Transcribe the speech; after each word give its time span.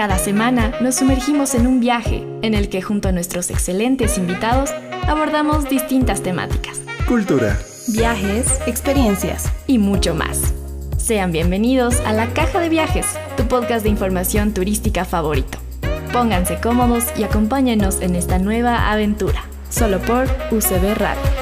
Cada 0.00 0.16
semana 0.16 0.72
nos 0.80 0.94
sumergimos 0.94 1.54
en 1.54 1.66
un 1.66 1.78
viaje 1.78 2.26
en 2.40 2.54
el 2.54 2.70
que 2.70 2.80
junto 2.80 3.10
a 3.10 3.12
nuestros 3.12 3.50
excelentes 3.50 4.16
invitados 4.16 4.70
abordamos 5.06 5.68
distintas 5.68 6.22
temáticas. 6.22 6.80
Cultura, 7.06 7.58
Viajes, 7.88 8.46
experiencias 8.66 9.52
y 9.66 9.76
mucho 9.76 10.14
más. 10.14 10.54
Sean 10.96 11.32
bienvenidos 11.32 12.00
a 12.06 12.14
La 12.14 12.32
Caja 12.32 12.60
de 12.60 12.70
Viajes, 12.70 13.04
tu 13.36 13.42
podcast 13.46 13.82
de 13.82 13.90
información 13.90 14.54
turística 14.54 15.04
favorito. 15.04 15.58
Pónganse 16.14 16.58
cómodos 16.62 17.04
y 17.18 17.24
acompáñenos 17.24 18.00
en 18.00 18.16
esta 18.16 18.38
nueva 18.38 18.90
aventura, 18.90 19.44
solo 19.68 19.98
por 19.98 20.24
UCB 20.50 20.94
Radio. 20.94 21.39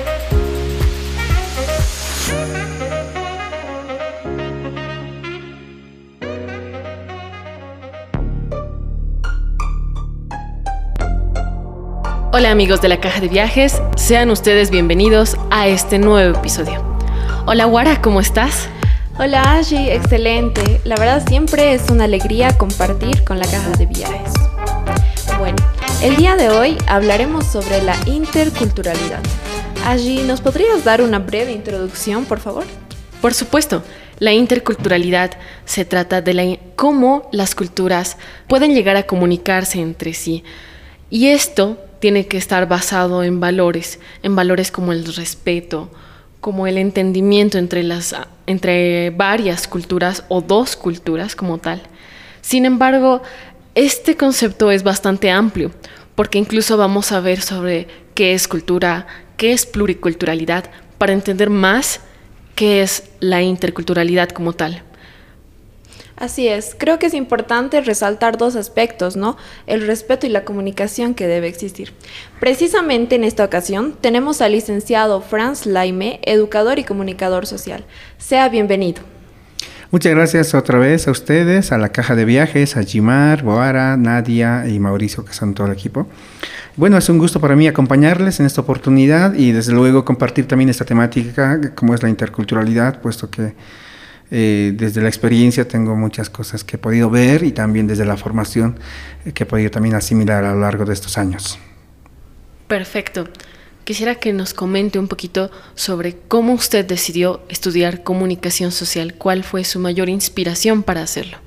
Hola 12.38 12.52
amigos 12.52 12.80
de 12.80 12.86
la 12.86 13.00
Caja 13.00 13.20
de 13.20 13.26
Viajes, 13.26 13.82
sean 13.96 14.30
ustedes 14.30 14.70
bienvenidos 14.70 15.36
a 15.50 15.66
este 15.66 15.98
nuevo 15.98 16.38
episodio. 16.38 16.80
Hola 17.46 17.66
Wara, 17.66 18.00
¿cómo 18.00 18.20
estás? 18.20 18.68
Hola 19.18 19.56
Ashi, 19.56 19.90
excelente. 19.90 20.80
La 20.84 20.94
verdad 20.94 21.20
siempre 21.26 21.74
es 21.74 21.90
una 21.90 22.04
alegría 22.04 22.56
compartir 22.56 23.24
con 23.24 23.40
la 23.40 23.44
Caja 23.44 23.70
de 23.70 23.86
Viajes. 23.86 24.32
Bueno, 25.40 25.56
el 26.00 26.14
día 26.14 26.36
de 26.36 26.48
hoy 26.50 26.78
hablaremos 26.86 27.44
sobre 27.44 27.82
la 27.82 27.96
interculturalidad. 28.06 29.20
Ashi, 29.84 30.22
¿nos 30.22 30.40
podrías 30.40 30.84
dar 30.84 31.02
una 31.02 31.18
breve 31.18 31.50
introducción, 31.50 32.24
por 32.24 32.38
favor? 32.38 32.66
Por 33.20 33.34
supuesto, 33.34 33.82
la 34.20 34.32
interculturalidad 34.32 35.32
se 35.64 35.84
trata 35.84 36.22
de 36.22 36.34
la, 36.34 36.56
cómo 36.76 37.28
las 37.32 37.56
culturas 37.56 38.16
pueden 38.46 38.74
llegar 38.74 38.94
a 38.94 39.08
comunicarse 39.08 39.80
entre 39.80 40.14
sí. 40.14 40.44
Y 41.10 41.28
esto 41.28 41.78
tiene 42.00 42.26
que 42.26 42.36
estar 42.36 42.68
basado 42.68 43.22
en 43.22 43.40
valores, 43.40 44.00
en 44.22 44.36
valores 44.36 44.70
como 44.70 44.92
el 44.92 45.04
respeto, 45.14 45.90
como 46.40 46.66
el 46.66 46.78
entendimiento 46.78 47.58
entre, 47.58 47.82
las, 47.82 48.14
entre 48.46 49.10
varias 49.10 49.66
culturas 49.66 50.24
o 50.28 50.40
dos 50.40 50.76
culturas 50.76 51.34
como 51.34 51.58
tal. 51.58 51.82
Sin 52.40 52.64
embargo, 52.64 53.22
este 53.74 54.16
concepto 54.16 54.70
es 54.70 54.82
bastante 54.82 55.30
amplio, 55.30 55.72
porque 56.14 56.38
incluso 56.38 56.76
vamos 56.76 57.12
a 57.12 57.20
ver 57.20 57.40
sobre 57.40 57.86
qué 58.14 58.34
es 58.34 58.48
cultura, 58.48 59.06
qué 59.36 59.52
es 59.52 59.66
pluriculturalidad, 59.66 60.70
para 60.98 61.12
entender 61.12 61.50
más 61.50 62.00
qué 62.54 62.82
es 62.82 63.04
la 63.20 63.42
interculturalidad 63.42 64.30
como 64.30 64.52
tal. 64.52 64.82
Así 66.18 66.48
es, 66.48 66.74
creo 66.76 66.98
que 66.98 67.06
es 67.06 67.14
importante 67.14 67.80
resaltar 67.80 68.38
dos 68.38 68.56
aspectos, 68.56 69.16
¿no? 69.16 69.36
El 69.68 69.86
respeto 69.86 70.26
y 70.26 70.30
la 70.30 70.44
comunicación 70.44 71.14
que 71.14 71.28
debe 71.28 71.46
existir. 71.46 71.92
Precisamente 72.40 73.14
en 73.14 73.22
esta 73.22 73.44
ocasión 73.44 73.94
tenemos 74.00 74.40
al 74.40 74.50
licenciado 74.50 75.20
Franz 75.20 75.64
Laime, 75.64 76.18
educador 76.24 76.80
y 76.80 76.84
comunicador 76.84 77.46
social. 77.46 77.84
Sea 78.18 78.48
bienvenido. 78.48 79.00
Muchas 79.92 80.12
gracias 80.12 80.54
otra 80.56 80.80
vez 80.80 81.06
a 81.06 81.12
ustedes, 81.12 81.70
a 81.70 81.78
la 81.78 81.90
caja 81.90 82.16
de 82.16 82.24
viajes, 82.24 82.76
a 82.76 82.82
Jimar, 82.82 83.44
Boara, 83.44 83.96
Nadia 83.96 84.68
y 84.68 84.80
Mauricio, 84.80 85.24
que 85.24 85.32
son 85.32 85.54
todo 85.54 85.68
el 85.68 85.72
equipo. 85.72 86.08
Bueno, 86.74 86.98
es 86.98 87.08
un 87.08 87.18
gusto 87.18 87.40
para 87.40 87.54
mí 87.54 87.68
acompañarles 87.68 88.40
en 88.40 88.46
esta 88.46 88.60
oportunidad 88.60 89.34
y 89.34 89.52
desde 89.52 89.72
luego 89.72 90.04
compartir 90.04 90.48
también 90.48 90.68
esta 90.68 90.84
temática, 90.84 91.60
como 91.76 91.94
es 91.94 92.02
la 92.02 92.08
interculturalidad, 92.08 93.00
puesto 93.00 93.30
que 93.30 93.54
eh, 94.30 94.72
desde 94.74 95.00
la 95.00 95.08
experiencia 95.08 95.66
tengo 95.66 95.96
muchas 95.96 96.28
cosas 96.28 96.64
que 96.64 96.76
he 96.76 96.78
podido 96.78 97.08
ver 97.08 97.44
y 97.44 97.52
también 97.52 97.86
desde 97.86 98.04
la 98.04 98.16
formación 98.16 98.78
eh, 99.24 99.32
que 99.32 99.44
he 99.44 99.46
podido 99.46 99.70
también 99.70 99.94
asimilar 99.94 100.44
a 100.44 100.52
lo 100.52 100.60
largo 100.60 100.84
de 100.84 100.92
estos 100.92 101.16
años. 101.16 101.58
Perfecto. 102.66 103.28
Quisiera 103.84 104.16
que 104.16 104.34
nos 104.34 104.52
comente 104.52 104.98
un 104.98 105.08
poquito 105.08 105.50
sobre 105.74 106.14
cómo 106.28 106.52
usted 106.52 106.84
decidió 106.84 107.40
estudiar 107.48 108.02
comunicación 108.02 108.70
social, 108.70 109.14
cuál 109.14 109.44
fue 109.44 109.64
su 109.64 109.78
mayor 109.78 110.10
inspiración 110.10 110.82
para 110.82 111.02
hacerlo. 111.02 111.38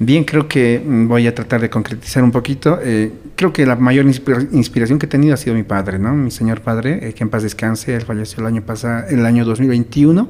Bien, 0.00 0.22
creo 0.22 0.46
que 0.46 0.80
mm, 0.84 1.08
voy 1.08 1.26
a 1.26 1.34
tratar 1.34 1.60
de 1.60 1.68
concretizar 1.68 2.22
un 2.22 2.30
poquito. 2.30 2.78
Eh, 2.80 3.12
creo 3.34 3.52
que 3.52 3.66
la 3.66 3.74
mayor 3.74 4.06
inspiración 4.06 4.98
que 4.98 5.06
he 5.06 5.08
tenido 5.08 5.34
ha 5.34 5.36
sido 5.36 5.56
mi 5.56 5.64
padre, 5.64 5.98
¿no? 5.98 6.14
Mi 6.14 6.30
señor 6.30 6.60
padre, 6.60 7.08
eh, 7.08 7.14
que 7.14 7.24
en 7.24 7.30
paz 7.30 7.42
descanse, 7.42 7.94
él 7.96 8.02
falleció 8.02 8.40
el 8.40 8.46
año 8.46 8.62
pasado, 8.62 9.08
el 9.08 9.26
año 9.26 9.44
2021, 9.44 10.28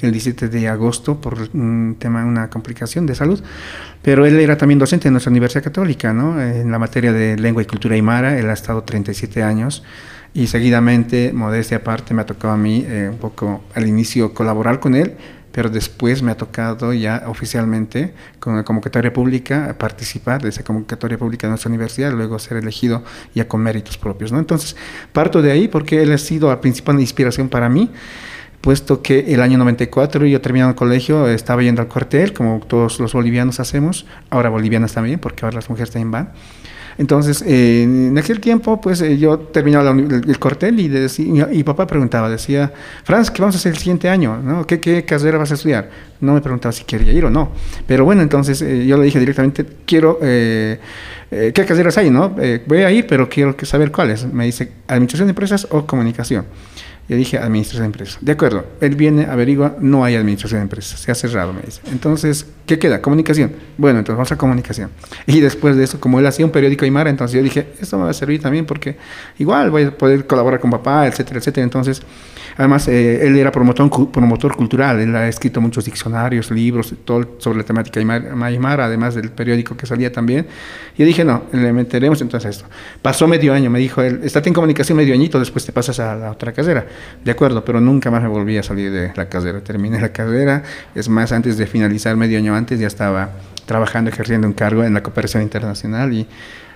el 0.00 0.12
17 0.12 0.48
de 0.48 0.66
agosto, 0.66 1.20
por 1.20 1.36
un 1.52 1.96
tema, 1.98 2.24
una 2.24 2.48
complicación 2.48 3.04
de 3.04 3.14
salud. 3.14 3.42
Pero 4.00 4.24
él 4.24 4.40
era 4.40 4.56
también 4.56 4.78
docente 4.78 5.08
en 5.08 5.12
nuestra 5.12 5.30
Universidad 5.30 5.62
Católica, 5.62 6.14
¿no? 6.14 6.40
En 6.40 6.70
la 6.70 6.78
materia 6.78 7.12
de 7.12 7.36
lengua 7.36 7.62
y 7.62 7.66
cultura 7.66 7.94
aymara, 7.94 8.38
él 8.38 8.48
ha 8.48 8.54
estado 8.54 8.82
37 8.82 9.42
años 9.42 9.84
y 10.34 10.46
seguidamente, 10.46 11.32
modestia 11.34 11.78
aparte, 11.78 12.14
me 12.14 12.22
ha 12.22 12.26
tocado 12.26 12.54
a 12.54 12.56
mí 12.56 12.86
eh, 12.88 13.08
un 13.10 13.18
poco 13.18 13.62
al 13.74 13.86
inicio 13.86 14.32
colaborar 14.32 14.80
con 14.80 14.94
él 14.94 15.12
pero 15.52 15.70
después 15.70 16.22
me 16.22 16.32
ha 16.32 16.36
tocado 16.36 16.92
ya 16.92 17.24
oficialmente 17.26 18.14
con 18.40 18.56
la 18.56 18.64
convocatoria 18.64 19.12
pública 19.12 19.76
participar 19.78 20.42
de 20.42 20.48
esa 20.48 20.64
convocatoria 20.64 21.18
pública 21.18 21.46
de 21.46 21.50
nuestra 21.50 21.68
universidad, 21.68 22.12
luego 22.12 22.38
ser 22.38 22.56
elegido 22.56 23.04
ya 23.34 23.46
con 23.46 23.60
méritos 23.60 23.98
propios. 23.98 24.32
¿no? 24.32 24.38
Entonces, 24.38 24.76
parto 25.12 25.42
de 25.42 25.52
ahí 25.52 25.68
porque 25.68 26.02
él 26.02 26.12
ha 26.12 26.18
sido 26.18 26.48
la 26.48 26.60
principal 26.60 26.98
inspiración 26.98 27.48
para 27.48 27.68
mí 27.68 27.90
puesto 28.62 29.02
que 29.02 29.34
el 29.34 29.42
año 29.42 29.58
94 29.58 30.24
yo 30.24 30.40
terminando 30.40 30.70
el 30.70 30.76
colegio, 30.76 31.26
estaba 31.26 31.62
yendo 31.62 31.82
al 31.82 31.88
cuartel, 31.88 32.32
como 32.32 32.60
todos 32.60 33.00
los 33.00 33.12
bolivianos 33.12 33.60
hacemos, 33.60 34.06
ahora 34.30 34.48
bolivianas 34.48 34.94
también, 34.94 35.18
porque 35.18 35.44
ahora 35.44 35.56
las 35.56 35.68
mujeres 35.68 35.90
también 35.90 36.12
van. 36.12 36.32
Entonces, 36.98 37.42
eh, 37.46 37.82
en 37.82 38.16
aquel 38.18 38.40
tiempo, 38.40 38.80
pues 38.80 39.00
eh, 39.00 39.18
yo 39.18 39.38
terminaba 39.38 39.90
el, 39.90 40.22
el, 40.28 40.38
cortel 40.38 40.78
y, 40.80 40.88
decía, 40.88 41.48
y, 41.50 41.62
papá 41.62 41.86
preguntaba, 41.86 42.28
decía, 42.28 42.72
Franz, 43.04 43.30
¿qué 43.30 43.40
vamos 43.40 43.54
a 43.56 43.58
hacer 43.58 43.72
el 43.72 43.78
siguiente 43.78 44.08
año? 44.08 44.38
¿no? 44.42 44.66
¿Qué, 44.66 44.80
¿Qué, 44.80 45.04
carrera 45.04 45.38
vas 45.38 45.50
a 45.50 45.54
estudiar? 45.54 45.90
No 46.20 46.34
me 46.34 46.40
preguntaba 46.40 46.72
si 46.72 46.84
quería 46.84 47.12
ir 47.12 47.24
o 47.24 47.30
no. 47.30 47.52
Pero 47.86 48.04
bueno, 48.04 48.22
entonces 48.22 48.62
eh, 48.62 48.86
yo 48.86 48.96
le 48.96 49.04
dije 49.04 49.18
directamente, 49.18 49.66
quiero, 49.86 50.18
¿qué 50.20 51.52
carreras 51.66 51.98
hay? 51.98 52.10
no 52.10 52.36
Voy 52.66 52.78
a 52.78 52.90
ir, 52.90 53.06
pero 53.06 53.28
quiero 53.28 53.56
saber 53.62 53.90
cuáles. 53.90 54.24
Me 54.32 54.44
dice, 54.44 54.70
Administración 54.86 55.28
de 55.28 55.30
Empresas 55.30 55.66
o 55.70 55.86
Comunicación. 55.86 56.44
Yo 57.08 57.16
dije 57.16 57.36
administración 57.36 57.82
de 57.82 57.86
empresas. 57.86 58.18
De 58.20 58.32
acuerdo, 58.32 58.64
él 58.80 58.94
viene, 58.94 59.26
averigua, 59.26 59.76
no 59.80 60.04
hay 60.04 60.14
administración 60.14 60.60
de 60.60 60.62
empresas, 60.62 61.00
se 61.00 61.10
ha 61.10 61.14
cerrado, 61.14 61.52
me 61.52 61.60
dice. 61.62 61.80
Entonces, 61.90 62.46
¿qué 62.64 62.78
queda? 62.78 63.02
Comunicación. 63.02 63.52
Bueno, 63.76 63.98
entonces 63.98 64.16
vamos 64.16 64.32
a 64.32 64.38
comunicación. 64.38 64.90
Y 65.26 65.40
después 65.40 65.76
de 65.76 65.84
eso, 65.84 65.98
como 65.98 66.20
él 66.20 66.26
hacía 66.26 66.46
un 66.46 66.52
periódico 66.52 66.84
Aymara, 66.84 67.10
entonces 67.10 67.36
yo 67.36 67.42
dije, 67.42 67.66
esto 67.80 67.98
me 67.98 68.04
va 68.04 68.10
a 68.10 68.14
servir 68.14 68.40
también 68.40 68.66
porque 68.66 68.96
igual 69.38 69.70
voy 69.70 69.82
a 69.82 69.90
poder 69.90 70.26
colaborar 70.26 70.60
con 70.60 70.70
papá, 70.70 71.06
etcétera, 71.06 71.40
etcétera. 71.40 71.64
Entonces, 71.64 72.02
además, 72.56 72.86
eh, 72.86 73.26
él 73.26 73.36
era 73.36 73.50
promotor, 73.50 74.10
promotor 74.12 74.56
cultural, 74.56 75.00
él 75.00 75.14
ha 75.16 75.28
escrito 75.28 75.60
muchos 75.60 75.84
diccionarios, 75.84 76.50
libros, 76.52 76.94
todo 77.04 77.36
sobre 77.38 77.58
la 77.58 77.64
temática 77.64 77.98
Aymara, 77.98 78.84
además 78.84 79.16
del 79.16 79.30
periódico 79.30 79.76
que 79.76 79.86
salía 79.86 80.12
también. 80.12 80.46
Y 80.96 81.00
yo 81.00 81.06
dije, 81.06 81.24
no, 81.24 81.44
le 81.52 81.72
meteremos 81.72 82.20
entonces 82.22 82.56
esto. 82.56 82.68
Pasó 83.02 83.26
medio 83.26 83.52
año, 83.52 83.70
me 83.70 83.80
dijo 83.80 84.02
él, 84.02 84.20
estate 84.22 84.48
en 84.48 84.54
comunicación 84.54 84.96
medio 84.96 85.14
añito, 85.14 85.38
después 85.40 85.66
te 85.66 85.72
pasas 85.72 85.98
a 85.98 86.14
la 86.14 86.30
otra 86.30 86.52
carrera. 86.52 86.86
De 87.24 87.30
acuerdo, 87.30 87.64
pero 87.64 87.80
nunca 87.80 88.10
más 88.10 88.22
me 88.22 88.28
volví 88.28 88.58
a 88.58 88.62
salir 88.62 88.90
de 88.90 89.12
la 89.14 89.28
carrera. 89.28 89.60
Terminé 89.60 90.00
la 90.00 90.12
carrera, 90.12 90.62
es 90.94 91.08
más, 91.08 91.32
antes 91.32 91.56
de 91.56 91.66
finalizar, 91.66 92.16
medio 92.16 92.38
año 92.38 92.54
antes, 92.54 92.80
ya 92.80 92.86
estaba 92.86 93.30
trabajando, 93.66 94.10
ejerciendo 94.10 94.46
un 94.46 94.54
cargo 94.54 94.84
en 94.84 94.94
la 94.94 95.02
cooperación 95.02 95.42
internacional 95.42 96.12
y 96.12 96.26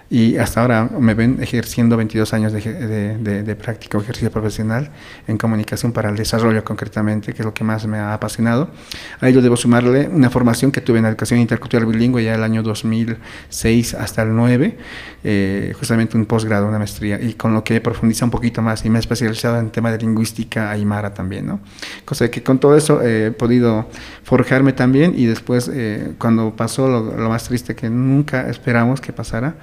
y 0.09 0.37
hasta 0.37 0.61
ahora 0.61 0.89
me 0.99 1.15
ven 1.15 1.39
ejerciendo 1.43 1.97
22 1.97 2.33
años 2.33 2.53
de, 2.53 2.61
de, 3.19 3.43
de, 3.43 3.57
práctica 3.57 3.99
o 3.99 4.01
ejercicio 4.01 4.31
profesional 4.31 4.91
en 5.27 5.37
comunicación 5.37 5.93
para 5.93 6.11
el 6.11 6.17
desarrollo 6.17 6.63
concretamente, 6.63 7.33
que 7.33 7.43
es 7.43 7.45
lo 7.47 7.53
que 7.53 7.65
más 7.65 7.87
me 7.87 7.99
ha 7.99 8.15
apasionado. 8.15 8.71
A 9.21 9.29
ello 9.29 9.43
debo 9.43 9.57
sumarle 9.57 10.09
una 10.09 10.31
formación 10.31 10.71
que 10.71 10.81
tuve 10.81 11.01
en 11.01 11.07
educación 11.07 11.41
intercultural 11.41 11.87
bilingüe 11.87 12.23
ya 12.23 12.35
el 12.37 12.45
año 12.45 12.63
2006 12.63 13.95
hasta 13.95 14.23
el 14.23 14.35
9, 14.35 14.79
eh, 15.25 15.75
justamente 15.77 16.17
un 16.17 16.27
posgrado, 16.27 16.69
una 16.69 16.79
maestría, 16.79 17.21
y 17.21 17.35
con 17.35 17.53
lo 17.53 17.65
que 17.65 17.77
he 17.77 17.81
profundizado 17.81 18.27
un 18.27 18.31
poquito 18.31 18.63
más 18.63 18.85
y 18.85 18.91
me 18.91 18.99
he 18.99 19.01
especializado 19.01 19.59
en 19.59 19.71
tema 19.71 19.91
de 19.91 19.99
lingüística 19.99 20.71
aymara 20.71 21.15
también, 21.15 21.47
¿no? 21.47 21.61
Cosa 22.05 22.31
que 22.31 22.45
con 22.45 22.61
todo 22.61 22.77
eso 22.77 23.03
he 23.03 23.33
podido 23.33 23.89
forjarme 24.23 24.73
también 24.73 25.15
y 25.17 25.27
después 25.27 25.69
eh, 25.73 26.13
cuando 26.19 26.55
pasó 26.55 26.87
lo, 26.87 27.17
lo 27.17 27.29
más 27.29 27.45
triste 27.45 27.75
que 27.75 27.91
nunca 27.91 28.49
esperamos 28.49 29.01
que 29.01 29.13
pasara, 29.13 29.57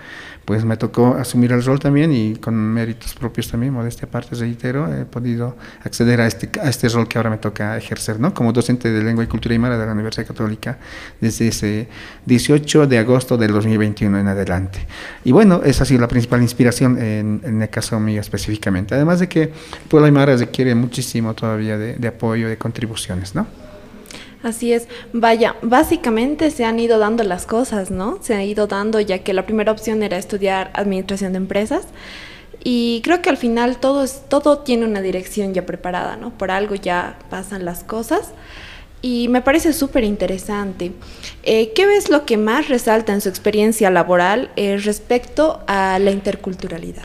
pues 0.45 0.65
me 0.65 0.77
tocó 0.77 1.15
asumir 1.15 1.51
el 1.51 1.63
rol 1.63 1.79
también 1.79 2.11
y 2.11 2.35
con 2.35 2.55
méritos 2.55 3.13
propios 3.13 3.49
también, 3.49 3.73
modestia 3.73 4.07
aparte, 4.07 4.35
reitero, 4.35 4.93
he 4.93 5.05
podido 5.05 5.55
acceder 5.83 6.19
a 6.21 6.27
este, 6.27 6.49
a 6.59 6.69
este 6.69 6.89
rol 6.89 7.07
que 7.07 7.17
ahora 7.17 7.29
me 7.29 7.37
toca 7.37 7.77
ejercer, 7.77 8.19
¿no? 8.19 8.33
Como 8.33 8.51
docente 8.51 8.91
de 8.91 9.03
lengua 9.03 9.23
y 9.23 9.27
cultura 9.27 9.53
aymara 9.53 9.77
de 9.77 9.85
la 9.85 9.93
Universidad 9.93 10.27
Católica 10.27 10.77
desde 11.21 11.47
ese 11.47 11.87
18 12.25 12.87
de 12.87 12.97
agosto 12.97 13.37
del 13.37 13.51
2021 13.51 14.19
en 14.19 14.27
adelante. 14.27 14.85
Y 15.23 15.31
bueno, 15.31 15.61
esa 15.63 15.83
ha 15.83 15.85
sido 15.85 16.01
la 16.01 16.07
principal 16.07 16.41
inspiración 16.41 17.01
en, 17.01 17.41
en 17.43 17.61
el 17.61 17.69
caso 17.69 17.99
mío 17.99 18.19
específicamente. 18.19 18.95
Además 18.95 19.19
de 19.19 19.29
que 19.29 19.43
el 19.43 19.51
pueblo 19.87 20.05
aymara 20.05 20.35
requiere 20.35 20.75
muchísimo 20.75 21.33
todavía 21.33 21.77
de, 21.77 21.95
de 21.95 22.07
apoyo, 22.07 22.49
de 22.49 22.57
contribuciones, 22.57 23.33
¿no? 23.35 23.62
Así 24.43 24.73
es, 24.73 24.89
vaya, 25.13 25.55
básicamente 25.61 26.51
se 26.51 26.65
han 26.65 26.77
ido 26.77 26.99
dando 26.99 27.23
las 27.23 27.45
cosas, 27.45 27.91
¿no? 27.91 28.19
Se 28.21 28.35
han 28.35 28.41
ido 28.41 28.67
dando 28.67 28.99
ya 28.99 29.19
que 29.19 29.33
la 29.33 29.45
primera 29.45 29.71
opción 29.71 30.03
era 30.03 30.17
estudiar 30.17 30.69
administración 30.73 31.31
de 31.31 31.37
empresas 31.37 31.85
y 32.61 33.01
creo 33.05 33.21
que 33.21 33.29
al 33.29 33.37
final 33.37 33.77
todo, 33.77 34.03
es, 34.03 34.23
todo 34.27 34.59
tiene 34.59 34.85
una 34.85 35.01
dirección 35.01 35.53
ya 35.53 35.65
preparada, 35.65 36.17
¿no? 36.17 36.31
Por 36.31 36.51
algo 36.51 36.75
ya 36.75 37.17
pasan 37.29 37.63
las 37.63 37.85
cosas 37.85 38.33
y 39.01 39.29
me 39.29 39.41
parece 39.41 39.71
súper 39.71 40.03
interesante. 40.03 40.91
Eh, 41.43 41.71
¿Qué 41.73 41.85
ves 41.85 42.09
lo 42.09 42.25
que 42.25 42.35
más 42.35 42.67
resalta 42.67 43.13
en 43.13 43.21
su 43.21 43.29
experiencia 43.29 43.89
laboral 43.89 44.51
eh, 44.57 44.77
respecto 44.77 45.61
a 45.67 45.99
la 45.99 46.11
interculturalidad? 46.11 47.03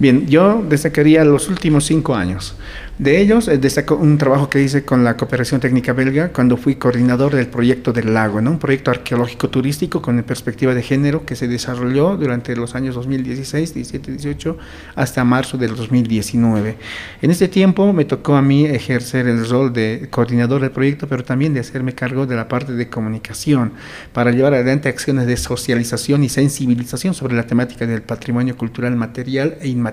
Bien, 0.00 0.28
yo 0.28 0.64
destacaría 0.68 1.24
los 1.24 1.48
últimos 1.48 1.84
cinco 1.84 2.14
años. 2.14 2.54
De 3.00 3.20
ellos 3.20 3.48
eh, 3.48 3.58
destaco 3.58 3.96
un 3.96 4.16
trabajo 4.16 4.48
que 4.48 4.62
hice 4.62 4.84
con 4.84 5.02
la 5.02 5.16
Cooperación 5.16 5.60
Técnica 5.60 5.92
Belga 5.92 6.28
cuando 6.28 6.56
fui 6.56 6.76
coordinador 6.76 7.34
del 7.34 7.48
proyecto 7.48 7.92
del 7.92 8.14
lago, 8.14 8.40
¿no? 8.40 8.52
un 8.52 8.58
proyecto 8.60 8.92
arqueológico 8.92 9.50
turístico 9.50 10.00
con 10.00 10.22
perspectiva 10.22 10.72
de 10.72 10.82
género 10.82 11.24
que 11.24 11.34
se 11.34 11.48
desarrolló 11.48 12.16
durante 12.16 12.54
los 12.54 12.76
años 12.76 12.94
2016, 12.94 13.74
17, 13.74 14.12
18 14.12 14.58
hasta 14.94 15.24
marzo 15.24 15.58
del 15.58 15.74
2019. 15.74 16.76
En 17.22 17.30
este 17.30 17.48
tiempo 17.48 17.92
me 17.92 18.04
tocó 18.04 18.36
a 18.36 18.42
mí 18.42 18.66
ejercer 18.66 19.26
el 19.26 19.48
rol 19.48 19.72
de 19.72 20.08
coordinador 20.10 20.60
del 20.60 20.70
proyecto, 20.70 21.08
pero 21.08 21.24
también 21.24 21.54
de 21.54 21.60
hacerme 21.60 21.94
cargo 21.94 22.26
de 22.26 22.36
la 22.36 22.46
parte 22.46 22.72
de 22.72 22.88
comunicación 22.88 23.72
para 24.12 24.30
llevar 24.30 24.54
adelante 24.54 24.88
acciones 24.88 25.26
de 25.26 25.36
socialización 25.36 26.22
y 26.22 26.28
sensibilización 26.28 27.14
sobre 27.14 27.36
la 27.36 27.46
temática 27.46 27.86
del 27.86 28.02
patrimonio 28.02 28.56
cultural 28.56 28.94
material 28.96 29.56
e 29.60 29.68
inmaterial 29.68 29.87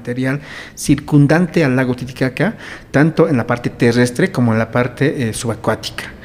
circundante 0.75 1.63
al 1.63 1.75
lago 1.75 1.95
Titicaca 1.95 2.55
tanto 2.91 3.27
en 3.27 3.37
la 3.37 3.47
parte 3.47 3.69
terrestre 3.69 4.31
como 4.31 4.53
en 4.53 4.59
la 4.59 4.71
parte 4.71 5.29
eh, 5.29 5.33
subacuática. 5.33 6.15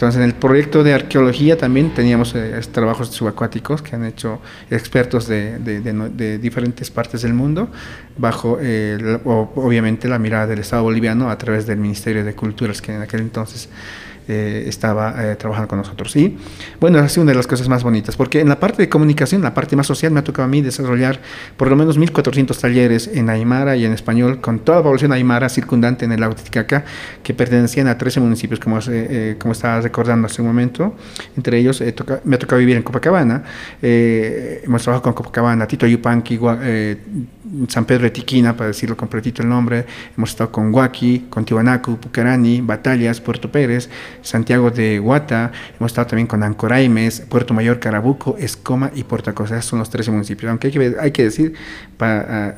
Entonces, 0.00 0.22
en 0.22 0.24
el 0.24 0.34
proyecto 0.34 0.82
de 0.82 0.94
arqueología 0.94 1.58
también 1.58 1.92
teníamos 1.92 2.34
eh, 2.34 2.58
trabajos 2.72 3.08
subacuáticos 3.08 3.82
que 3.82 3.96
han 3.96 4.06
hecho 4.06 4.40
expertos 4.70 5.28
de, 5.28 5.58
de, 5.58 6.38
diferentes 6.38 6.90
partes 6.90 7.20
del 7.20 7.34
mundo, 7.34 7.68
bajo 8.16 8.56
eh, 8.62 9.18
obviamente 9.24 10.08
la 10.08 10.18
mirada 10.18 10.46
del 10.46 10.60
Estado 10.60 10.84
boliviano 10.84 11.28
a 11.28 11.36
través 11.36 11.66
del 11.66 11.76
Ministerio 11.76 12.24
de 12.24 12.34
Culturas, 12.34 12.80
que 12.80 12.94
en 12.94 13.02
aquel 13.02 13.20
entonces 13.20 13.68
eh, 14.32 14.68
estaba 14.68 15.12
eh, 15.18 15.34
trabajando 15.34 15.66
con 15.66 15.78
nosotros. 15.78 16.14
Y 16.14 16.38
bueno, 16.78 17.00
ha 17.00 17.08
sido 17.08 17.24
una 17.24 17.32
de 17.32 17.36
las 17.36 17.48
cosas 17.48 17.68
más 17.68 17.82
bonitas, 17.82 18.16
porque 18.16 18.38
en 18.38 18.48
la 18.48 18.60
parte 18.60 18.80
de 18.80 18.88
comunicación, 18.88 19.42
la 19.42 19.54
parte 19.54 19.74
más 19.74 19.88
social, 19.88 20.12
me 20.12 20.20
ha 20.20 20.24
tocado 20.24 20.44
a 20.44 20.48
mí 20.48 20.62
desarrollar 20.62 21.18
por 21.56 21.68
lo 21.68 21.74
menos 21.74 21.98
1.400 21.98 22.56
talleres 22.56 23.10
en 23.12 23.28
Aymara 23.28 23.74
y 23.74 23.84
en 23.84 23.92
español, 23.92 24.40
con 24.40 24.60
toda 24.60 24.78
la 24.78 24.84
población 24.84 25.10
aymara 25.10 25.48
circundante 25.48 26.04
en 26.04 26.12
el 26.12 26.20
lago 26.20 26.36
Titicaca, 26.36 26.84
que 27.24 27.34
pertenecían 27.34 27.88
a 27.88 27.98
13 27.98 28.20
municipios, 28.20 28.60
como, 28.60 28.78
eh, 28.88 29.34
como 29.40 29.50
estaba 29.50 29.80
recordando 29.80 30.26
hace 30.26 30.42
un 30.42 30.46
momento. 30.46 30.94
Entre 31.36 31.58
ellos 31.58 31.82
me 32.22 32.36
ha 32.36 32.38
tocado 32.38 32.60
vivir 32.60 32.76
en 32.76 32.84
Copacabana, 32.84 33.42
hemos 33.82 34.82
trabajado 34.82 35.02
con 35.02 35.12
Copacabana, 35.12 35.66
Tito 35.66 35.88
Yupanqui, 35.88 36.38
San 37.66 37.84
Pedro 37.84 38.04
de 38.04 38.10
Tiquina, 38.10 38.56
para 38.56 38.68
decirlo 38.68 38.96
completito 38.96 39.42
el 39.42 39.48
nombre, 39.48 39.84
hemos 40.16 40.30
estado 40.30 40.52
con 40.52 40.72
Huaki, 40.72 41.26
con 41.28 41.44
Tiwanaku, 41.44 41.96
Pucarani, 41.96 42.60
Batallas, 42.60 43.20
Puerto 43.20 43.50
Pérez, 43.50 43.90
Santiago 44.22 44.70
de 44.70 44.98
Guata, 44.98 45.52
hemos 45.78 45.92
estado 45.92 46.08
también 46.08 46.26
con 46.26 46.42
Ancoraimes, 46.42 47.20
Puerto 47.28 47.54
Mayor, 47.54 47.78
Carabuco, 47.78 48.36
Escoma 48.38 48.90
y 48.94 49.04
Portacosa, 49.04 49.56
esos 49.56 49.70
son 49.70 49.78
los 49.78 49.90
13 49.90 50.10
municipios, 50.10 50.50
aunque 50.50 50.68
hay 51.00 51.10
que, 51.12 51.24
decir, 51.24 51.54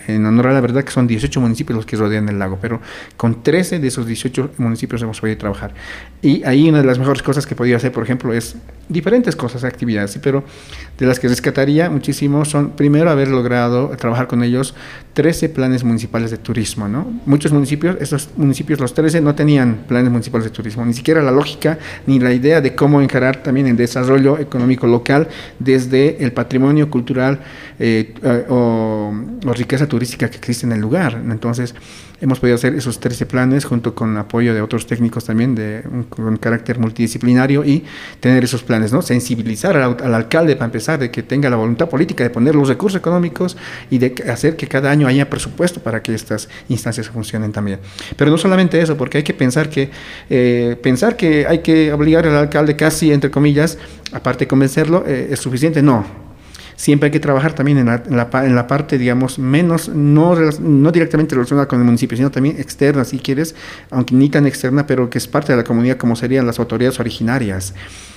en 0.09 0.27
honor 0.27 0.49
a 0.49 0.53
la 0.53 0.61
verdad, 0.61 0.85
que 0.85 0.93
son 0.93 1.07
18 1.07 1.41
municipios 1.41 1.77
los 1.77 1.87
que 1.87 1.97
rodean 1.97 2.29
el 2.29 2.39
lago, 2.39 2.59
pero 2.61 2.81
con 3.17 3.43
13 3.43 3.79
de 3.79 3.89
esos 3.89 4.07
18 4.07 4.53
municipios 4.59 5.03
hemos 5.03 5.21
podido 5.21 5.39
trabajar. 5.39 5.75
Y 6.21 6.45
ahí 6.45 6.69
una 6.69 6.79
de 6.79 6.87
las 6.87 6.99
mejores 6.99 7.23
cosas 7.23 7.47
que 7.47 7.57
podía 7.57 7.77
hacer, 7.77 7.93
por 7.93 8.05
ejemplo, 8.05 8.33
es 8.33 8.57
diferentes 8.89 9.35
cosas, 9.35 9.65
actividades, 9.65 10.19
pero 10.23 10.45
de 10.99 11.07
las 11.07 11.19
que 11.19 11.29
rescataría 11.29 11.91
muchísimo 11.91 12.45
son, 12.45 12.71
primero, 12.71 13.11
haber 13.11 13.29
logrado 13.29 13.89
trabajar 13.97 14.29
con 14.29 14.43
ellos 14.43 14.75
13 15.15 15.49
planes 15.49 15.85
municipales 15.85 16.31
de 16.31 16.37
turismo, 16.37 16.89
¿no? 16.89 17.13
Muchos 17.27 17.53
municipios, 17.53 17.97
estos 18.01 18.29
municipios, 18.37 18.79
los 18.79 18.95
13, 18.95 19.21
no 19.21 19.35
tenían 19.35 19.85
planes 19.89 20.11
municipales 20.11 20.45
de 20.45 20.51
turismo, 20.51 20.85
ni 20.85 20.95
siquiera 20.95 21.23
la 21.23 21.31
lógica 21.31 21.79
ni 22.07 22.19
la 22.19 22.33
idea 22.33 22.61
de 22.61 22.75
cómo 22.75 23.01
encarar 23.01 23.43
también 23.43 23.67
el 23.67 23.77
desarrollo 23.77 24.39
económico 24.39 24.87
local 24.87 25.29
desde 25.59 26.23
el 26.23 26.33
patrimonio 26.33 26.91
cultural 26.91 27.41
eh, 27.79 28.15
eh, 28.23 28.47
o, 28.49 29.13
o 29.45 29.53
riqueza 29.53 29.87
turística 29.87 30.31
que 30.31 30.37
existe 30.37 30.67
en 30.67 30.73
el 30.73 30.81
lugar. 30.81 31.21
Entonces, 31.29 31.75
hemos 32.23 32.39
podido 32.39 32.55
hacer 32.55 32.75
esos 32.75 33.01
13 33.01 33.27
planes 33.27 33.65
junto 33.65 33.95
con 33.97 34.17
apoyo 34.17 34.55
de 34.55 34.63
otros 34.63 34.87
técnicos 34.87 35.25
también 35.25 35.57
de 35.57 35.83
un, 35.91 36.05
con 36.05 36.37
carácter 36.37 36.79
multidisciplinario 36.79 37.65
y 37.65 37.85
tener 38.21 38.45
esos 38.45 38.63
planes, 38.63 38.93
¿no? 38.93 39.03
Sensibilizar 39.03 39.77
al, 39.77 40.15
alcalde 40.15 40.55
para 40.55 40.67
empezar 40.67 41.01
de 41.01 41.11
que 41.11 41.25
tenga 41.25 41.51
la 41.51 41.57
voluntad 41.57 41.89
política 41.89 42.23
de 42.23 42.31
poner 42.31 42.55
los 42.55 42.69
recursos 42.69 42.99
económicos 42.99 43.57
y 43.91 43.99
de 43.99 44.15
hacer 44.31 44.57
que 44.57 44.69
cada 44.69 44.91
año 44.91 45.09
haya 45.09 45.29
presupuesto 45.29 45.81
para 45.81 46.01
que 46.01 46.15
estas 46.15 46.49
instancias 46.69 47.09
funcionen 47.09 47.51
también. 47.51 47.81
Pero 48.17 48.31
no 48.31 48.39
solamente 48.39 48.81
eso, 48.81 48.97
porque 48.97 49.19
hay 49.19 49.25
que 49.25 49.35
pensar 49.35 49.69
que 49.69 49.91
eh, 50.31 50.77
pensar 50.81 51.17
que 51.17 51.45
hay 51.49 51.59
que 51.59 51.93
obligar 51.93 52.25
al 52.27 52.37
alcalde 52.37 52.77
casi 52.77 53.13
entre 53.13 53.33
comillas, 53.33 53.79
aparte 54.13 54.45
de 54.45 54.49
convencerlo, 54.49 55.05
eh, 55.09 55.29
es 55.33 55.41
suficiente, 55.41 55.83
no 55.83 56.22
siempre 56.83 57.07
hay 57.07 57.11
que 57.13 57.21
trabajar 57.21 57.53
también 57.53 57.79
en 57.79 57.87
la, 57.87 58.03
en 58.05 58.57
la, 58.57 58.67
parte, 58.67 58.99
digamos, 58.99 59.39
menos, 59.39 59.89
no, 59.89 60.35
no 60.35 60.91
directamente 60.91 61.37
relacionada 61.37 61.69
con 61.69 61.79
el 61.79 61.85
municipio, 61.85 62.17
sino 62.17 62.33
también 62.33 62.59
externa, 62.59 63.05
si 63.05 63.21
quieres, 63.21 63.55
aunque 63.91 64.17
ni 64.17 64.29
tan 64.29 64.49
externa, 64.49 64.85
pero 64.85 65.09
que 65.09 65.19
es 65.19 65.29
parte 65.29 65.53
de 65.53 65.59
la 65.59 65.63
comunidad, 65.63 65.97
como 65.97 66.17
serían 66.17 66.45
las 66.45 66.59
autoridades 66.59 66.99
originarias. 66.99 67.73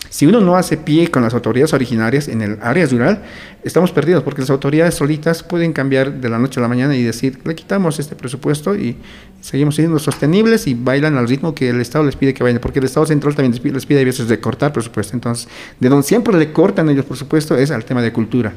Si 0.10 0.26
uno 0.26 0.42
no 0.42 0.56
hace 0.56 0.78
pie 0.78 1.12
con 1.12 1.22
las 1.22 1.36
autoridades 1.36 1.74
originarias 1.74 2.28
en 2.28 2.42
el 2.42 2.58
área 2.60 2.88
rural, 2.88 3.22
estamos 3.64 3.92
perdidos, 3.92 4.24
porque 4.24 4.42
las 4.42 4.50
autoridades 4.50 4.96
solitas 4.96 5.44
pueden 5.44 5.72
cambiar 5.72 6.14
de 6.20 6.30
la 6.30 6.40
noche 6.40 6.60
a 6.60 6.64
la 6.64 6.68
mañana 6.68 6.96
y 6.96 7.04
decir, 7.04 7.38
le 7.46 7.54
quitamos 7.54 8.00
este 8.00 8.16
presupuesto 8.16 8.76
y 8.76 8.98
seguimos 9.46 9.76
siendo 9.76 10.00
sostenibles 10.00 10.66
y 10.66 10.74
bailan 10.74 11.18
al 11.18 11.28
ritmo 11.28 11.54
que 11.54 11.70
el 11.70 11.80
Estado 11.80 12.04
les 12.04 12.16
pide 12.16 12.34
que 12.34 12.42
bailen, 12.42 12.60
porque 12.60 12.80
el 12.80 12.86
Estado 12.86 13.06
central 13.06 13.36
también 13.36 13.52
les 13.52 13.86
pide, 13.86 14.02
a 14.02 14.04
veces 14.04 14.28
de 14.28 14.40
cortar 14.40 14.74
presupuesto. 14.74 15.16
Entonces, 15.16 15.48
de 15.80 15.88
donde 15.88 16.08
siempre 16.08 16.36
le 16.36 16.52
cortan 16.52 16.90
ellos 16.90 17.06
presupuesto 17.06 17.56
es 17.56 17.70
al 17.70 17.86
tema 17.86 18.02
de 18.02 18.12
cultura 18.12 18.54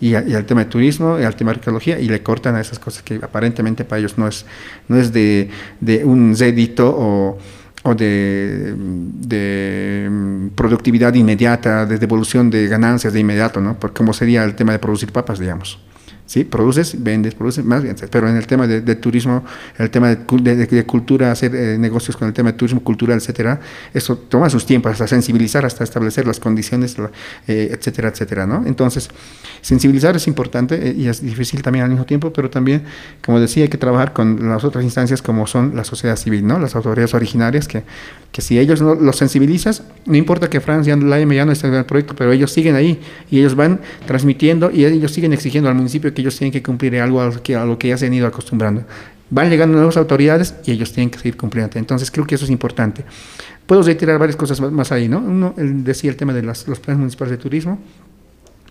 y, 0.00 0.14
al 0.14 0.44
tema 0.44 0.64
de 0.64 0.70
turismo 0.70 1.20
y 1.20 1.22
al 1.22 1.36
tema 1.36 1.52
de 1.52 1.58
arqueología 1.58 2.00
y 2.00 2.08
le 2.08 2.20
cortan 2.24 2.56
a 2.56 2.60
esas 2.60 2.80
cosas 2.80 3.04
que 3.04 3.14
aparentemente 3.22 3.84
para 3.84 4.00
ellos 4.00 4.18
no 4.18 4.26
es, 4.26 4.44
no 4.88 4.98
es 4.98 5.12
de, 5.12 5.50
de 5.80 6.04
un 6.04 6.34
zedito 6.34 6.92
o 6.98 7.38
o 7.86 7.94
de, 7.94 8.74
de, 8.78 10.08
mm, 10.10 10.48
productividad 10.54 11.12
inmediata, 11.12 11.84
de 11.84 11.98
devolución 11.98 12.48
de 12.48 12.66
ganancias 12.66 13.12
de 13.12 13.20
inmediato, 13.20 13.60
¿no? 13.60 13.78
Por 13.78 13.92
cómo 13.92 14.14
sería 14.14 14.42
el 14.42 14.54
tema 14.54 14.72
de 14.72 14.78
producir 14.78 15.12
papas, 15.12 15.38
digamos. 15.38 15.78
¿Sí? 16.26 16.44
Produces, 16.44 17.02
vendes, 17.02 17.34
produces 17.34 17.64
más, 17.64 17.84
pero 18.10 18.28
en 18.28 18.36
el 18.36 18.46
tema 18.46 18.66
de, 18.66 18.94
turismo, 18.96 19.44
el 19.78 19.90
tema 19.90 20.08
de, 20.08 20.84
cultura, 20.86 21.30
hacer 21.30 21.54
eh, 21.54 21.78
negocios 21.78 22.16
con 22.16 22.28
el 22.28 22.34
tema 22.34 22.52
de 22.52 22.58
turismo 22.58 22.82
cultural, 22.82 23.18
etcétera, 23.18 23.60
eso 23.92 24.16
toma 24.16 24.48
sus 24.48 24.64
tiempos 24.66 24.92
hasta 24.92 25.06
sensibilizar, 25.06 25.64
hasta 25.64 25.84
establecer 25.84 26.26
las 26.26 26.40
condiciones, 26.40 26.96
eh, 27.46 27.70
etcétera, 27.72 28.08
etcétera, 28.08 28.46
¿no? 28.46 28.64
Entonces, 28.66 29.08
sensibilizar 29.60 30.16
es 30.16 30.26
importante 30.26 30.90
eh, 30.90 30.94
y 30.96 31.08
es 31.08 31.22
difícil 31.22 31.62
también 31.62 31.84
al 31.84 31.90
mismo 31.90 32.06
tiempo, 32.06 32.32
pero 32.32 32.50
también, 32.50 32.84
como 33.24 33.40
decía, 33.40 33.64
hay 33.64 33.68
que 33.68 33.78
trabajar 33.78 34.12
con 34.12 34.48
las 34.48 34.64
otras 34.64 34.84
instancias 34.84 35.22
como 35.22 35.46
son 35.46 35.76
la 35.76 35.84
sociedad 35.84 36.16
civil, 36.16 36.46
¿no? 36.46 36.58
Las 36.58 36.74
autoridades 36.74 37.14
originarias 37.14 37.68
que, 37.68 37.82
que 38.32 38.40
si 38.40 38.58
ellos 38.58 38.80
no 38.80 38.94
los 38.94 39.16
sensibilizas, 39.16 39.82
no 40.06 40.16
importa 40.16 40.48
que 40.48 40.60
Francia, 40.60 40.96
la 40.96 41.18
ya 41.20 41.44
no 41.44 41.52
esté 41.52 41.68
en 41.68 41.74
el 41.74 41.84
proyecto, 41.84 42.14
pero 42.16 42.32
ellos 42.32 42.52
siguen 42.52 42.74
ahí 42.74 43.00
y 43.30 43.38
ellos 43.38 43.54
van 43.54 43.80
transmitiendo 44.06 44.70
y 44.70 44.84
ellos 44.84 45.12
siguen 45.12 45.32
exigiendo 45.32 45.68
al 45.68 45.74
municipio 45.74 46.13
que 46.14 46.22
ellos 46.22 46.36
tienen 46.36 46.52
que 46.52 46.62
cumplir 46.62 47.00
algo 47.00 47.20
a 47.20 47.26
lo 47.26 47.42
que, 47.42 47.56
a 47.56 47.64
lo 47.64 47.78
que 47.78 47.88
ya 47.88 47.98
se 47.98 48.06
han 48.06 48.14
ido 48.14 48.26
acostumbrando. 48.26 48.84
Van 49.30 49.50
llegando 49.50 49.76
nuevas 49.76 49.96
autoridades 49.96 50.54
y 50.64 50.72
ellos 50.72 50.92
tienen 50.92 51.10
que 51.10 51.18
seguir 51.18 51.36
cumpliendo. 51.36 51.78
Entonces 51.78 52.10
creo 52.10 52.26
que 52.26 52.36
eso 52.36 52.44
es 52.44 52.50
importante. 52.50 53.04
Puedo 53.66 53.82
retirar 53.82 54.18
varias 54.18 54.36
cosas 54.36 54.60
más 54.60 54.92
ahí, 54.92 55.08
¿no? 55.08 55.18
Uno, 55.18 55.54
decía 55.56 56.10
el 56.10 56.16
tema 56.16 56.32
de 56.32 56.42
los 56.42 56.64
planes 56.64 56.98
municipales 56.98 57.32
de 57.32 57.38
turismo. 57.38 57.78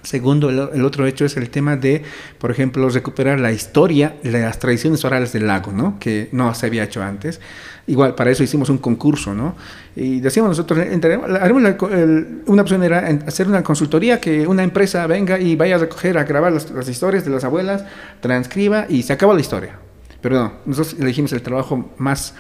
Segundo, 0.04 0.50
el, 0.50 0.84
otro 0.84 1.08
hecho 1.08 1.24
es 1.24 1.38
el 1.38 1.50
tema 1.50 1.78
de, 1.78 2.04
por 2.38 2.52
ejemplo, 2.52 2.90
recuperar 2.90 3.40
la 3.40 3.54
historia, 3.54 4.18
las 4.24 4.60
tradiciones 4.60 5.04
orales 5.06 5.32
del 5.32 5.48
lago, 5.48 5.72
¿no? 5.72 5.98
Que 5.98 6.28
no 6.34 6.54
se 6.54 6.66
había 6.66 6.84
hecho 6.84 7.02
antes. 7.02 7.40
Igual, 7.88 8.14
para 8.14 8.30
eso 8.30 8.44
hicimos 8.44 8.70
un 8.70 8.80
concurso, 8.80 9.34
¿no? 9.34 9.56
Y 9.96 10.20
decíamos 10.20 10.50
nosotros, 10.50 10.78
haremos 11.40 11.64
una 12.48 12.62
opción 12.62 12.84
era 12.84 13.08
hacer 13.26 13.48
una 13.48 13.64
consultoría, 13.64 14.20
que 14.20 14.46
una 14.46 14.64
empresa 14.64 15.08
venga 15.08 15.40
y 15.40 15.56
vaya 15.56 15.76
a 15.76 15.80
recoger, 15.80 16.18
a 16.18 16.26
grabar 16.26 16.52
las, 16.52 16.70
las 16.72 16.90
historias 16.90 17.24
de 17.24 17.32
las 17.32 17.46
abuelas, 17.46 17.86
transcriba 18.20 18.86
y 18.90 19.04
se 19.04 19.14
acaba 19.14 19.34
la 19.34 19.40
historia. 19.40 19.80
Pero 20.22 20.36
no, 20.36 20.54
nosotros 20.66 21.00
elegimos 21.00 21.32
el 21.32 21.42
trabajo 21.42 21.92
más 21.98 22.34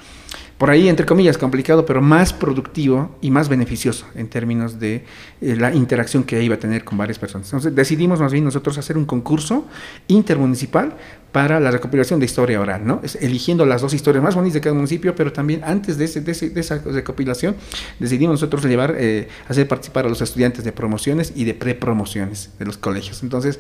por 0.63 0.69
ahí, 0.69 0.87
entre 0.87 1.05
comillas, 1.05 1.37
complicado, 1.37 1.85
pero 1.85 2.01
más 2.01 2.31
productivo 2.31 3.17
y 3.19 3.31
más 3.31 3.49
beneficioso 3.49 4.05
en 4.15 4.29
términos 4.29 4.79
de 4.79 5.03
eh, 5.41 5.57
la 5.57 5.75
interacción 5.75 6.23
que 6.23 6.41
iba 6.41 6.55
a 6.55 6.57
tener 6.57 6.85
con 6.85 6.97
varias 6.97 7.19
personas. 7.19 7.47
Entonces 7.47 7.75
decidimos 7.75 8.21
más 8.21 8.31
bien 8.31 8.45
nosotros 8.45 8.77
hacer 8.77 8.97
un 8.97 9.03
concurso 9.03 9.67
intermunicipal 10.07 10.95
para 11.33 11.59
la 11.59 11.69
recopilación 11.69 12.21
de 12.21 12.27
historia 12.27 12.61
oral, 12.61 12.87
¿no? 12.87 13.01
Es 13.03 13.15
eligiendo 13.15 13.65
las 13.65 13.81
dos 13.81 13.93
historias 13.93 14.23
más 14.23 14.35
bonitas 14.35 14.53
de 14.53 14.61
cada 14.61 14.73
municipio, 14.73 15.13
pero 15.13 15.33
también 15.33 15.65
antes 15.65 15.97
de, 15.97 16.05
ese, 16.05 16.21
de, 16.21 16.31
esa 16.31 16.77
recopilación 16.77 17.57
decidimos 17.99 18.35
nosotros 18.35 18.63
llevar, 18.63 18.95
eh, 18.97 19.27
hacer 19.49 19.67
participar 19.67 20.05
a 20.05 20.07
los 20.07 20.21
estudiantes 20.21 20.63
de 20.63 20.71
promociones 20.71 21.33
y 21.35 21.43
de 21.43 21.55
prepromociones 21.55 22.51
de 22.57 22.63
los 22.63 22.77
colegios. 22.77 23.21
Entonces, 23.21 23.59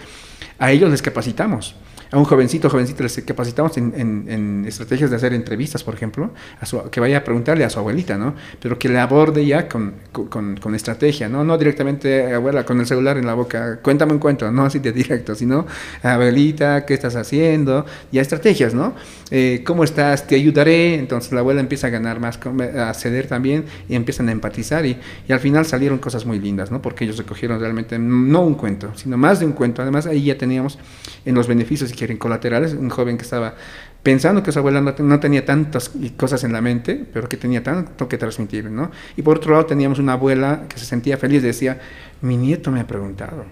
a 0.57 0.71
ellos 0.71 0.89
les 0.89 1.01
capacitamos 1.01 1.75
a 2.13 2.17
un 2.19 2.25
jovencito, 2.25 2.69
jovencito, 2.69 3.01
les 3.01 3.19
capacitamos 3.23 3.75
en, 3.75 4.65
estrategias 4.67 5.09
de 5.09 5.15
hacer 5.15 5.33
entrevistas, 5.33 5.83
por 5.83 5.95
ejemplo, 5.95 6.29
que 6.91 6.99
vaya 6.99 7.17
a 7.17 7.23
preguntarle 7.23 7.65
a 7.65 7.71
su 7.71 7.79
abuelita, 7.79 8.19
¿no? 8.19 8.35
Pero 8.61 8.77
que 8.77 8.87
le 8.87 8.99
aborde 8.99 9.43
ya 9.43 9.67
con, 9.67 9.95
con, 10.11 10.75
estrategia, 10.75 11.27
¿no? 11.27 11.43
No 11.43 11.57
directamente, 11.57 12.31
abuela, 12.31 12.65
con 12.65 12.79
el 12.79 12.85
celular 12.85 13.17
en 13.17 13.25
la 13.25 13.33
boca, 13.33 13.79
cuéntame 13.81 14.13
un 14.13 14.19
cuento, 14.19 14.51
no 14.51 14.63
así 14.63 14.77
de 14.77 14.91
directo, 14.91 15.33
sino, 15.33 15.65
abuelita, 16.03 16.85
¿qué 16.85 16.93
estás 16.93 17.15
haciendo? 17.15 17.83
Ya 18.11 18.21
estrategias, 18.21 18.75
¿no? 18.75 18.93
Eh, 19.31 19.63
¿Cómo 19.65 19.83
estás? 19.83 20.27
Te 20.27 20.35
ayudaré. 20.35 20.93
Entonces 20.93 21.31
la 21.31 21.39
abuela 21.39 21.61
empieza 21.61 21.87
a 21.87 21.89
ganar 21.89 22.19
más, 22.19 22.39
a 22.77 22.93
ceder 22.93 23.25
también 23.25 23.65
y 23.89 23.95
empiezan 23.95 24.29
a 24.29 24.31
empatizar 24.31 24.85
y, 24.85 24.99
y 25.27 25.33
al 25.33 25.39
final 25.39 25.65
salieron 25.65 25.97
cosas 25.97 26.27
muy 26.27 26.37
lindas, 26.37 26.69
¿no? 26.69 26.79
Porque 26.79 27.05
ellos 27.05 27.17
recogieron 27.17 27.59
realmente 27.59 27.97
no 27.97 28.41
un 28.41 28.53
cuento, 28.53 28.91
sino 28.95 29.17
más 29.17 29.39
de 29.39 29.47
un 29.47 29.53
cuento. 29.53 29.81
Además, 29.81 30.05
ahí 30.05 30.25
ya 30.25 30.37
teníamos 30.37 30.77
en 31.25 31.33
los 31.33 31.47
beneficios 31.47 31.91
y 31.91 31.95
en 32.11 32.17
colaterales, 32.17 32.73
un 32.73 32.89
joven 32.89 33.17
que 33.17 33.23
estaba 33.23 33.55
pensando 34.03 34.43
que 34.43 34.51
su 34.51 34.59
abuela 34.59 34.81
no, 34.81 35.19
tenía 35.19 35.45
tantas 35.45 35.91
cosas 36.17 36.43
en 36.43 36.51
la 36.51 36.61
mente, 36.61 37.05
pero 37.13 37.29
que 37.29 37.37
tenía 37.37 37.63
tanto 37.63 38.07
que 38.09 38.17
transmitir, 38.17 38.69
¿no? 38.69 38.91
Y 39.15 39.21
por 39.21 39.37
otro 39.37 39.53
lado 39.53 39.65
teníamos 39.65 39.99
una 39.99 40.13
abuela 40.13 40.63
que 40.67 40.77
se 40.77 40.85
sentía 40.85 41.17
feliz, 41.17 41.41
decía, 41.41 41.79
mi 42.21 42.35
nieto 42.35 42.69
me 42.69 42.81
ha 42.81 42.87
preguntado, 42.87 43.45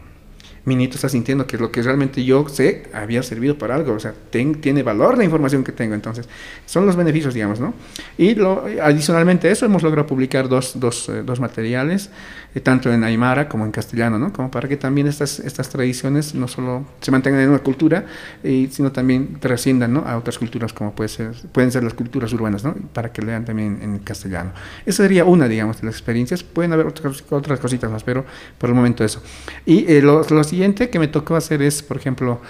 mi 0.63 0.75
nieto 0.75 0.96
está 0.96 1.10
sintiendo 1.10 1.48
que 1.48 1.58
lo 1.58 1.72
que 1.72 1.82
realmente 1.82 2.24
yo 2.24 2.48
sé 2.48 2.84
había 2.94 3.24
servido 3.24 3.58
para 3.58 3.75
algo, 3.75 3.94
o 3.94 4.00
sea, 4.00 4.13
tiene 4.30 4.84
valor 4.84 5.18
la 5.18 5.24
información 5.24 5.63
que 5.63 5.72
tengo, 5.72 5.96
entonces, 5.96 6.30
son 6.68 6.86
los 6.86 6.96
beneficios, 6.96 7.34
digamos, 7.34 7.60
¿no? 7.60 7.74
Y 8.18 8.36
lo, 8.36 8.65
adicionalmente 8.82 9.48
a 9.48 9.51
eso 9.51 9.65
hemos 9.65 9.82
logrado 9.82 10.06
publicar 10.08 10.48
dos, 10.48 10.80
dos, 10.80 11.10
eh, 11.10 11.24
dos 11.24 11.39
materiales, 11.39 12.12
eh, 12.53 12.60
tanto 12.60 12.94
en 12.94 13.03
aymara 13.03 13.50
como 13.50 13.65
en 13.65 13.72
castellano, 13.72 14.20
¿no? 14.20 14.32
Como 14.32 14.51
para 14.51 14.68
que 14.68 14.77
también 14.77 15.08
estas, 15.08 15.39
estas 15.39 15.70
tradiciones 15.70 16.36
no 16.36 16.48
solo 16.48 16.86
se 17.00 17.10
mantengan 17.10 17.41
en 17.41 17.50
una 17.50 17.60
cultura, 17.60 18.06
eh, 18.44 18.68
sino 18.72 18.91
también 18.91 19.39
trasciendan, 19.39 19.94
¿no? 19.94 20.03
A 20.06 20.18
otras 20.18 20.38
culturas 20.38 20.74
como 20.74 20.94
puede 20.94 21.10
ser, 21.10 21.32
pueden 21.51 21.72
ser 21.72 21.84
las 21.84 21.96
culturas 21.96 22.32
urbanas, 22.34 22.63
¿no? 22.63 22.75
Para 22.94 23.12
que 23.12 23.24
lean 23.24 23.46
también 23.46 23.80
en 23.82 23.98
castellano. 24.00 24.51
Esa 24.86 25.03
sería 25.03 25.25
una, 25.25 25.48
digamos, 25.48 25.82
de 25.82 25.88
las 25.88 25.96
experiencias. 25.96 26.44
Pueden 26.44 26.72
haber 26.74 26.86
otras, 26.86 27.24
otras 27.32 27.60
cositas 27.60 27.89
más, 27.89 28.03
pero 28.03 28.25
por 28.60 28.70
el 28.70 28.75
momento 28.75 29.03
eso. 29.03 29.24
Y 29.65 30.01
los, 30.01 30.30
los 30.30 30.50
siguiente 30.51 30.89
que 30.89 31.00
me 31.00 31.08
tocó 31.08 31.36
hacer 31.38 31.62
es, 31.62 31.81
por 31.81 31.96
ejemplo, 31.96 32.41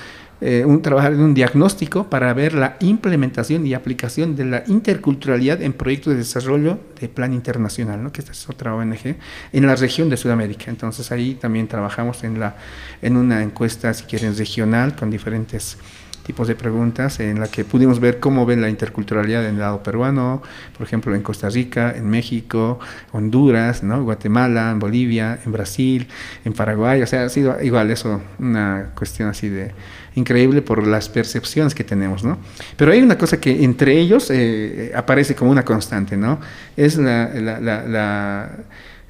eh, 0.42 0.66
un, 0.66 0.82
trabajar 0.82 1.14
en 1.14 1.22
un 1.22 1.36
diagnóstico 1.36 2.10
para 2.10 2.34
ver 2.34 2.54
la 2.54 2.76
implementación 2.80 3.68
y 3.68 3.76
aplicación 3.76 4.36
de 4.36 4.46
la 4.46 4.64
interculturalidad 4.66 5.62
en 5.62 5.72
proyectos 5.72 6.14
de 6.14 6.18
desarrollo 6.18 6.80
de 7.00 7.08
plan 7.10 7.32
internacional, 7.32 8.02
¿no? 8.02 8.12
que 8.12 8.22
esta 8.22 8.32
es 8.32 8.50
otra 8.50 8.74
ONG, 8.74 9.18
en 9.54 9.68
la 9.68 9.76
región 9.76 10.10
de 10.10 10.18
Sudamérica. 10.18 10.72
Entonces 10.72 11.12
ahí 11.12 11.36
también 11.36 11.68
trabajamos 11.68 12.24
en, 12.24 12.40
la, 12.40 12.56
en 13.04 13.18
una 13.18 13.44
encuesta, 13.44 13.94
si 13.94 14.06
quieren, 14.06 14.36
regional 14.36 14.96
con 14.96 15.12
diferentes 15.12 15.78
tipos 16.24 16.48
de 16.48 16.56
preguntas 16.56 17.20
en 17.20 17.40
la 17.40 17.48
que 17.48 17.66
pudimos 17.66 18.00
ver 18.00 18.20
cómo 18.20 18.46
ven 18.46 18.62
la 18.62 18.70
interculturalidad 18.70 19.46
en 19.46 19.56
el 19.56 19.60
lado 19.60 19.84
peruano, 19.84 20.42
por 20.78 20.86
ejemplo 20.86 21.16
en 21.16 21.22
Costa 21.22 21.50
Rica, 21.50 21.94
en 21.96 22.10
México, 22.10 22.80
Honduras, 23.12 23.84
¿no? 23.84 24.04
Guatemala, 24.04 24.72
en 24.72 24.80
Bolivia, 24.80 25.40
en 25.46 25.52
Brasil, 25.52 26.08
en 26.46 26.54
Paraguay, 26.54 27.02
o 27.02 27.08
sea, 27.08 27.26
ha 27.26 27.30
sido 27.30 27.62
igual 27.62 27.92
eso, 27.92 28.22
una 28.40 28.92
cuestión 28.96 29.30
así 29.30 29.50
de 29.50 29.72
increíble 30.16 30.62
por 30.62 30.86
las 30.86 31.10
percepciones 31.10 31.74
que 31.74 31.84
tenemos, 31.84 32.24
¿no? 32.24 32.38
Pero 32.78 32.92
hay 32.92 33.02
una 33.02 33.18
cosa 33.18 33.40
que 33.40 33.64
entre 33.64 33.98
ellos 33.98 34.30
eh, 34.30 34.92
aparece 34.94 35.36
como 35.36 35.52
una 35.52 35.64
constante, 35.64 36.18
¿no? 36.18 36.40
Es 36.76 36.98
la, 36.98 37.30
la, 37.34 37.60
la, 37.60 38.52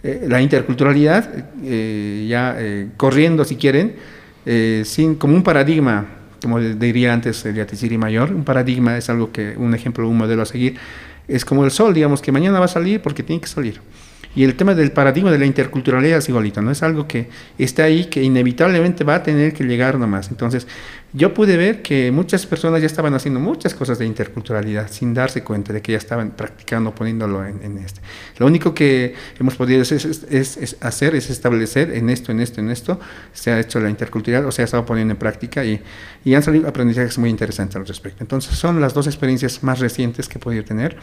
eh, 0.03 0.41
interculturalidad, 0.41 1.29
eh, 1.63 2.27
ya 2.29 2.57
corriendo 2.97 3.43
si 3.45 3.55
quieren, 3.55 3.95
sin, 4.83 5.15
como 5.15 5.35
un 5.35 5.43
paradigma 5.43 6.20
como 6.41 6.59
diría 6.59 7.13
antes 7.13 7.45
el 7.45 7.55
Yatisiri 7.55 7.97
Mayor, 7.97 8.33
un 8.33 8.43
paradigma 8.43 8.97
es 8.97 9.09
algo 9.09 9.31
que, 9.31 9.55
un 9.57 9.75
ejemplo, 9.75 10.07
un 10.07 10.17
modelo 10.17 10.41
a 10.41 10.45
seguir, 10.45 10.77
es 11.27 11.45
como 11.45 11.63
el 11.63 11.71
sol, 11.71 11.93
digamos, 11.93 12.21
que 12.21 12.31
mañana 12.31 12.59
va 12.59 12.65
a 12.65 12.69
salir 12.69 13.01
porque 13.01 13.23
tiene 13.23 13.41
que 13.41 13.47
salir. 13.47 13.79
Y 14.33 14.43
el 14.43 14.55
tema 14.55 14.73
del 14.73 14.91
paradigma 14.91 15.29
de 15.29 15.37
la 15.37 15.45
interculturalidad 15.45 16.19
es 16.19 16.29
igualito, 16.29 16.61
¿no? 16.61 16.71
Es 16.71 16.83
algo 16.83 17.05
que 17.05 17.27
está 17.57 17.83
ahí, 17.83 18.05
que 18.05 18.23
inevitablemente 18.23 19.03
va 19.03 19.15
a 19.15 19.23
tener 19.23 19.53
que 19.53 19.65
llegar 19.65 19.99
nomás. 19.99 20.29
Entonces, 20.29 20.67
yo 21.13 21.33
pude 21.33 21.57
ver 21.57 21.81
que 21.81 22.11
muchas 22.11 22.45
personas 22.45 22.79
ya 22.79 22.87
estaban 22.87 23.13
haciendo 23.13 23.39
muchas 23.39 23.73
cosas 23.73 23.99
de 23.99 24.05
interculturalidad 24.05 24.89
sin 24.89 25.13
darse 25.13 25.43
cuenta 25.43 25.73
de 25.73 25.81
que 25.81 25.91
ya 25.91 25.97
estaban 25.97 26.31
practicando, 26.31 26.95
poniéndolo 26.95 27.45
en, 27.45 27.77
este. 27.79 27.99
Lo 28.37 28.45
único 28.45 28.73
que 28.73 29.13
hemos 29.37 29.55
podido 29.55 29.81
hacer 29.81 29.99
es, 31.15 31.29
establecer 31.29 31.91
en 31.91 32.09
esto, 32.09 32.31
en 32.31 32.39
esto, 32.39 32.61
en 32.61 32.69
esto, 32.69 32.99
se 33.33 33.51
ha 33.51 33.59
hecho 33.59 33.79
la 33.81 33.89
interculturalidad, 33.89 34.47
o 34.47 34.51
sea, 34.51 34.63
ha 34.63 34.65
estado 34.65 34.85
poniendo 34.85 35.13
en 35.13 35.17
práctica 35.17 35.65
y, 35.65 35.81
y 36.23 36.33
han 36.33 36.43
salido 36.43 36.67
aprendizajes 36.69 37.17
muy 37.17 37.29
interesantes 37.29 37.75
al 37.75 37.85
respecto. 37.85 38.23
Entonces, 38.23 38.55
son 38.55 38.79
las 38.79 38.93
dos 38.93 39.07
experiencias 39.07 39.63
más 39.63 39.79
recientes 39.79 40.29
que 40.29 40.37
he 40.37 40.41
podido 40.41 40.63
tener. 40.63 40.97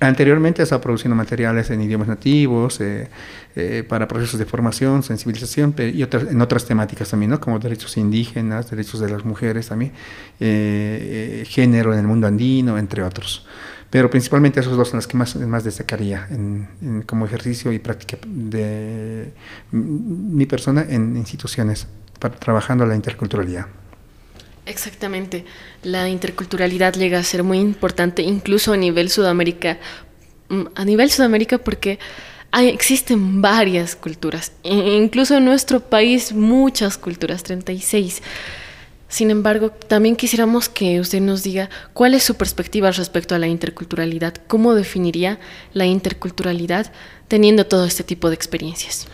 Anteriormente 0.00 0.62
he 0.62 0.64
estado 0.64 0.80
produciendo 0.80 1.16
materiales 1.16 1.70
en 1.70 1.80
idiomas 1.80 2.06
nativos, 2.06 2.80
eh, 2.80 3.08
eh, 3.56 3.82
para 3.88 4.06
procesos 4.06 4.38
de 4.38 4.44
formación, 4.44 5.02
sensibilización 5.02 5.74
y 5.76 6.04
otras, 6.04 6.30
en 6.30 6.40
otras 6.40 6.64
temáticas 6.64 7.10
también, 7.10 7.32
¿no? 7.32 7.40
como 7.40 7.58
derechos 7.58 7.96
indígenas, 7.96 8.70
derechos 8.70 9.00
de 9.00 9.08
las 9.08 9.24
mujeres 9.24 9.47
también, 9.68 9.92
eh, 10.40 11.44
género 11.48 11.92
en 11.92 12.00
el 12.00 12.06
mundo 12.06 12.26
andino, 12.26 12.78
entre 12.78 13.02
otros. 13.02 13.46
Pero 13.90 14.10
principalmente 14.10 14.60
esos 14.60 14.76
dos 14.76 14.88
son 14.88 14.98
los 14.98 15.06
que 15.06 15.16
más, 15.16 15.34
más 15.36 15.64
destacaría 15.64 16.28
como 17.06 17.24
ejercicio 17.24 17.72
y 17.72 17.78
práctica 17.78 18.18
de 18.26 19.32
mi 19.70 20.44
persona 20.44 20.84
en 20.88 21.16
instituciones, 21.16 21.86
trabajando 22.38 22.84
la 22.84 22.94
interculturalidad. 22.94 23.66
Exactamente. 24.66 25.46
La 25.82 26.08
interculturalidad 26.10 26.92
llega 26.94 27.18
a 27.18 27.22
ser 27.22 27.42
muy 27.42 27.58
importante 27.58 28.20
incluso 28.22 28.74
a 28.74 28.76
nivel 28.76 29.08
Sudamérica. 29.08 29.78
A 30.74 30.84
nivel 30.84 31.10
Sudamérica 31.10 31.56
porque 31.56 31.98
existen 32.52 33.40
varias 33.40 33.96
culturas. 33.96 34.52
E 34.62 34.96
incluso 34.96 35.36
en 35.38 35.46
nuestro 35.46 35.80
país 35.80 36.32
muchas 36.32 36.98
culturas, 36.98 37.42
36. 37.42 38.22
Sin 39.08 39.30
embargo, 39.30 39.70
también 39.70 40.16
quisiéramos 40.16 40.68
que 40.68 41.00
usted 41.00 41.20
nos 41.20 41.42
diga 41.42 41.70
cuál 41.94 42.12
es 42.14 42.22
su 42.22 42.34
perspectiva 42.34 42.90
respecto 42.90 43.34
a 43.34 43.38
la 43.38 43.46
interculturalidad, 43.46 44.34
cómo 44.46 44.74
definiría 44.74 45.38
la 45.72 45.86
interculturalidad 45.86 46.92
teniendo 47.28 47.66
todo 47.66 47.84
este 47.84 48.02
tipo 48.02 48.28
de 48.28 48.34
experiencias. 48.34 49.06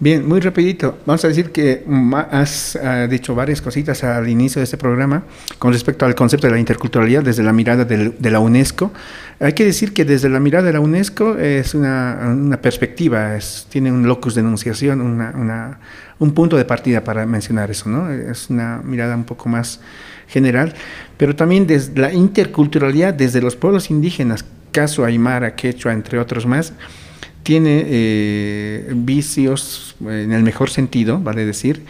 Bien, 0.00 0.26
muy 0.26 0.40
rapidito. 0.40 0.98
Vamos 1.06 1.24
a 1.24 1.28
decir 1.28 1.50
que 1.50 1.84
has 2.30 2.76
ah, 2.76 3.06
dicho 3.08 3.34
varias 3.34 3.60
cositas 3.60 4.04
al 4.04 4.28
inicio 4.28 4.60
de 4.60 4.64
este 4.64 4.78
programa 4.78 5.24
con 5.58 5.72
respecto 5.72 6.06
al 6.06 6.14
concepto 6.14 6.46
de 6.46 6.52
la 6.52 6.58
interculturalidad 6.58 7.22
desde 7.22 7.42
la 7.42 7.52
mirada 7.52 7.84
de 7.84 8.30
la 8.30 8.40
UNESCO. 8.40 8.92
Hay 9.40 9.52
que 9.52 9.64
decir 9.64 9.92
que 9.92 10.04
desde 10.04 10.28
la 10.28 10.40
mirada 10.40 10.66
de 10.66 10.72
la 10.72 10.80
UNESCO 10.80 11.36
es 11.36 11.74
una, 11.74 12.58
perspectiva, 12.62 13.38
tiene 13.68 13.92
un 13.92 14.06
locus 14.06 14.34
de 14.34 14.40
enunciación, 14.40 15.00
una, 15.00 15.78
un 16.18 16.32
punto 16.32 16.56
de 16.56 16.64
partida 16.64 17.04
para 17.04 17.26
mencionar 17.26 17.70
eso, 17.70 17.88
¿no? 17.88 18.10
Es 18.10 18.50
una 18.50 18.80
mirada 18.84 19.14
un 19.14 19.24
poco 19.24 19.48
más 19.48 19.80
general, 20.26 20.74
pero 21.16 21.34
también 21.34 21.66
desde 21.66 22.00
la 22.00 22.12
interculturalidad 22.12 23.14
desde 23.14 23.40
los 23.40 23.56
pueblos 23.56 23.90
indígenas, 23.90 24.44
caso 24.72 25.04
Aymara, 25.04 25.54
Quechua, 25.54 25.92
entre 25.92 26.18
otros 26.18 26.46
más, 26.46 26.72
tiene 27.42 27.84
eh, 27.86 28.92
vicios 28.94 29.96
eh, 30.06 30.22
en 30.24 30.32
el 30.32 30.42
mejor 30.42 30.70
sentido, 30.70 31.18
vale 31.18 31.46
decir, 31.46 31.82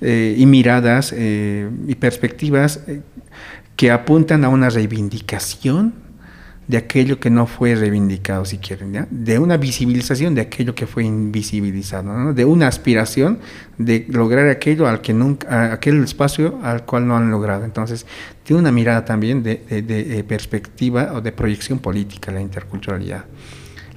eh, 0.00 0.36
y 0.38 0.46
miradas 0.46 1.12
y 1.12 1.94
perspectivas 1.96 2.80
que 3.76 3.90
apuntan 3.90 4.44
a 4.44 4.48
una 4.48 4.70
reivindicación 4.70 5.92
de 6.70 6.76
aquello 6.76 7.18
que 7.18 7.30
no 7.30 7.48
fue 7.48 7.74
reivindicado, 7.74 8.44
si 8.44 8.58
quieren, 8.58 9.08
de 9.10 9.38
una 9.40 9.56
visibilización 9.56 10.36
de 10.36 10.42
aquello 10.42 10.72
que 10.72 10.86
fue 10.86 11.02
invisibilizado, 11.02 12.32
de 12.32 12.44
una 12.44 12.68
aspiración 12.68 13.40
de 13.76 14.06
lograr 14.08 14.48
aquello 14.48 14.86
al 14.86 15.00
que 15.00 15.12
nunca, 15.12 15.72
aquel 15.72 16.04
espacio 16.04 16.60
al 16.62 16.84
cual 16.84 17.08
no 17.08 17.16
han 17.16 17.28
logrado. 17.28 17.64
Entonces, 17.64 18.06
tiene 18.44 18.60
una 18.60 18.70
mirada 18.70 19.04
también 19.04 19.42
de 19.42 20.24
perspectiva 20.28 21.12
o 21.14 21.20
de 21.20 21.32
proyección 21.32 21.80
política 21.80 22.30
la 22.30 22.40
interculturalidad. 22.40 23.24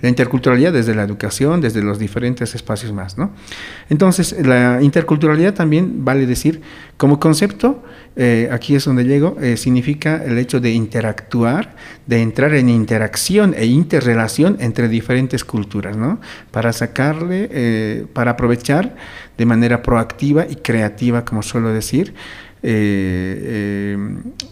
La 0.04 0.10
interculturalidad 0.10 0.74
desde 0.74 0.94
la 0.94 1.04
educación, 1.04 1.62
desde 1.62 1.82
los 1.82 1.98
diferentes 1.98 2.56
espacios 2.56 2.92
más, 2.92 3.18
¿no? 3.18 3.32
Entonces, 3.90 4.36
la 4.46 4.82
interculturalidad 4.82 5.54
también 5.54 6.04
vale 6.04 6.26
decir, 6.26 6.60
como 6.98 7.22
concepto, 7.22 7.82
eh, 8.18 8.50
aquí 8.52 8.76
es 8.76 8.84
donde 8.84 9.06
llego, 9.06 9.38
eh, 9.40 9.56
significa 9.56 10.22
el 10.22 10.38
hecho 10.38 10.60
de 10.60 10.72
interactuar, 10.72 11.78
de 12.06 12.22
entrar 12.22 12.54
en 12.54 12.68
interacción 12.68 13.56
e 13.58 13.66
interrelación 13.66 14.58
entre 14.60 14.90
diferentes 14.90 15.46
culturas, 15.46 15.96
¿no? 15.96 16.20
Para 16.52 16.74
sacarle, 16.74 17.48
eh, 17.50 18.06
para 18.12 18.32
aprovechar 18.32 18.98
de 19.38 19.46
manera 19.46 19.82
proactiva 19.82 20.46
y 20.50 20.58
creativa, 20.58 21.24
como 21.24 21.42
suelo 21.42 21.70
decir, 21.70 22.14
eh, 22.66 23.98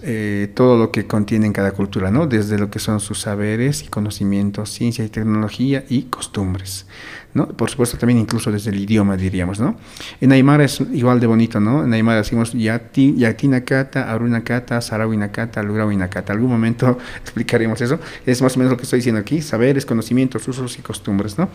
eh, 0.04 0.52
todo 0.54 0.78
lo 0.78 0.92
que 0.92 1.08
contiene 1.08 1.46
en 1.48 1.54
cada 1.54 1.72
cultura, 1.72 2.12
¿no? 2.12 2.28
Desde 2.28 2.60
lo 2.60 2.70
que 2.70 2.80
son 2.80 3.00
sus 3.00 3.22
saberes 3.22 3.84
y 3.84 3.88
conocimientos, 3.88 4.70
ciencia 4.70 5.06
y 5.06 5.10
tecnología 5.10 5.86
y 5.88 6.04
costumbres. 6.04 6.88
¿No? 7.34 7.48
Por 7.48 7.70
supuesto 7.70 7.98
también 7.98 8.20
incluso 8.20 8.52
desde 8.52 8.72
el 8.72 8.80
idioma 8.80 9.16
diríamos, 9.16 9.60
¿no? 9.60 9.76
En 10.20 10.32
Aymara 10.32 10.66
es 10.66 10.82
igual 10.94 11.20
de 11.20 11.28
bonito, 11.28 11.60
¿no? 11.60 11.84
En 11.84 11.94
Aymara 11.94 12.18
decimos 12.18 12.54
Yati, 12.54 13.16
Yatinakata, 13.16 14.12
Arunakata, 14.12 14.82
Sarawinakata, 14.82 15.64
Lugrawinakata. 15.64 16.34
Algún 16.34 16.50
momento 16.50 16.98
explicaremos 17.22 17.80
eso. 17.82 18.00
Es 18.26 18.42
más 18.42 18.56
o 18.56 18.60
menos 18.60 18.72
lo 18.72 18.78
que 18.78 18.84
estoy 18.84 19.00
diciendo 19.00 19.22
aquí, 19.22 19.42
saberes, 19.42 19.86
conocimientos, 19.86 20.48
usos 20.48 20.78
y 20.78 20.82
costumbres, 20.82 21.38
¿no? 21.38 21.50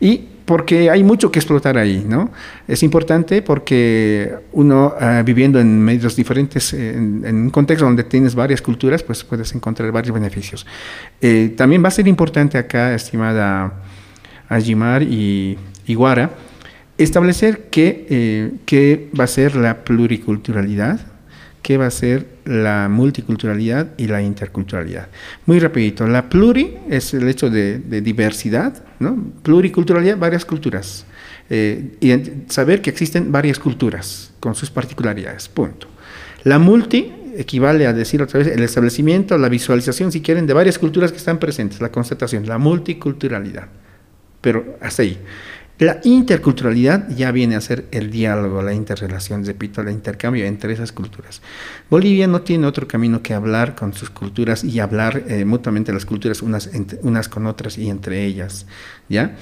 Y 0.00 0.28
porque 0.44 0.90
hay 0.90 1.02
mucho 1.02 1.32
que 1.32 1.38
explotar 1.38 1.78
ahí, 1.78 2.04
¿no? 2.06 2.30
Es 2.68 2.82
importante 2.82 3.40
porque 3.40 4.34
uno 4.52 4.94
ah, 5.00 5.22
viviendo 5.24 5.58
en 5.58 5.80
medios 5.80 6.16
diferentes, 6.16 6.74
en, 6.74 7.24
un 7.24 7.50
contexto 7.50 7.86
donde 7.86 8.04
tienes 8.04 8.34
varias 8.34 8.60
culturas, 8.60 9.02
pues 9.02 9.24
puedes 9.24 9.54
encontrar 9.54 9.90
varios 9.90 10.12
beneficios. 10.12 10.66
Eh, 11.20 11.54
también 11.56 11.82
va 11.82 11.88
a 11.88 11.92
ser 11.92 12.06
importante 12.08 12.58
acá, 12.58 12.94
estimada 12.94 13.72
Ajimar 14.48 15.02
y 15.02 15.58
Iguara, 15.86 16.30
establecer 16.98 17.68
qué, 17.70 18.06
eh, 18.08 18.52
qué 18.64 19.10
va 19.18 19.24
a 19.24 19.28
ser 19.28 19.56
la 19.56 19.84
pluriculturalidad, 19.84 21.00
qué 21.62 21.76
va 21.76 21.86
a 21.86 21.90
ser 21.90 22.26
la 22.44 22.88
multiculturalidad 22.90 23.88
y 23.96 24.06
la 24.06 24.22
interculturalidad. 24.22 25.08
Muy 25.46 25.58
rapidito, 25.58 26.06
la 26.06 26.28
pluri 26.28 26.76
es 26.88 27.14
el 27.14 27.28
hecho 27.28 27.50
de, 27.50 27.78
diversidad, 28.02 28.82
¿no? 28.98 29.32
pluriculturalidad, 29.42 30.18
varias 30.18 30.44
culturas. 30.44 31.06
Eh, 31.50 31.96
y 32.00 32.50
saber 32.50 32.80
que 32.80 32.90
existen 32.90 33.30
varias 33.30 33.58
culturas 33.58 34.32
con 34.40 34.54
sus 34.54 34.70
particularidades, 34.70 35.48
punto. 35.48 35.88
La 36.44 36.58
multi 36.58 37.12
equivale 37.36 37.86
a 37.86 37.92
decir 37.92 38.22
otra 38.22 38.38
vez 38.38 38.48
el 38.48 38.62
establecimiento, 38.62 39.36
la 39.36 39.48
visualización, 39.48 40.12
si 40.12 40.20
quieren, 40.20 40.46
de 40.46 40.52
varias 40.52 40.78
culturas 40.78 41.10
que 41.10 41.18
están 41.18 41.38
presentes, 41.38 41.80
la 41.80 41.90
constatación, 41.90 42.46
la 42.46 42.58
multiculturalidad 42.58 43.68
pero 44.44 44.76
hasta 44.82 45.00
ahí. 45.00 45.18
La 45.78 46.00
interculturalidad 46.04 47.08
ya 47.08 47.32
viene 47.32 47.56
a 47.56 47.60
ser 47.62 47.86
el 47.90 48.10
diálogo, 48.10 48.62
la 48.62 48.74
interrelación, 48.74 49.44
repito, 49.44 49.80
el 49.80 49.88
intercambio 49.88 50.44
entre 50.44 50.74
esas 50.74 50.92
culturas. 50.92 51.40
Bolivia 51.88 52.26
no 52.26 52.42
tiene 52.42 52.66
otro 52.66 52.86
camino 52.86 53.22
que 53.22 53.32
hablar 53.32 53.74
con 53.74 53.94
sus 53.94 54.10
culturas 54.10 54.62
y 54.62 54.78
hablar 54.80 55.24
eh, 55.28 55.46
mutuamente 55.46 55.94
las 55.94 56.04
culturas 56.04 56.42
unas, 56.42 56.70
unas 57.00 57.28
con 57.30 57.46
otras 57.46 57.78
y 57.78 57.88
entre 57.88 58.24
ellas, 58.24 58.66
¿ya? 59.08 59.34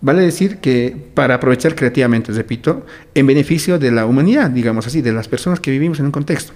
Vale 0.00 0.22
decir 0.22 0.56
que 0.56 0.96
para 1.14 1.34
aprovechar 1.34 1.74
creativamente, 1.74 2.32
repito, 2.32 2.86
en 3.14 3.26
beneficio 3.26 3.78
de 3.78 3.92
la 3.92 4.06
humanidad, 4.06 4.50
digamos 4.50 4.86
así, 4.86 5.02
de 5.02 5.12
las 5.12 5.28
personas 5.28 5.60
que 5.60 5.70
vivimos 5.70 6.00
en 6.00 6.06
un 6.06 6.12
contexto. 6.12 6.54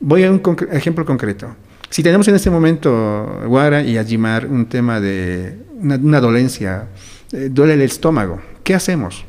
Voy 0.00 0.24
a 0.24 0.30
un 0.32 0.42
ejemplo 0.72 1.06
concreto. 1.06 1.54
Si 1.90 2.02
tenemos 2.02 2.26
en 2.26 2.34
este 2.34 2.50
momento, 2.50 3.42
Guara 3.46 3.82
y 3.82 3.96
Ajimar, 3.96 4.46
un 4.46 4.66
tema 4.66 5.00
de 5.00 5.56
una 5.80 6.20
dolencia, 6.20 6.88
eh, 7.32 7.48
duele 7.50 7.74
el 7.74 7.82
estómago. 7.82 8.40
¿Qué 8.62 8.74
hacemos? 8.74 9.24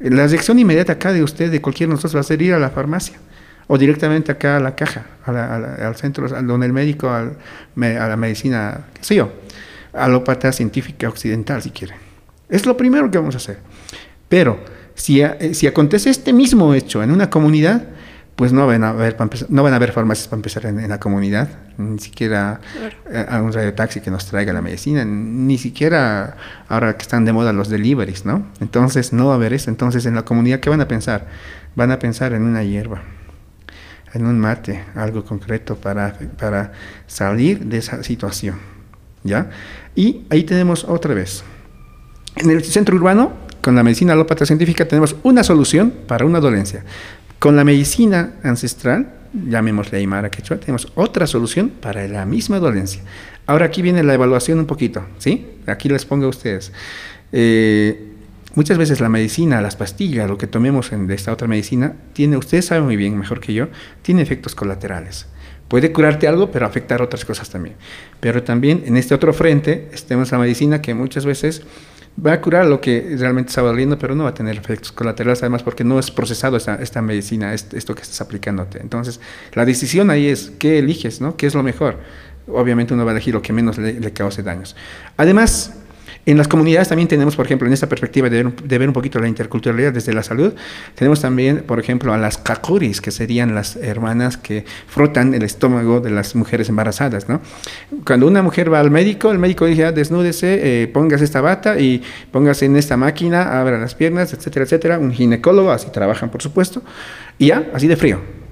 La 0.00 0.26
reacción 0.26 0.58
inmediata 0.58 0.92
acá 0.92 1.12
de 1.12 1.22
usted, 1.22 1.50
de 1.50 1.60
cualquiera 1.60 1.88
de 1.88 1.94
nosotros, 1.94 2.16
va 2.16 2.20
a 2.20 2.24
ser 2.24 2.40
ir 2.40 2.54
a 2.54 2.58
la 2.58 2.70
farmacia 2.70 3.18
o 3.68 3.76
directamente 3.76 4.32
acá 4.32 4.56
a 4.56 4.60
la 4.60 4.74
caja, 4.74 5.06
al 5.26 5.94
centro, 5.96 6.26
donde 6.42 6.66
el 6.66 6.72
médico, 6.72 7.10
a 7.10 7.30
la 7.76 8.16
medicina, 8.16 8.86
qué 8.94 9.04
sé 9.04 9.14
yo, 9.14 9.30
alópata 9.92 10.52
científica 10.52 11.08
occidental, 11.08 11.62
si 11.62 11.70
quiere. 11.70 11.94
Es 12.48 12.64
lo 12.64 12.76
primero 12.76 13.10
que 13.10 13.18
vamos 13.18 13.34
a 13.34 13.38
hacer. 13.38 13.58
Pero 14.28 14.58
si, 14.94 15.20
eh, 15.20 15.52
si 15.52 15.66
acontece 15.66 16.08
este 16.08 16.32
mismo 16.32 16.72
hecho 16.74 17.02
en 17.02 17.10
una 17.10 17.28
comunidad, 17.28 17.84
pues 18.38 18.52
no 18.52 18.68
van 18.68 18.84
a 18.84 18.90
haber, 18.90 19.16
no 19.48 19.64
van 19.64 19.72
a 19.72 19.76
haber 19.76 19.90
farmacias 19.90 20.28
para 20.28 20.38
empezar 20.38 20.64
en, 20.66 20.88
la 20.88 21.00
comunidad, 21.00 21.48
ni 21.76 21.98
siquiera 21.98 22.60
eh, 23.10 23.26
a 23.28 23.42
un 23.42 23.52
radio 23.52 23.74
taxi 23.74 24.00
que 24.00 24.12
nos 24.12 24.26
traiga 24.26 24.52
la 24.52 24.62
medicina, 24.62 25.04
ni 25.04 25.58
siquiera 25.58 26.36
ahora 26.68 26.96
que 26.96 27.02
están 27.02 27.24
de 27.24 27.32
moda 27.32 27.52
los 27.52 27.68
deliveries, 27.68 28.24
¿no? 28.24 28.46
Entonces 28.60 29.12
no 29.12 29.26
va 29.26 29.32
a 29.32 29.34
haber 29.34 29.54
eso. 29.54 29.70
Entonces 29.70 30.06
en 30.06 30.14
la 30.14 30.22
comunidad, 30.24 30.60
¿qué 30.60 30.70
van 30.70 30.80
a 30.80 30.86
pensar? 30.86 31.26
Van 31.74 31.90
a 31.90 31.98
pensar 31.98 32.32
en 32.32 32.42
una 32.42 32.62
hierba, 32.62 33.02
en 34.14 34.24
un 34.24 34.38
mate, 34.38 34.84
algo 34.94 35.24
concreto 35.24 35.74
para, 35.74 36.16
para 36.38 36.70
salir 37.08 37.64
de 37.64 37.78
esa 37.78 38.04
situación, 38.04 38.60
¿ya? 39.24 39.50
Y 39.96 40.26
ahí 40.30 40.44
tenemos 40.44 40.84
otra 40.84 41.12
vez. 41.12 41.42
En 42.36 42.50
el 42.50 42.62
centro 42.62 42.94
urbano, 42.94 43.32
con 43.60 43.74
la 43.74 43.82
medicina 43.82 44.12
alópata 44.12 44.46
científica, 44.46 44.86
tenemos 44.86 45.16
una 45.24 45.42
solución 45.42 45.92
para 46.06 46.24
una 46.24 46.38
dolencia 46.38 46.84
con 47.38 47.56
la 47.56 47.64
medicina 47.64 48.34
ancestral, 48.42 49.14
llamémosle 49.32 49.98
Aymara 49.98 50.30
Quechua, 50.30 50.58
tenemos 50.58 50.90
otra 50.94 51.26
solución 51.26 51.68
para 51.68 52.06
la 52.08 52.24
misma 52.26 52.58
dolencia. 52.58 53.02
Ahora 53.46 53.66
aquí 53.66 53.80
viene 53.82 54.02
la 54.02 54.14
evaluación 54.14 54.58
un 54.58 54.66
poquito, 54.66 55.06
¿sí? 55.18 55.46
Aquí 55.66 55.88
les 55.88 56.04
pongo 56.04 56.26
a 56.26 56.28
ustedes. 56.28 56.72
Eh, 57.32 58.12
muchas 58.54 58.76
veces 58.76 59.00
la 59.00 59.08
medicina, 59.08 59.60
las 59.60 59.76
pastillas, 59.76 60.28
lo 60.28 60.36
que 60.36 60.46
tomemos 60.46 60.92
en, 60.92 61.06
de 61.06 61.14
esta 61.14 61.32
otra 61.32 61.48
medicina, 61.48 61.94
tiene, 62.12 62.36
ustedes 62.36 62.66
saben 62.66 62.84
muy 62.84 62.96
bien, 62.96 63.16
mejor 63.16 63.40
que 63.40 63.54
yo, 63.54 63.68
tiene 64.02 64.22
efectos 64.22 64.54
colaterales. 64.54 65.26
Puede 65.68 65.92
curarte 65.92 66.26
algo, 66.26 66.50
pero 66.50 66.66
afectar 66.66 67.02
otras 67.02 67.24
cosas 67.24 67.50
también. 67.50 67.76
Pero 68.20 68.42
también 68.42 68.82
en 68.86 68.96
este 68.96 69.14
otro 69.14 69.32
frente, 69.32 69.90
tenemos 70.06 70.32
la 70.32 70.38
medicina 70.38 70.80
que 70.80 70.94
muchas 70.94 71.26
veces 71.26 71.62
va 72.24 72.32
a 72.32 72.40
curar 72.40 72.66
lo 72.66 72.80
que 72.80 73.14
realmente 73.18 73.50
estaba 73.50 73.68
doliendo, 73.68 73.98
pero 73.98 74.14
no 74.14 74.24
va 74.24 74.30
a 74.30 74.34
tener 74.34 74.56
efectos 74.56 74.92
colaterales, 74.92 75.42
además 75.42 75.62
porque 75.62 75.84
no 75.84 75.98
es 75.98 76.10
procesado 76.10 76.56
esta, 76.56 76.76
esta 76.76 77.00
medicina, 77.02 77.54
esto 77.54 77.94
que 77.94 78.02
estás 78.02 78.20
aplicándote. 78.20 78.80
Entonces, 78.80 79.20
la 79.54 79.64
decisión 79.64 80.10
ahí 80.10 80.26
es 80.26 80.52
qué 80.58 80.78
eliges, 80.78 81.20
¿no? 81.20 81.36
¿Qué 81.36 81.46
es 81.46 81.54
lo 81.54 81.62
mejor? 81.62 81.98
Obviamente 82.48 82.94
uno 82.94 83.04
va 83.04 83.12
a 83.12 83.14
elegir 83.14 83.34
lo 83.34 83.42
que 83.42 83.52
menos 83.52 83.78
le, 83.78 84.00
le 84.00 84.12
cause 84.12 84.42
daños. 84.42 84.74
Además, 85.16 85.74
en 86.26 86.36
las 86.36 86.48
comunidades 86.48 86.88
también 86.88 87.08
tenemos, 87.08 87.36
por 87.36 87.46
ejemplo, 87.46 87.66
en 87.66 87.72
esta 87.72 87.88
perspectiva 87.88 88.28
de 88.28 88.42
ver, 88.78 88.88
un 88.88 88.92
poquito 88.92 89.18
la 89.18 89.28
interculturalidad 89.28 89.92
desde 89.92 90.12
la 90.12 90.22
salud, 90.22 90.52
tenemos 90.94 91.20
también, 91.20 91.64
por 91.66 91.80
ejemplo, 91.80 92.12
a 92.12 92.18
las 92.18 92.38
kakuris, 92.38 93.00
que 93.00 93.10
serían 93.10 93.54
las 93.54 93.76
hermanas 93.76 94.36
que 94.36 94.64
frotan 94.86 95.34
el 95.34 95.42
estómago 95.42 96.00
de 96.00 96.10
las 96.10 96.34
mujeres 96.34 96.68
embarazadas, 96.68 97.28
¿no? 97.28 97.40
Cuando 98.04 98.26
una 98.26 98.42
mujer 98.42 98.72
va 98.72 98.80
al 98.80 98.90
médico, 98.90 99.30
el 99.30 99.38
médico 99.38 99.64
dice, 99.66 99.86
ah, 99.86 99.92
desnúdese, 99.92 100.82
eh, 100.84 100.92
esta 101.18 101.40
bata 101.40 101.78
y 101.78 102.02
póngase 102.30 102.66
en 102.66 102.76
esta 102.76 102.96
máquina, 102.96 103.60
abra 103.60 103.78
las 103.78 103.94
piernas, 103.94 104.32
etcétera, 104.32 104.64
etcétera. 104.64 104.98
Un 104.98 105.12
ginecólogo, 105.12 105.70
así 105.70 105.88
trabajan, 105.90 106.30
por 106.30 106.42
supuesto, 106.42 106.82
y 107.38 107.46
ya, 107.48 107.70
así 107.72 107.86
de 107.86 107.96
frío. 107.96 108.47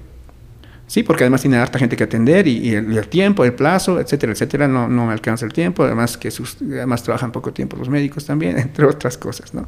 Sí, 0.87 1.03
porque 1.03 1.25
además 1.25 1.41
tiene 1.41 1.57
harta 1.57 1.77
gente 1.77 1.97
que 1.97 2.05
atender 2.05 2.47
y, 2.47 2.73
el, 2.73 3.07
tiempo, 3.09 3.43
el 3.43 3.53
plazo, 3.53 3.99
etcétera, 3.99 4.31
etcétera, 4.31 4.69
no, 4.69 4.87
no 4.87 5.11
alcanza 5.11 5.45
el 5.45 5.51
tiempo, 5.51 5.83
además 5.83 6.17
que 6.17 6.31
sus, 6.31 6.57
además 6.61 7.03
trabajan 7.03 7.33
poco 7.33 7.51
tiempo 7.51 7.75
los 7.75 7.89
médicos 7.89 8.25
también, 8.25 8.57
entre 8.57 8.85
otras 8.85 9.17
cosas, 9.17 9.53
¿no? 9.53 9.67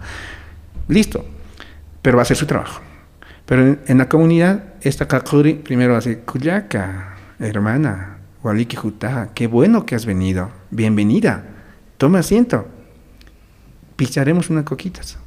Listo, 0.88 1.26
pero 2.02 2.16
va 2.16 2.22
a 2.22 2.24
hacer 2.24 2.38
su 2.38 2.46
trabajo. 2.46 2.82
Pero 3.46 3.78
en, 3.86 3.98
la 3.98 4.08
comunidad, 4.08 4.76
esta 4.82 5.08
kakuri 5.08 5.56
primero 5.56 5.98
hace, 5.98 6.20
Kuyaka, 6.20 7.18
hermana, 7.40 8.20
Waliki 8.42 8.78
Jutá, 8.78 9.32
qué 9.36 9.48
bueno 9.48 9.86
que 9.86 9.96
has 9.96 10.06
venido, 10.06 10.50
bienvenida, 10.72 11.44
toma 11.98 12.20
asiento, 12.20 12.66
picharemos 13.98 14.50
unas 14.50 14.64
coquitas. 14.64 15.18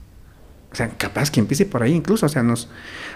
O 0.72 0.74
sea, 0.74 0.88
capaz 0.88 1.30
que 1.30 1.40
empiece 1.40 1.66
por 1.66 1.82
ahí 1.82 1.92
incluso, 1.92 2.26
o 2.26 2.28
sea, 2.28 2.42
nos, 2.42 2.64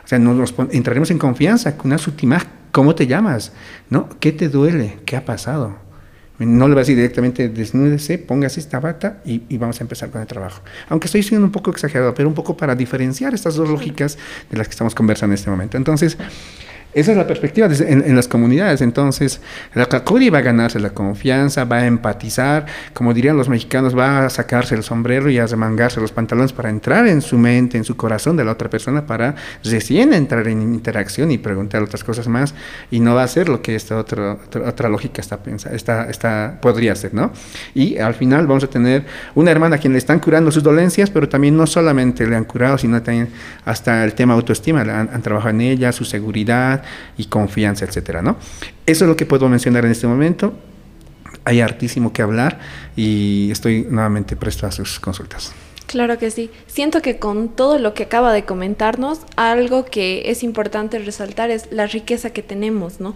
o 0.04 0.06
sea, 0.06 0.18
nos, 0.18 0.54
entraremos 0.70 1.10
en 1.10 1.18
confianza 1.18 1.76
con 1.76 1.86
una 1.86 1.98
sutima 1.98 2.44
¿Cómo 2.76 2.94
te 2.94 3.06
llamas? 3.06 3.52
¿No? 3.88 4.06
¿Qué 4.20 4.32
te 4.32 4.50
duele? 4.50 4.98
¿Qué 5.06 5.16
ha 5.16 5.24
pasado? 5.24 5.78
No 6.38 6.68
le 6.68 6.74
vas 6.74 6.80
a 6.80 6.82
decir 6.82 6.96
directamente, 6.96 7.48
desnúdese, 7.48 8.18
póngase 8.18 8.60
esta 8.60 8.80
bata 8.80 9.22
y, 9.24 9.56
vamos 9.56 9.80
a 9.80 9.84
empezar 9.84 10.10
con 10.10 10.20
el 10.20 10.26
trabajo. 10.26 10.60
Aunque 10.90 11.06
estoy 11.06 11.22
siendo 11.22 11.46
un 11.46 11.52
poco 11.52 11.70
exagerado, 11.70 12.12
pero 12.12 12.28
un 12.28 12.34
poco 12.34 12.54
para 12.54 12.74
diferenciar 12.74 13.32
estas 13.32 13.54
dos 13.54 13.70
lógicas 13.70 14.18
de 14.50 14.58
las 14.58 14.68
que 14.68 14.72
estamos 14.72 14.94
conversando 14.94 15.32
en 15.32 15.38
este 15.38 15.48
momento. 15.48 15.78
Entonces, 15.78 16.18
Esa 16.96 17.10
es 17.10 17.18
la 17.18 17.26
perspectiva 17.26 17.68
en, 17.70 18.16
las 18.16 18.26
comunidades. 18.26 18.80
Entonces, 18.80 19.42
la 19.74 19.84
Kakuri 19.84 20.30
va 20.30 20.38
a 20.38 20.40
ganarse 20.40 20.80
la 20.80 20.94
confianza, 20.94 21.64
va 21.64 21.80
a 21.80 21.86
empatizar, 21.86 22.64
como 22.94 23.12
dirían 23.12 23.36
los 23.36 23.50
mexicanos, 23.50 23.94
va 23.94 24.24
a 24.24 24.30
sacarse 24.30 24.74
el 24.74 24.82
sombrero 24.82 25.28
y 25.28 25.36
a 25.36 25.46
remangarse 25.46 26.00
los 26.00 26.10
pantalones 26.10 26.54
para 26.54 26.70
entrar 26.70 27.06
en 27.06 27.20
su 27.20 27.36
mente, 27.36 27.76
en 27.76 27.84
su 27.84 27.98
corazón 27.98 28.38
de 28.38 28.46
la 28.46 28.52
otra 28.52 28.70
persona, 28.70 29.04
para 29.04 29.34
recién 29.62 30.14
entrar 30.14 30.48
en 30.48 30.62
interacción 30.62 31.30
y 31.30 31.36
preguntar 31.36 31.82
otras 31.82 32.02
cosas 32.02 32.28
más. 32.28 32.54
Y 32.90 33.00
no 33.00 33.14
va 33.14 33.24
a 33.24 33.28
ser 33.28 33.50
lo 33.50 33.60
que 33.60 33.74
esta 33.74 33.98
otra, 33.98 34.38
otra, 34.64 34.88
lógica 34.88 35.20
está, 35.20 35.38
está, 35.72 36.08
está, 36.08 36.58
podría 36.62 36.94
ser, 36.94 37.12
¿no? 37.12 37.30
Y 37.74 37.98
al 37.98 38.14
final 38.14 38.46
vamos 38.46 38.64
a 38.64 38.68
tener 38.68 39.04
una 39.34 39.50
hermana 39.50 39.76
a 39.76 39.78
quien 39.78 39.92
le 39.92 39.98
están 39.98 40.18
curando 40.18 40.50
sus 40.50 40.62
dolencias, 40.62 41.10
pero 41.10 41.28
también 41.28 41.58
no 41.58 41.66
solamente 41.66 42.26
le 42.26 42.36
han 42.36 42.44
curado, 42.44 42.78
sino 42.78 43.02
también 43.02 43.28
hasta 43.66 44.02
el 44.02 44.14
tema 44.14 44.32
autoestima, 44.32 44.80
han, 44.80 45.10
han 45.12 45.20
trabajado 45.20 45.50
en 45.50 45.60
ella, 45.60 45.92
su 45.92 46.06
seguridad, 46.06 46.85
y 47.16 47.26
confianza, 47.26 47.84
etcétera, 47.84 48.22
¿no? 48.22 48.36
Eso 48.86 49.04
es 49.04 49.08
lo 49.08 49.16
que 49.16 49.26
puedo 49.26 49.48
mencionar 49.48 49.84
en 49.84 49.92
este 49.92 50.06
momento. 50.06 50.54
Hay 51.44 51.60
hartísimo 51.60 52.12
que 52.12 52.22
hablar 52.22 52.58
y 52.96 53.50
estoy 53.50 53.86
nuevamente 53.88 54.36
presto 54.36 54.66
a 54.66 54.72
sus 54.72 54.98
consultas. 54.98 55.52
Claro 55.86 56.18
que 56.18 56.30
sí. 56.30 56.50
Siento 56.66 57.00
que 57.00 57.18
con 57.18 57.48
todo 57.48 57.78
lo 57.78 57.94
que 57.94 58.04
acaba 58.04 58.32
de 58.32 58.44
comentarnos, 58.44 59.20
algo 59.36 59.84
que 59.84 60.30
es 60.30 60.42
importante 60.42 60.98
resaltar 60.98 61.50
es 61.50 61.70
la 61.70 61.86
riqueza 61.86 62.30
que 62.30 62.42
tenemos, 62.42 63.00
¿no? 63.00 63.14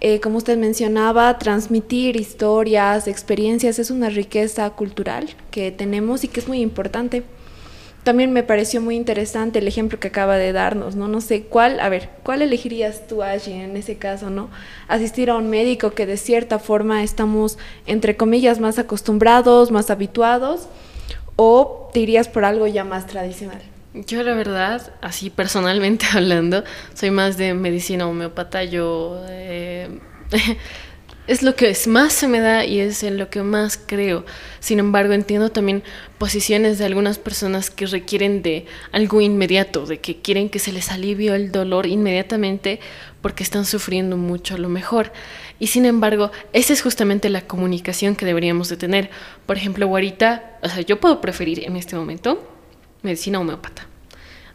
Eh, 0.00 0.20
como 0.20 0.36
usted 0.36 0.58
mencionaba, 0.58 1.38
transmitir 1.38 2.16
historias, 2.16 3.08
experiencias 3.08 3.78
es 3.78 3.90
una 3.90 4.10
riqueza 4.10 4.68
cultural 4.70 5.30
que 5.50 5.70
tenemos 5.70 6.22
y 6.22 6.28
que 6.28 6.40
es 6.40 6.48
muy 6.48 6.60
importante. 6.60 7.24
También 8.06 8.32
me 8.32 8.44
pareció 8.44 8.80
muy 8.80 8.94
interesante 8.94 9.58
el 9.58 9.66
ejemplo 9.66 9.98
que 9.98 10.06
acaba 10.06 10.36
de 10.36 10.52
darnos, 10.52 10.94
¿no? 10.94 11.08
No 11.08 11.20
sé 11.20 11.42
cuál, 11.42 11.80
a 11.80 11.88
ver, 11.88 12.08
¿cuál 12.22 12.40
elegirías 12.40 13.08
tú, 13.08 13.24
allí 13.24 13.52
en 13.52 13.76
ese 13.76 13.96
caso, 13.96 14.30
¿no? 14.30 14.48
Asistir 14.86 15.28
a 15.28 15.34
un 15.34 15.50
médico 15.50 15.90
que 15.90 16.06
de 16.06 16.16
cierta 16.16 16.60
forma 16.60 17.02
estamos, 17.02 17.58
entre 17.84 18.16
comillas, 18.16 18.60
más 18.60 18.78
acostumbrados, 18.78 19.72
más 19.72 19.90
habituados, 19.90 20.68
o 21.34 21.90
te 21.92 21.98
irías 21.98 22.28
por 22.28 22.44
algo 22.44 22.68
ya 22.68 22.84
más 22.84 23.08
tradicional. 23.08 23.60
Yo 23.92 24.22
la 24.22 24.34
verdad, 24.34 24.92
así 25.00 25.28
personalmente 25.28 26.06
hablando, 26.12 26.62
soy 26.94 27.10
más 27.10 27.36
de 27.36 27.54
medicina 27.54 28.06
homeopata. 28.06 28.62
Yo 28.62 29.20
eh, 29.30 29.98
es 31.26 31.42
lo 31.42 31.56
que 31.56 31.76
más 31.88 32.12
se 32.12 32.28
me 32.28 32.40
da 32.40 32.64
y 32.64 32.80
es 32.80 33.02
en 33.02 33.18
lo 33.18 33.30
que 33.30 33.42
más 33.42 33.78
creo. 33.84 34.24
Sin 34.60 34.78
embargo, 34.78 35.12
entiendo 35.12 35.50
también 35.50 35.82
posiciones 36.18 36.78
de 36.78 36.84
algunas 36.84 37.18
personas 37.18 37.70
que 37.70 37.86
requieren 37.86 38.42
de 38.42 38.66
algo 38.92 39.20
inmediato, 39.20 39.86
de 39.86 39.98
que 39.98 40.20
quieren 40.20 40.48
que 40.48 40.58
se 40.58 40.72
les 40.72 40.90
alivie 40.90 41.34
el 41.34 41.50
dolor 41.50 41.86
inmediatamente 41.86 42.80
porque 43.22 43.42
están 43.42 43.64
sufriendo 43.64 44.16
mucho 44.16 44.54
a 44.54 44.58
lo 44.58 44.68
mejor. 44.68 45.12
Y 45.58 45.68
sin 45.68 45.84
embargo, 45.84 46.30
esa 46.52 46.72
es 46.72 46.82
justamente 46.82 47.28
la 47.28 47.42
comunicación 47.42 48.14
que 48.14 48.26
deberíamos 48.26 48.68
de 48.68 48.76
tener. 48.76 49.10
Por 49.46 49.56
ejemplo, 49.56 49.86
Guarita, 49.88 50.58
o 50.62 50.68
sea, 50.68 50.80
yo 50.82 51.00
puedo 51.00 51.20
preferir 51.20 51.64
en 51.64 51.76
este 51.76 51.96
momento 51.96 52.48
medicina 53.02 53.40
homeopata 53.40 53.88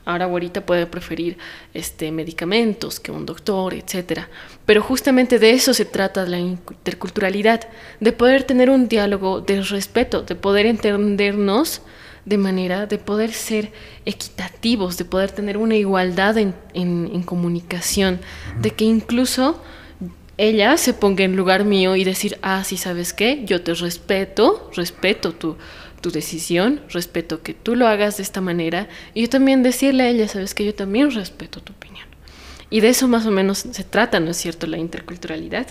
Ahora 0.05 0.25
ahorita 0.25 0.65
puede 0.65 0.85
preferir 0.85 1.37
este, 1.73 2.11
medicamentos 2.11 2.99
que 2.99 3.11
un 3.11 3.25
doctor, 3.25 3.73
etc. 3.73 4.21
Pero 4.65 4.81
justamente 4.81 5.39
de 5.39 5.51
eso 5.51 5.73
se 5.73 5.85
trata 5.85 6.25
la 6.25 6.39
interculturalidad, 6.39 7.67
de 7.99 8.11
poder 8.11 8.43
tener 8.43 8.69
un 8.69 8.87
diálogo 8.87 9.41
de 9.41 9.61
respeto, 9.61 10.23
de 10.23 10.35
poder 10.35 10.65
entendernos 10.65 11.81
de 12.25 12.37
manera 12.37 12.85
de 12.85 12.99
poder 12.99 13.33
ser 13.33 13.71
equitativos, 14.05 14.97
de 14.97 15.05
poder 15.05 15.31
tener 15.31 15.57
una 15.57 15.75
igualdad 15.75 16.37
en, 16.37 16.53
en 16.73 17.23
comunicación, 17.23 18.19
de 18.59 18.71
que 18.71 18.85
incluso 18.85 19.59
ella 20.37 20.77
se 20.77 20.93
ponga 20.93 21.23
en 21.23 21.35
lugar 21.35 21.65
mío 21.65 21.95
y 21.95 22.03
decir, 22.03 22.39
ah, 22.41 22.63
sí, 22.63 22.77
sabes 22.77 23.13
qué, 23.13 23.43
yo 23.45 23.61
te 23.61 23.73
respeto, 23.75 24.71
respeto 24.75 25.33
tu, 25.33 25.55
tu 26.01 26.11
decisión, 26.11 26.81
respeto 26.89 27.41
que 27.41 27.53
tú 27.53 27.75
lo 27.75 27.87
hagas 27.87 28.17
de 28.17 28.23
esta 28.23 28.41
manera 28.41 28.89
y 29.13 29.21
yo 29.21 29.29
también 29.29 29.63
decirle 29.63 30.03
a 30.03 30.09
ella, 30.09 30.27
sabes 30.27 30.53
que 30.53 30.65
yo 30.65 30.75
también 30.75 31.11
respeto 31.11 31.61
tu 31.61 31.73
opinión. 31.73 32.05
Y 32.69 32.81
de 32.81 32.89
eso 32.89 33.07
más 33.07 33.25
o 33.25 33.31
menos 33.31 33.59
se 33.59 33.83
trata, 33.83 34.19
¿no 34.19 34.31
es 34.31 34.37
cierto?, 34.37 34.65
la 34.67 34.77
interculturalidad. 34.77 35.67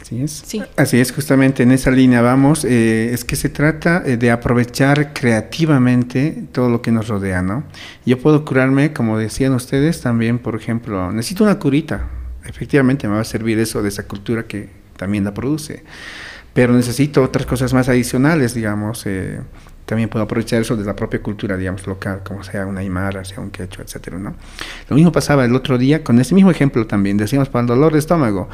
Así 0.00 0.20
es. 0.20 0.42
Sí. 0.44 0.62
Así 0.76 0.98
es, 0.98 1.12
justamente 1.12 1.62
en 1.62 1.72
esa 1.72 1.90
línea 1.90 2.20
vamos. 2.20 2.64
Eh, 2.64 3.12
es 3.12 3.24
que 3.24 3.36
se 3.36 3.48
trata 3.48 4.02
eh, 4.04 4.16
de 4.16 4.30
aprovechar 4.30 5.12
creativamente 5.12 6.44
todo 6.52 6.68
lo 6.68 6.82
que 6.82 6.92
nos 6.92 7.08
rodea, 7.08 7.42
¿no? 7.42 7.64
Yo 8.04 8.18
puedo 8.18 8.44
curarme, 8.44 8.92
como 8.92 9.18
decían 9.18 9.54
ustedes, 9.54 10.00
también, 10.00 10.38
por 10.38 10.54
ejemplo, 10.54 11.10
necesito 11.12 11.44
una 11.44 11.58
curita. 11.58 12.08
Efectivamente, 12.44 13.08
me 13.08 13.14
va 13.14 13.22
a 13.22 13.24
servir 13.24 13.58
eso 13.58 13.82
de 13.82 13.88
esa 13.88 14.06
cultura 14.06 14.44
que 14.44 14.68
también 14.96 15.24
la 15.24 15.34
produce 15.34 15.82
pero 16.56 16.72
necesito 16.72 17.22
otras 17.22 17.44
cosas 17.44 17.74
más 17.74 17.86
adicionales, 17.90 18.54
digamos. 18.54 19.04
Eh, 19.04 19.38
también 19.84 20.08
puedo 20.08 20.24
aprovechar 20.24 20.62
eso 20.62 20.74
de 20.74 20.84
la 20.84 20.96
propia 20.96 21.22
cultura, 21.22 21.54
digamos, 21.54 21.86
local, 21.86 22.22
como 22.24 22.42
sea 22.42 22.64
una 22.64 22.80
aymara, 22.80 23.24
sea 23.26 23.40
un 23.40 23.50
quechua, 23.50 23.84
etcétera, 23.84 24.18
¿no? 24.18 24.34
Lo 24.88 24.96
mismo 24.96 25.12
pasaba 25.12 25.44
el 25.44 25.54
otro 25.54 25.76
día 25.76 26.02
con 26.02 26.18
ese 26.18 26.34
mismo 26.34 26.50
ejemplo 26.50 26.86
también, 26.86 27.18
decíamos 27.18 27.50
para 27.50 27.60
el 27.60 27.66
dolor 27.68 27.92
de 27.92 27.98
estómago. 27.98 28.48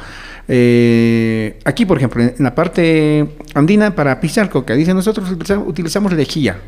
Eh, 0.49 1.59
aquí, 1.63 1.85
por 1.85 1.97
ejemplo, 1.97 2.21
en 2.21 2.35
la 2.37 2.53
parte 2.53 3.37
andina 3.55 3.95
para 3.95 4.19
pisar 4.19 4.49
coca, 4.49 4.73
dice 4.75 4.93
nosotros 4.93 5.31
utilizamos 5.65 6.11
lejía, 6.11 6.59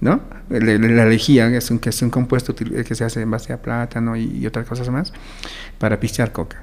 ¿no? 0.00 0.20
La, 0.50 1.06
lejía 1.06 1.48
es 1.56 1.70
un, 1.70 1.78
que 1.78 1.88
es 1.88 2.02
un 2.02 2.10
compuesto 2.10 2.54
que 2.54 2.94
se 2.94 3.02
hace 3.02 3.22
en 3.22 3.30
base 3.30 3.54
a 3.54 3.62
plátano 3.62 4.14
y, 4.14 4.24
y 4.24 4.46
otras 4.46 4.68
cosas 4.68 4.90
más 4.90 5.10
para 5.78 5.98
pisar 5.98 6.32
coca. 6.32 6.58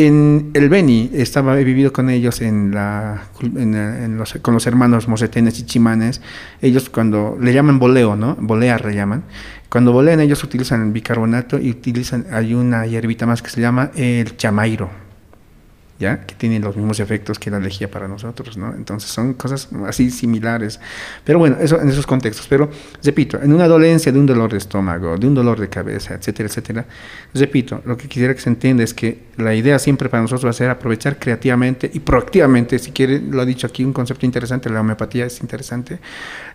En 0.00 0.52
el 0.54 0.70
Beni 0.70 1.10
estaba 1.12 1.60
he 1.60 1.62
vivido 1.62 1.92
con 1.92 2.08
ellos 2.08 2.40
en 2.40 2.70
la, 2.70 3.24
con 3.34 4.54
los 4.54 4.66
hermanos 4.66 5.08
mosetenes 5.08 5.58
y 5.58 5.66
chimanes. 5.66 6.22
Ellos 6.62 6.88
cuando 6.88 7.36
le 7.38 7.52
llaman 7.52 7.78
boleo, 7.78 8.16
¿no? 8.16 8.34
Bolea 8.40 8.78
le 8.78 8.94
llaman. 8.94 9.24
Cuando 9.68 9.92
bolean 9.92 10.20
ellos 10.20 10.42
utilizan 10.42 10.94
bicarbonato 10.94 11.58
y 11.58 11.68
utilizan 11.68 12.24
hay 12.32 12.54
una 12.54 12.86
hierbita 12.86 13.26
más 13.26 13.42
que 13.42 13.50
se 13.50 13.60
llama 13.60 13.90
el 13.94 14.38
chamairo 14.38 15.09
que 16.00 16.34
tienen 16.34 16.62
los 16.62 16.76
mismos 16.76 16.98
efectos 16.98 17.38
que 17.38 17.50
la 17.50 17.60
lejía 17.60 17.90
para 17.90 18.08
nosotros, 18.08 18.56
¿no? 18.56 18.74
Entonces 18.74 19.10
son 19.10 19.34
cosas 19.34 19.68
así 19.86 20.10
similares. 20.10 20.80
Pero 21.24 21.38
bueno, 21.38 21.58
eso 21.60 21.78
en 21.78 21.90
esos 21.90 22.06
contextos. 22.06 22.46
Pero 22.48 22.70
repito, 23.04 23.38
en 23.40 23.52
una 23.52 23.68
dolencia 23.68 24.10
de 24.10 24.18
un 24.18 24.24
dolor 24.24 24.50
de 24.50 24.58
estómago, 24.58 25.18
de 25.18 25.26
un 25.26 25.34
dolor 25.34 25.60
de 25.60 25.68
cabeza, 25.68 26.14
etcétera, 26.14 26.48
etcétera, 26.48 26.86
repito, 27.34 27.82
lo 27.84 27.98
que 27.98 28.08
quisiera 28.08 28.34
que 28.34 28.40
se 28.40 28.48
entienda 28.48 28.82
es 28.82 28.94
que 28.94 29.24
la 29.36 29.54
idea 29.54 29.78
siempre 29.78 30.08
para 30.08 30.22
nosotros 30.22 30.46
va 30.46 30.50
a 30.50 30.54
ser 30.54 30.70
aprovechar 30.70 31.18
creativamente 31.18 31.90
y 31.92 32.00
proactivamente, 32.00 32.78
si 32.78 32.92
quiere, 32.92 33.20
lo 33.20 33.42
ha 33.42 33.44
dicho 33.44 33.66
aquí, 33.66 33.84
un 33.84 33.92
concepto 33.92 34.24
interesante, 34.24 34.70
la 34.70 34.80
homeopatía 34.80 35.26
es 35.26 35.40
interesante, 35.42 35.98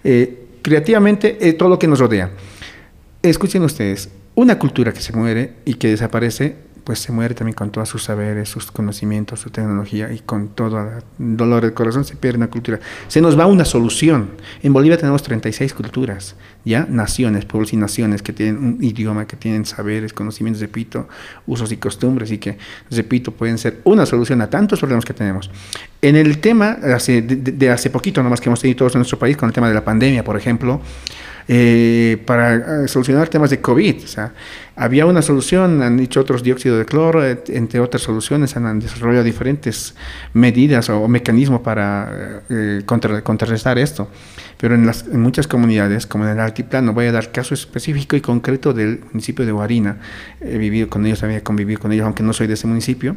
eh, 0.03 0.47
creativamente 0.63 1.37
eh, 1.39 1.53
todo 1.53 1.69
lo 1.69 1.77
que 1.77 1.87
nos 1.87 1.99
rodea. 1.99 2.31
Escuchen 3.21 3.61
ustedes, 3.61 4.09
una 4.33 4.57
cultura 4.57 4.91
que 4.91 5.01
se 5.01 5.13
muere 5.13 5.53
y 5.65 5.75
que 5.75 5.89
desaparece 5.89 6.64
pues 6.85 6.99
se 6.99 7.11
muere 7.11 7.33
también 7.33 7.55
con 7.55 7.71
todos 7.71 7.89
sus 7.89 8.03
saberes, 8.03 8.47
sus 8.47 8.71
conocimientos, 8.71 9.39
su 9.39 9.49
tecnología 9.49 10.13
y 10.13 10.19
con 10.19 10.49
todo 10.49 10.79
el 10.79 11.35
dolor 11.35 11.63
del 11.63 11.73
corazón 11.73 12.05
se 12.05 12.15
pierde 12.15 12.37
una 12.37 12.47
cultura. 12.47 12.79
Se 13.07 13.21
nos 13.21 13.37
va 13.37 13.47
una 13.47 13.65
solución. 13.65 14.29
En 14.61 14.71
Bolivia 14.71 14.95
tenemos 14.95 15.23
36 15.23 15.73
culturas, 15.73 16.35
ya 16.63 16.85
naciones, 16.87 17.43
pueblos 17.45 17.73
y 17.73 17.77
naciones 17.77 18.21
que 18.21 18.33
tienen 18.33 18.57
un 18.57 18.83
idioma, 18.83 19.25
que 19.25 19.35
tienen 19.35 19.65
saberes, 19.65 20.13
conocimientos, 20.13 20.61
repito, 20.61 21.09
usos 21.47 21.71
y 21.71 21.77
costumbres 21.77 22.31
y 22.31 22.37
que, 22.37 22.59
repito, 22.91 23.31
pueden 23.31 23.57
ser 23.57 23.81
una 23.83 24.05
solución 24.05 24.41
a 24.41 24.49
tantos 24.51 24.77
problemas 24.77 25.05
que 25.05 25.13
tenemos. 25.15 25.49
En 26.03 26.15
el 26.15 26.37
tema 26.37 26.75
de, 26.75 27.21
de 27.21 27.69
hace 27.71 27.89
poquito, 27.89 28.21
nomás 28.21 28.39
que 28.39 28.47
hemos 28.47 28.61
tenido 28.61 28.77
todos 28.77 28.93
en 28.93 28.99
nuestro 28.99 29.17
país, 29.17 29.35
con 29.35 29.49
el 29.49 29.53
tema 29.53 29.67
de 29.67 29.73
la 29.73 29.83
pandemia, 29.83 30.23
por 30.23 30.37
ejemplo, 30.37 30.79
eh, 31.47 32.23
para 32.25 32.85
eh, 32.85 32.87
solucionar 32.87 33.27
temas 33.29 33.51
de 33.51 33.61
COVID. 33.61 34.03
O 34.03 34.07
sea, 34.07 34.33
había 34.75 35.05
una 35.05 35.21
solución, 35.21 35.83
han 35.83 35.95
dicho 35.95 36.19
otros 36.19 36.41
dióxido 36.41 36.77
de 36.77 36.85
cloro, 36.85 37.23
entre 37.23 37.79
otras 37.79 38.01
soluciones, 38.01 38.57
han, 38.57 38.79
desarrollado 38.79 39.23
diferentes 39.23 39.93
medidas 40.33 40.89
o, 40.89 41.07
mecanismos 41.07 41.61
para 41.61 42.41
eh, 42.49 42.81
contrarrestar 42.85 43.77
esto. 43.77 44.09
Pero 44.57 44.73
en, 44.73 44.87
las, 44.87 45.05
en 45.05 45.21
muchas 45.21 45.47
comunidades, 45.47 46.07
como 46.07 46.25
en 46.25 46.31
el 46.31 46.39
altiplano, 46.39 46.93
voy 46.93 47.05
a 47.05 47.11
dar 47.11 47.31
caso 47.31 47.53
específico 47.53 48.15
y 48.15 48.21
concreto 48.21 48.73
del 48.73 49.01
municipio 49.11 49.45
de 49.45 49.51
Guarina. 49.51 49.97
He 50.41 50.57
vivido 50.57 50.89
con 50.89 51.05
ellos, 51.05 51.21
había 51.21 51.43
convivido 51.43 51.79
con 51.79 51.91
ellos, 51.91 52.05
aunque 52.05 52.23
no 52.23 52.33
soy 52.33 52.47
de 52.47 52.55
ese 52.55 52.65
municipio. 52.65 53.15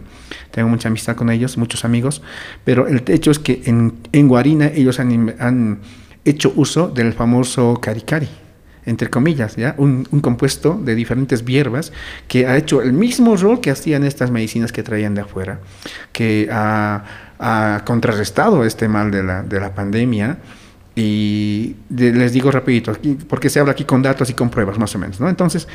Tengo 0.51 0.69
mucha 0.69 0.89
amistad 0.89 1.17
con 1.17 1.31
ellos, 1.31 1.57
muchos 1.57 1.85
amigos. 1.85 2.23
Pero 2.65 2.87
el 2.89 3.03
hecho 3.07 3.31
es 3.31 3.39
que 3.39 3.63
en, 3.65 3.95
en 4.13 4.29
Guarina 4.29 4.67
ellos 4.67 5.01
han, 5.01 5.35
han 5.39 5.79
hecho 6.29 6.53
uso 6.57 6.89
del 6.89 7.13
famoso 7.13 7.79
caricari, 7.81 8.29
entre 8.85 9.11
comillas, 9.11 9.57
¿ya? 9.57 9.75
Un, 9.79 10.05
compuesto 10.05 10.79
de 10.83 10.95
diferentes 10.95 11.45
hierbas 11.45 11.93
que 12.27 12.47
ha 12.47 12.57
hecho 12.57 12.83
el 12.83 12.93
mismo 12.93 13.37
rol 13.37 13.61
que 13.61 13.71
hacían 13.71 14.05
estas 14.05 14.31
medicinas 14.31 14.73
que 14.73 14.83
traían 14.83 15.15
de 15.15 15.23
afuera, 15.23 15.61
que 16.13 16.49
ha, 16.51 17.05
contrarrestado 17.85 18.65
este 18.65 18.89
mal 18.89 19.13
de 19.13 19.23
la, 19.23 19.43
de 19.43 19.61
la 19.61 19.73
pandemia. 19.73 20.39
Y 20.97 21.77
les 21.91 22.33
digo 22.33 22.51
rapidito, 22.51 22.93
porque 23.29 23.49
se 23.49 23.61
habla 23.61 23.71
aquí 23.71 23.85
con 23.85 24.03
datos 24.03 24.29
y 24.31 24.35
con 24.35 24.51
pruebas 24.51 24.77
más 24.79 24.93
o 24.97 24.99
menos, 24.99 25.21
¿no? 25.21 25.29
Entonces, 25.29 25.69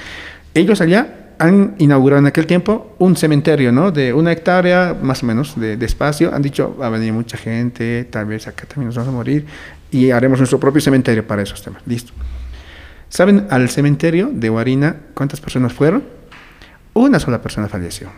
ellos 0.53 0.81
allá 0.81 1.23
han 1.39 1.75
inaugurado 1.77 2.19
en 2.19 2.27
aquel 2.27 2.45
tiempo 2.45 2.95
un 2.99 3.15
cementerio, 3.15 3.71
¿no? 3.71 3.91
De 3.91 4.11
una 4.11 4.33
hectárea 4.33 4.97
más 5.01 5.23
o 5.23 5.25
menos 5.25 5.57
de, 5.57 5.77
de, 5.77 5.85
espacio. 5.85 6.33
Han 6.35 6.41
dicho, 6.41 6.75
va 6.79 6.87
a 6.87 6.89
venir 6.89 7.13
mucha 7.13 7.37
gente, 7.37 8.03
tal 8.05 8.25
vez 8.25 8.47
acá 8.47 8.65
también 8.65 8.87
nos 8.87 8.95
vamos 8.95 9.13
a 9.13 9.15
morir 9.15 9.45
y 9.93 10.11
haremos 10.11 10.39
nuestro 10.39 10.59
propio 10.59 10.81
cementerio 10.81 11.25
para 11.25 11.43
esos 11.43 11.61
temas. 11.61 11.81
Listo. 11.85 12.11
¿Saben 13.09 13.47
al 13.51 13.69
cementerio 13.69 14.29
de 14.33 14.49
Guarina 14.49 14.97
cuántas 15.13 15.39
personas 15.39 15.71
fueron? 15.71 16.03
Una 16.93 17.19
sola 17.19 17.41
persona 17.41 17.67
falleció 17.67 18.09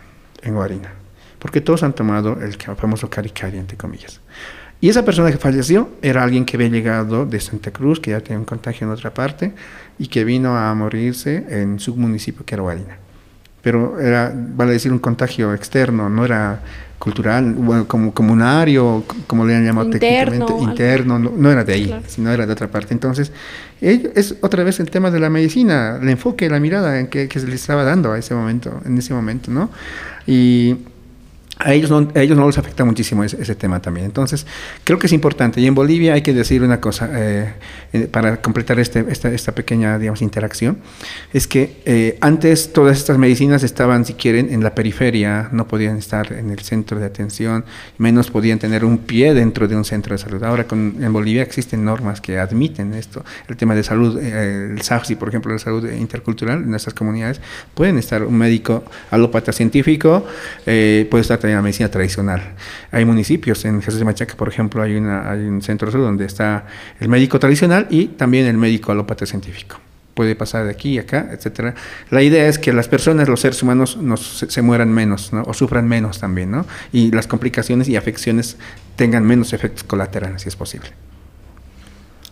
en 0.42 0.56
Guarina, 0.56 0.94
porque 1.38 1.60
todos 1.62 1.84
han 1.84 1.94
tomado 1.94 2.40
el 2.42 2.54
famoso 2.54 3.10
caricari, 3.10 3.58
entre 3.58 3.78
comillas. 3.78 4.22
Y 4.80 4.90
esa 4.90 5.04
persona 5.04 5.32
que 5.32 5.38
falleció 5.38 5.90
era 6.02 6.24
alguien 6.24 6.46
que 6.46 6.58
había 6.58 6.70
llegado 6.70 7.26
de 7.26 7.40
Santa 7.40 7.72
Cruz, 7.72 8.00
que 8.00 8.12
ya 8.12 8.22
tenía 8.22 8.40
un 8.40 8.46
contagio 8.46 8.88
en 8.88 8.94
otra 8.94 9.14
parte, 9.14 9.54
y 10.00 10.08
que 10.08 10.24
vino 10.24 10.58
a 10.58 10.74
morirse 10.76 11.46
en 11.50 11.80
su 11.80 11.96
municipio, 11.96 12.46
que 12.46 12.56
era 12.56 12.64
Guarina. 12.64 13.05
Pero 13.65 13.99
era, 13.99 14.32
vale 14.36 14.73
decir, 14.73 14.91
un 14.91 14.99
contagio 14.99 15.51
externo, 15.51 16.08
no 16.08 16.23
era 16.23 16.62
cultural, 16.99 17.51
bueno, 17.56 17.88
como 17.88 18.13
comunario, 18.13 19.04
como 19.25 19.43
le 19.43 19.56
han 19.56 19.65
llamado 19.65 19.88
interno, 19.88 20.45
técnicamente, 20.45 20.84
interno, 20.84 21.17
no, 21.17 21.32
no, 21.36 21.51
era 21.51 21.63
de 21.63 21.73
ahí, 21.73 21.86
claro. 21.88 22.04
sino 22.06 22.32
era 22.32 22.45
de 22.45 22.54
otra 22.54 22.67
parte. 22.67 22.93
Entonces, 22.93 23.32
es 23.82 24.36
otra 24.41 24.63
vez 24.63 24.80
el 24.80 24.91
tema 24.91 25.10
de 25.10 25.19
la 25.19 25.32
medicina, 25.32 25.97
el 25.99 26.08
enfoque, 26.10 26.47
la 26.47 26.60
mirada 26.60 26.99
en 26.99 27.08
que, 27.08 27.28
que 27.28 27.39
se 27.39 27.47
le 27.47 27.56
estaba 27.56 27.84
dando 27.84 28.12
a 28.12 28.19
ese 28.19 28.36
momento, 28.36 28.82
en 28.86 28.99
ese 28.99 29.15
momento, 29.15 29.49
¿no? 29.49 29.71
Y 30.28 30.75
a 31.58 31.74
ellos 31.74 31.89
no, 31.89 32.08
a 32.13 32.22
ellos 32.22 32.38
no 32.38 32.46
les 32.48 32.58
afecta 32.58 32.84
muchísimo 32.84 33.24
ese, 33.24 33.56
tema 33.56 33.82
también. 33.82 34.06
Entonces, 34.06 34.46
creo 34.84 35.00
que 35.00 35.08
es 35.08 35.13
importante. 35.13 35.62
Y 35.62 35.68
en 35.68 35.76
Bolivia 35.76 36.13
hay 36.13 36.22
que 36.22 36.34
decir 36.34 36.62
una 36.62 36.82
cosa, 36.82 37.10
eh, 37.13 37.54
eh, 37.94 38.08
para 38.12 38.41
completar 38.41 38.78
este, 38.80 39.06
esta, 39.10 39.32
esta, 39.32 39.54
pequeña, 39.54 39.98
digamos, 39.98 40.22
interacción, 40.22 40.80
es 41.32 41.48
que 41.48 41.82
eh, 41.86 42.18
antes 42.20 42.74
todas 42.74 42.98
estas 42.98 43.18
medicinas 43.18 43.63
estaban, 43.63 44.04
si 44.04 44.15
quieren, 44.15 44.52
en 44.52 44.63
la 44.63 44.76
periferia, 44.76 45.48
no 45.54 45.65
podían 45.68 45.98
estar 45.98 46.34
en 46.34 46.52
el 46.52 46.60
centro 46.60 47.00
de 47.00 47.06
atención, 47.06 47.63
menos 47.98 48.32
podían 48.32 48.60
tener 48.60 48.84
un 48.84 48.98
pie 48.98 49.34
dentro 49.34 49.70
de 49.70 49.78
un 49.78 49.86
centro 49.86 50.13
de 50.13 50.18
salud. 50.18 50.44
Ahora 50.44 50.65
con, 50.65 50.98
en 51.00 51.13
Bolivia 51.13 51.41
existen 51.41 51.86
normas 51.86 52.20
que 52.20 52.38
admiten 52.38 52.94
esto, 52.94 53.24
el 53.48 53.56
tema 53.56 53.76
de 53.76 53.84
salud, 53.84 54.22
el 54.22 54.82
SAFSI, 54.82 55.15
por 55.15 55.30
ejemplo, 55.30 55.54
la 55.54 55.60
salud 55.60 55.89
intercultural 55.89 56.63
en 56.63 56.70
nuestras 56.70 56.94
comunidades, 56.94 57.39
pueden 57.74 57.98
estar 57.98 58.24
un 58.24 58.38
médico 58.38 58.84
alópata 59.10 59.54
científico, 59.54 60.26
puede 60.65 61.22
estar 61.22 61.39
la 61.53 61.62
medicina 61.62 61.89
tradicional. 61.89 62.41
Hay 62.91 63.05
municipios, 63.05 63.63
en 63.65 63.81
Jesús 63.81 63.99
de 63.99 64.05
Machaca, 64.05 64.36
por 64.36 64.47
ejemplo, 64.47 64.81
hay, 64.81 64.95
una, 64.95 65.31
un 65.34 65.62
centro 65.62 65.91
donde 65.91 66.25
está 66.25 66.65
el 66.99 67.10
médico 67.10 67.39
tradicional 67.39 67.88
y 67.89 68.08
también 68.08 68.47
el 68.47 68.58
médico 68.58 68.91
alópata 68.91 69.25
científico. 69.25 69.79
Puede 70.13 70.36
pasar 70.36 70.63
de 70.63 70.71
aquí 70.71 70.97
a 70.97 71.01
acá, 71.01 71.29
etcétera. 71.31 71.75
La 72.10 72.21
idea 72.23 72.47
es 72.47 72.58
que 72.58 72.71
las 72.71 72.88
personas, 72.88 73.27
los 73.27 73.41
seres 73.41 73.62
humanos, 73.62 73.97
nos, 73.97 74.39
se, 74.39 74.49
se, 74.49 74.62
mueran 74.62 74.91
menos 74.91 75.34
¿no? 75.34 75.43
o 75.43 75.53
sufran 75.53 75.88
menos 75.88 76.19
también, 76.19 76.51
¿no? 76.51 76.65
y 76.93 77.12
las 77.12 77.27
complicaciones 77.27 77.89
y 77.89 77.97
afecciones 77.97 78.58
tengan 78.95 79.25
menos 79.25 79.51
efectos 79.53 79.84
colaterales, 79.84 80.41
si 80.41 80.49
es 80.49 80.55
posible. 80.55 80.89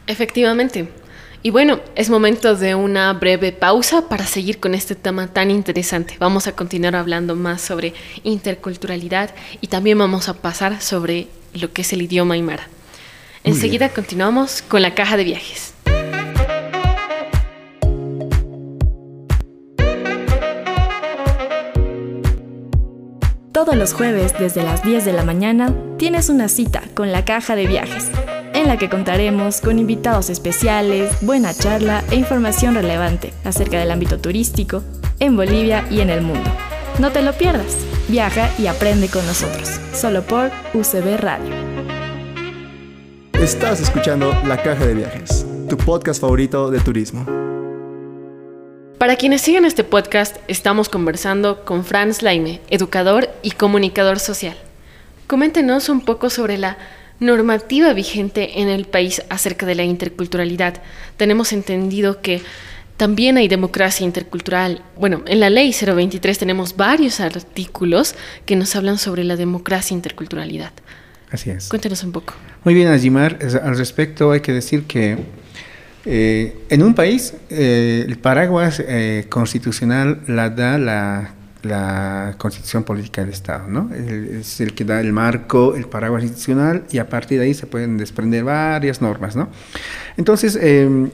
Efectivamente. 0.07 1.02
Y 1.45 1.49
bueno, 1.49 1.81
es 1.95 2.09
momento 2.09 2.55
de 2.55 2.73
una 2.73 3.11
breve 3.11 3.51
pausa 3.51 4.07
para 4.07 4.25
seguir 4.25 4.61
con 4.61 4.73
este 4.73 4.95
tema 4.95 5.27
tan 5.27 5.51
interesante. 5.51 6.15
Vamos 6.17 6.47
a 6.47 6.55
continuar 6.55 6.95
hablando 6.95 7.35
más 7.35 7.61
sobre 7.61 7.93
interculturalidad 8.23 9.31
y 9.59 9.67
también 9.67 9.97
vamos 9.97 10.29
a 10.29 10.35
pasar 10.35 10.81
sobre 10.81 11.27
lo 11.53 11.73
que 11.73 11.81
es 11.81 11.91
el 11.91 12.01
idioma 12.01 12.35
aymara. 12.35 12.69
Enseguida 13.43 13.89
continuamos 13.89 14.61
con 14.61 14.81
la 14.81 14.95
caja 14.95 15.17
de 15.17 15.25
viajes. 15.25 15.73
Todos 23.51 23.75
los 23.75 23.93
jueves 23.93 24.33
desde 24.39 24.63
las 24.63 24.81
10 24.81 25.03
de 25.03 25.11
la 25.11 25.25
mañana 25.25 25.75
tienes 25.97 26.29
una 26.29 26.47
cita 26.47 26.83
con 26.93 27.11
la 27.11 27.25
caja 27.25 27.57
de 27.57 27.67
viajes 27.67 28.09
en 28.53 28.67
la 28.67 28.77
que 28.77 28.89
contaremos 28.89 29.61
con 29.61 29.79
invitados 29.79 30.29
especiales, 30.29 31.11
buena 31.21 31.53
charla 31.53 32.03
e 32.11 32.15
información 32.15 32.75
relevante 32.75 33.33
acerca 33.43 33.79
del 33.79 33.91
ámbito 33.91 34.19
turístico 34.19 34.83
en 35.19 35.35
Bolivia 35.35 35.85
y 35.89 36.01
en 36.01 36.09
el 36.09 36.21
mundo. 36.21 36.49
No 36.99 37.11
te 37.11 37.21
lo 37.21 37.33
pierdas, 37.33 37.77
viaja 38.07 38.49
y 38.59 38.67
aprende 38.67 39.09
con 39.09 39.25
nosotros, 39.25 39.79
solo 39.93 40.21
por 40.21 40.51
UCB 40.73 41.17
Radio. 41.19 41.53
Estás 43.33 43.81
escuchando 43.81 44.33
La 44.45 44.61
Caja 44.61 44.85
de 44.85 44.93
Viajes, 44.93 45.45
tu 45.67 45.75
podcast 45.75 46.21
favorito 46.21 46.69
de 46.69 46.79
turismo. 46.79 47.25
Para 48.99 49.17
quienes 49.17 49.41
siguen 49.41 49.65
este 49.65 49.83
podcast, 49.83 50.37
estamos 50.47 50.87
conversando 50.87 51.65
con 51.65 51.83
Franz 51.83 52.21
Laime, 52.21 52.61
educador 52.69 53.29
y 53.41 53.51
comunicador 53.51 54.19
social. 54.19 54.55
Coméntenos 55.27 55.89
un 55.89 56.01
poco 56.01 56.29
sobre 56.29 56.57
la 56.57 56.77
normativa 57.23 57.93
vigente 57.93 58.61
en 58.61 58.69
el 58.69 58.85
país 58.85 59.23
acerca 59.29 59.65
de 59.65 59.75
la 59.75 59.83
interculturalidad. 59.83 60.81
Tenemos 61.17 61.53
entendido 61.53 62.21
que 62.21 62.41
también 62.97 63.37
hay 63.37 63.47
democracia 63.47 64.05
intercultural. 64.05 64.83
Bueno, 64.97 65.23
en 65.25 65.39
la 65.39 65.49
ley 65.49 65.73
023 65.73 66.37
tenemos 66.37 66.77
varios 66.77 67.19
artículos 67.19 68.15
que 68.45 68.55
nos 68.55 68.75
hablan 68.75 68.97
sobre 68.97 69.23
la 69.23 69.35
democracia 69.35 69.95
interculturalidad. 69.95 70.71
Así 71.31 71.49
es. 71.49 71.67
Cuéntenos 71.67 72.03
un 72.03 72.11
poco. 72.11 72.35
Muy 72.63 72.75
bien, 72.75 72.87
Ajimar. 72.89 73.39
Al 73.63 73.77
respecto 73.77 74.31
hay 74.31 74.41
que 74.41 74.53
decir 74.53 74.83
que 74.83 75.17
eh, 76.05 76.55
en 76.69 76.83
un 76.83 76.93
país 76.93 77.33
eh, 77.49 78.05
el 78.07 78.17
paraguas 78.17 78.81
eh, 78.85 79.25
constitucional 79.29 80.21
la 80.27 80.49
da 80.49 80.77
la 80.77 81.33
la 81.63 82.35
constitución 82.37 82.83
política 82.83 83.21
del 83.21 83.31
Estado, 83.31 83.67
¿no? 83.67 83.89
Es 83.93 84.59
el 84.61 84.73
que 84.73 84.83
da 84.83 84.99
el 84.99 85.13
marco, 85.13 85.75
el 85.75 85.85
paraguas 85.85 86.23
institucional 86.23 86.83
y 86.91 86.97
a 86.97 87.09
partir 87.09 87.39
de 87.39 87.45
ahí 87.45 87.53
se 87.53 87.67
pueden 87.67 87.97
desprender 87.97 88.43
varias 88.43 89.01
normas, 89.01 89.35
¿no? 89.35 89.49
Entonces, 90.17 90.57
eh, 90.61 91.09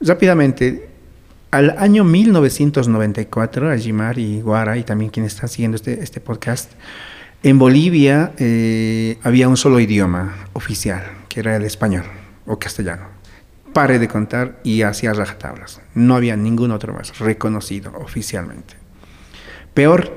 rápidamente, 0.00 0.88
al 1.50 1.76
año 1.78 2.04
1994, 2.04 3.70
Ajimar 3.70 4.18
y 4.18 4.40
Guara 4.40 4.76
y 4.76 4.82
también 4.82 5.10
quienes 5.10 5.34
están 5.34 5.48
siguiendo 5.48 5.76
este, 5.76 6.02
este 6.02 6.20
podcast, 6.20 6.72
en 7.42 7.58
Bolivia 7.58 8.32
eh, 8.38 9.18
había 9.22 9.48
un 9.48 9.56
solo 9.56 9.78
idioma 9.78 10.48
oficial, 10.54 11.04
que 11.28 11.40
era 11.40 11.56
el 11.56 11.64
español 11.64 12.04
o 12.46 12.58
castellano. 12.58 13.06
Pare 13.72 14.00
de 14.00 14.08
contar 14.08 14.58
y 14.64 14.82
hacía 14.82 15.12
rajatablas. 15.12 15.80
No 15.94 16.16
había 16.16 16.36
ningún 16.36 16.72
otro 16.72 16.92
más 16.92 17.16
reconocido 17.18 17.92
oficialmente. 17.96 18.74
Peor, 19.78 20.10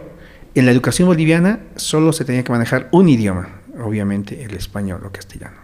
en 0.56 0.66
la 0.66 0.72
educación 0.72 1.08
boliviana 1.08 1.60
solo 1.76 2.14
se 2.14 2.26
tenía 2.26 2.44
que 2.44 2.52
manejar 2.52 2.90
un 2.92 3.08
idioma, 3.08 3.62
obviamente 3.80 4.44
el 4.44 4.56
español 4.56 5.06
o 5.06 5.12
castellano. 5.12 5.58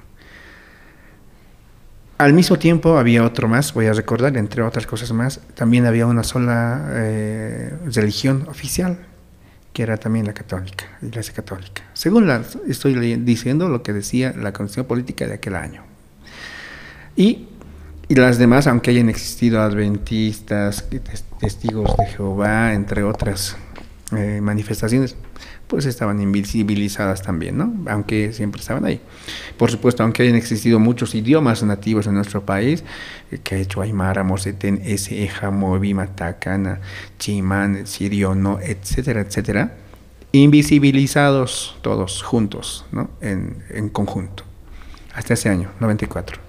Al 2.20 2.34
mismo 2.34 2.60
tiempo 2.60 3.00
había 3.00 3.24
otro 3.24 3.48
más, 3.48 3.74
voy 3.74 3.88
a 3.88 3.94
recordar, 3.94 4.38
entre 4.38 4.62
otras 4.62 4.86
cosas 4.86 5.12
más, 5.14 5.42
también 5.56 5.88
había 5.88 6.06
una 6.06 6.22
sola 6.22 6.90
eh, 6.92 7.74
religión 7.92 8.46
oficial, 8.48 9.00
que 9.74 9.82
era 9.82 9.98
también 9.98 10.28
la 10.28 10.34
católica, 10.36 10.86
la 11.02 11.08
iglesia 11.08 11.34
católica. 11.34 11.82
Según 11.94 12.30
estoy 12.68 12.94
diciendo 13.16 13.68
lo 13.68 13.82
que 13.82 13.94
decía 13.94 14.32
la 14.38 14.54
constitución 14.54 14.86
política 14.86 15.26
de 15.26 15.34
aquel 15.34 15.56
año. 15.56 15.82
Y, 17.16 17.48
y 18.10 18.14
las 18.14 18.38
demás, 18.38 18.68
aunque 18.68 18.92
hayan 18.92 19.10
existido 19.10 19.60
adventistas, 19.60 20.88
testigos 21.40 21.98
de 21.98 22.06
Jehová, 22.06 22.76
entre 22.76 23.02
otras 23.02 23.58
eh, 24.16 24.40
manifestaciones, 24.42 25.18
pues 25.68 25.86
estaban 25.86 26.22
invisibilizadas 26.22 27.22
también, 27.22 27.58
¿no? 27.58 27.74
Aunque 27.92 28.32
siempre 28.32 28.62
estaban 28.62 28.86
ahí. 28.86 29.02
Por 29.58 29.70
supuesto, 29.70 30.02
aunque 30.02 30.24
hayan 30.24 30.36
existido 30.36 30.80
muchos 30.80 31.14
idiomas 31.14 31.62
nativos 31.64 32.08
en 32.08 32.14
nuestro 32.14 32.46
país, 32.46 32.86
eh, 33.32 33.40
que 33.44 33.56
ha 33.56 33.58
hecho 33.58 33.82
Aymara, 33.82 34.24
Moseten, 34.24 34.82
Eseja, 34.86 35.52
Movi, 35.52 35.94
Matacana, 35.94 36.80
Chimán, 37.20 37.86
Siriono, 37.86 38.60
etcétera, 38.62 39.20
etcétera, 39.20 39.76
invisibilizados 40.32 41.78
todos 41.82 42.24
juntos, 42.24 42.86
¿no? 42.94 43.10
En, 43.20 43.90
conjunto. 43.90 44.44
Hasta 45.14 45.34
ese 45.34 45.50
año, 45.50 45.70
94. 45.82 46.40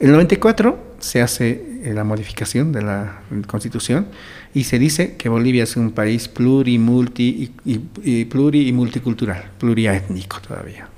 En 0.00 0.08
el 0.08 0.12
94 0.12 0.78
se 0.98 1.22
hace 1.22 1.80
la 1.84 2.04
modificación 2.04 2.72
de 2.72 2.82
la 2.82 3.22
Constitución 3.46 4.08
y 4.54 4.64
se 4.64 4.78
dice 4.78 5.16
que 5.16 5.28
Bolivia 5.28 5.64
es 5.64 5.76
un 5.76 5.92
país 5.92 6.28
pluri, 6.28 6.78
multi, 6.78 7.52
y, 7.64 7.80
y, 8.02 8.24
pluri 8.24 8.68
y 8.68 8.72
multicultural, 8.72 9.50
pluriétnico 9.58 10.40
todavía. 10.40 10.88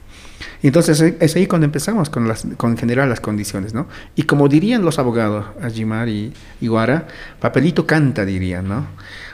Y 0.63 0.67
entonces 0.67 1.01
es 1.01 1.37
ahí 1.37 1.47
cuando 1.47 1.65
empezamos 1.65 2.11
con, 2.11 2.29
las, 2.29 2.47
con 2.57 2.77
generar 2.77 3.09
las 3.09 3.21
condiciones, 3.21 3.73
¿no? 3.73 3.89
Y 4.15 4.25
como 4.25 4.49
dirían 4.49 4.83
los 4.83 4.99
abogados, 4.99 5.47
Ajimar 5.63 6.09
y 6.09 6.33
Iguara, 6.61 7.07
papelito 7.41 7.87
canta, 7.87 8.25
dirían, 8.27 8.69
¿no? 8.69 8.79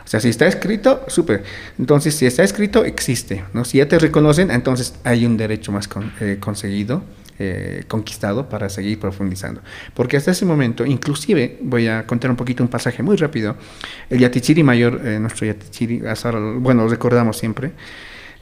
O 0.05 0.09
sea, 0.09 0.21
si 0.21 0.29
está 0.29 0.47
escrito, 0.47 1.05
súper. 1.09 1.43
Entonces, 1.79 2.15
si 2.15 2.27
está 2.27 2.45
escrito, 2.45 2.85
existe, 2.85 3.45
¿no? 3.53 3.65
Si 3.65 3.79
ya 3.79 3.89
te 3.89 3.99
reconocen, 3.99 4.53
entonces 4.53 4.95
hay 5.03 5.27
un 5.27 5.37
derecho 5.37 5.73
más 5.73 5.89
con, 5.89 6.13
eh, 6.21 6.37
conseguido 6.39 7.03
eh, 7.39 7.85
conquistado 7.89 8.49
para 8.49 8.69
seguir 8.69 8.99
profundizando. 8.99 9.61
Porque 9.95 10.17
hasta 10.17 10.31
ese 10.31 10.45
momento, 10.45 10.85
inclusive, 10.85 11.59
voy 11.63 11.87
a 11.89 12.07
contar 12.07 12.31
un 12.31 12.37
poquito 12.37 12.63
un 12.63 12.69
pasaje 12.69 13.03
muy 13.03 13.17
rápido, 13.17 13.57
el 14.11 14.21
Yatichiri 14.21 14.63
mayor, 14.63 15.01
eh, 15.05 15.19
nuestro 15.19 15.47
Yatichiri, 15.47 16.03
bueno, 16.59 16.85
lo 16.85 16.89
recordamos 16.89 17.37
siempre, 17.37 17.73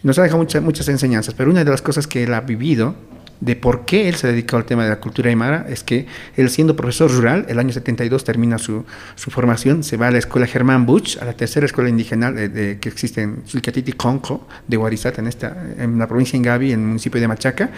nos 0.02 0.18
ha 0.18 0.22
dejado 0.22 0.38
muchas, 0.38 0.62
muchas 0.62 0.88
enseñanzas, 0.88 1.34
pero 1.34 1.50
una 1.50 1.64
de 1.64 1.70
las 1.70 1.82
cosas 1.82 2.06
que 2.06 2.24
él 2.24 2.34
ha 2.34 2.40
vivido 2.42 2.94
de 3.40 3.56
por 3.56 3.84
qué 3.84 4.08
él 4.08 4.14
se 4.14 4.28
dedicó 4.28 4.56
al 4.56 4.64
tema 4.64 4.84
de 4.84 4.90
la 4.90 5.00
cultura 5.00 5.28
aymara 5.28 5.66
es 5.68 5.82
que 5.82 6.06
él 6.36 6.48
siendo 6.50 6.76
profesor 6.76 7.10
rural, 7.10 7.44
el 7.48 7.58
año 7.58 7.72
72 7.72 8.24
termina 8.24 8.58
su, 8.58 8.84
su 9.16 9.30
formación, 9.30 9.82
se 9.82 9.96
va 9.96 10.08
a 10.08 10.10
la 10.10 10.18
escuela 10.18 10.46
Germán 10.46 10.86
Buch, 10.86 11.18
a 11.20 11.24
la 11.24 11.34
tercera 11.34 11.66
escuela 11.66 11.90
indígena 11.90 12.32
de, 12.32 12.78
que 12.78 12.88
existe 12.88 13.22
en 13.22 13.42
Sulcatiti 13.44 13.92
Conco, 13.92 14.46
de 14.66 14.76
Guarizat, 14.76 15.18
en, 15.18 15.26
esta, 15.26 15.56
en 15.78 15.98
la 15.98 16.06
provincia 16.06 16.32
de 16.32 16.38
Ingavi, 16.38 16.72
en 16.72 16.80
el 16.80 16.86
municipio 16.86 17.20
de 17.20 17.28
Machaca. 17.28 17.70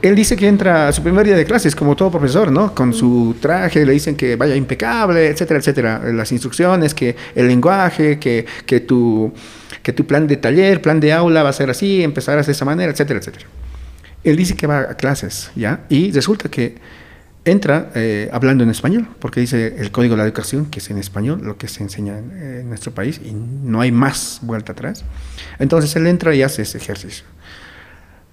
Él 0.00 0.14
dice 0.14 0.36
que 0.36 0.46
entra 0.46 0.88
a 0.88 0.92
su 0.92 1.02
primer 1.02 1.26
día 1.26 1.36
de 1.36 1.44
clases, 1.44 1.74
como 1.74 1.96
todo 1.96 2.10
profesor, 2.10 2.52
¿no? 2.52 2.72
Con 2.72 2.94
su 2.94 3.34
traje, 3.40 3.84
le 3.84 3.92
dicen 3.92 4.14
que 4.14 4.36
vaya 4.36 4.54
impecable, 4.54 5.26
etcétera, 5.26 5.58
etcétera. 5.58 6.02
Las 6.12 6.30
instrucciones, 6.30 6.94
que 6.94 7.16
el 7.34 7.48
lenguaje, 7.48 8.18
que, 8.18 8.46
que, 8.64 8.80
tu, 8.80 9.32
que 9.82 9.92
tu 9.92 10.06
plan 10.06 10.28
de 10.28 10.36
taller, 10.36 10.80
plan 10.80 11.00
de 11.00 11.12
aula 11.12 11.42
va 11.42 11.48
a 11.48 11.52
ser 11.52 11.68
así, 11.68 12.02
empezarás 12.04 12.46
de 12.46 12.52
esa 12.52 12.64
manera, 12.64 12.92
etcétera, 12.92 13.18
etcétera. 13.18 13.46
Él 14.22 14.36
dice 14.36 14.54
que 14.54 14.68
va 14.68 14.80
a 14.80 14.94
clases, 14.96 15.50
¿ya? 15.56 15.80
Y 15.88 16.12
resulta 16.12 16.48
que 16.48 16.76
entra 17.44 17.90
eh, 17.94 18.28
hablando 18.32 18.62
en 18.62 18.70
español, 18.70 19.08
porque 19.18 19.40
dice 19.40 19.74
el 19.78 19.90
código 19.90 20.14
de 20.14 20.18
la 20.18 20.24
educación, 20.24 20.66
que 20.66 20.78
es 20.78 20.90
en 20.90 20.98
español, 20.98 21.40
lo 21.42 21.56
que 21.56 21.68
se 21.68 21.82
enseña 21.82 22.18
en, 22.18 22.68
nuestro 22.68 22.92
país, 22.92 23.20
y 23.24 23.32
no 23.32 23.80
hay 23.80 23.90
más 23.90 24.40
vuelta 24.42 24.72
atrás. 24.72 25.04
Entonces 25.58 25.94
él 25.96 26.06
entra 26.06 26.34
y 26.34 26.42
hace 26.42 26.62
ese 26.62 26.78
ejercicio. 26.78 27.24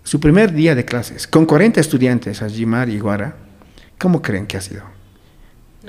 Su 0.05 0.21
primer 0.21 0.53
día 0.53 0.75
de 0.75 0.85
clases, 0.85 1.27
con 1.27 1.45
40 1.45 1.81
estudiantes, 1.81 2.41
Ajimar 2.41 2.87
y 2.87 2.99
Guara, 2.99 3.35
¿cómo 3.99 4.21
creen 4.21 4.47
que 4.47 4.55
ha 4.55 4.61
sido? 4.61 4.95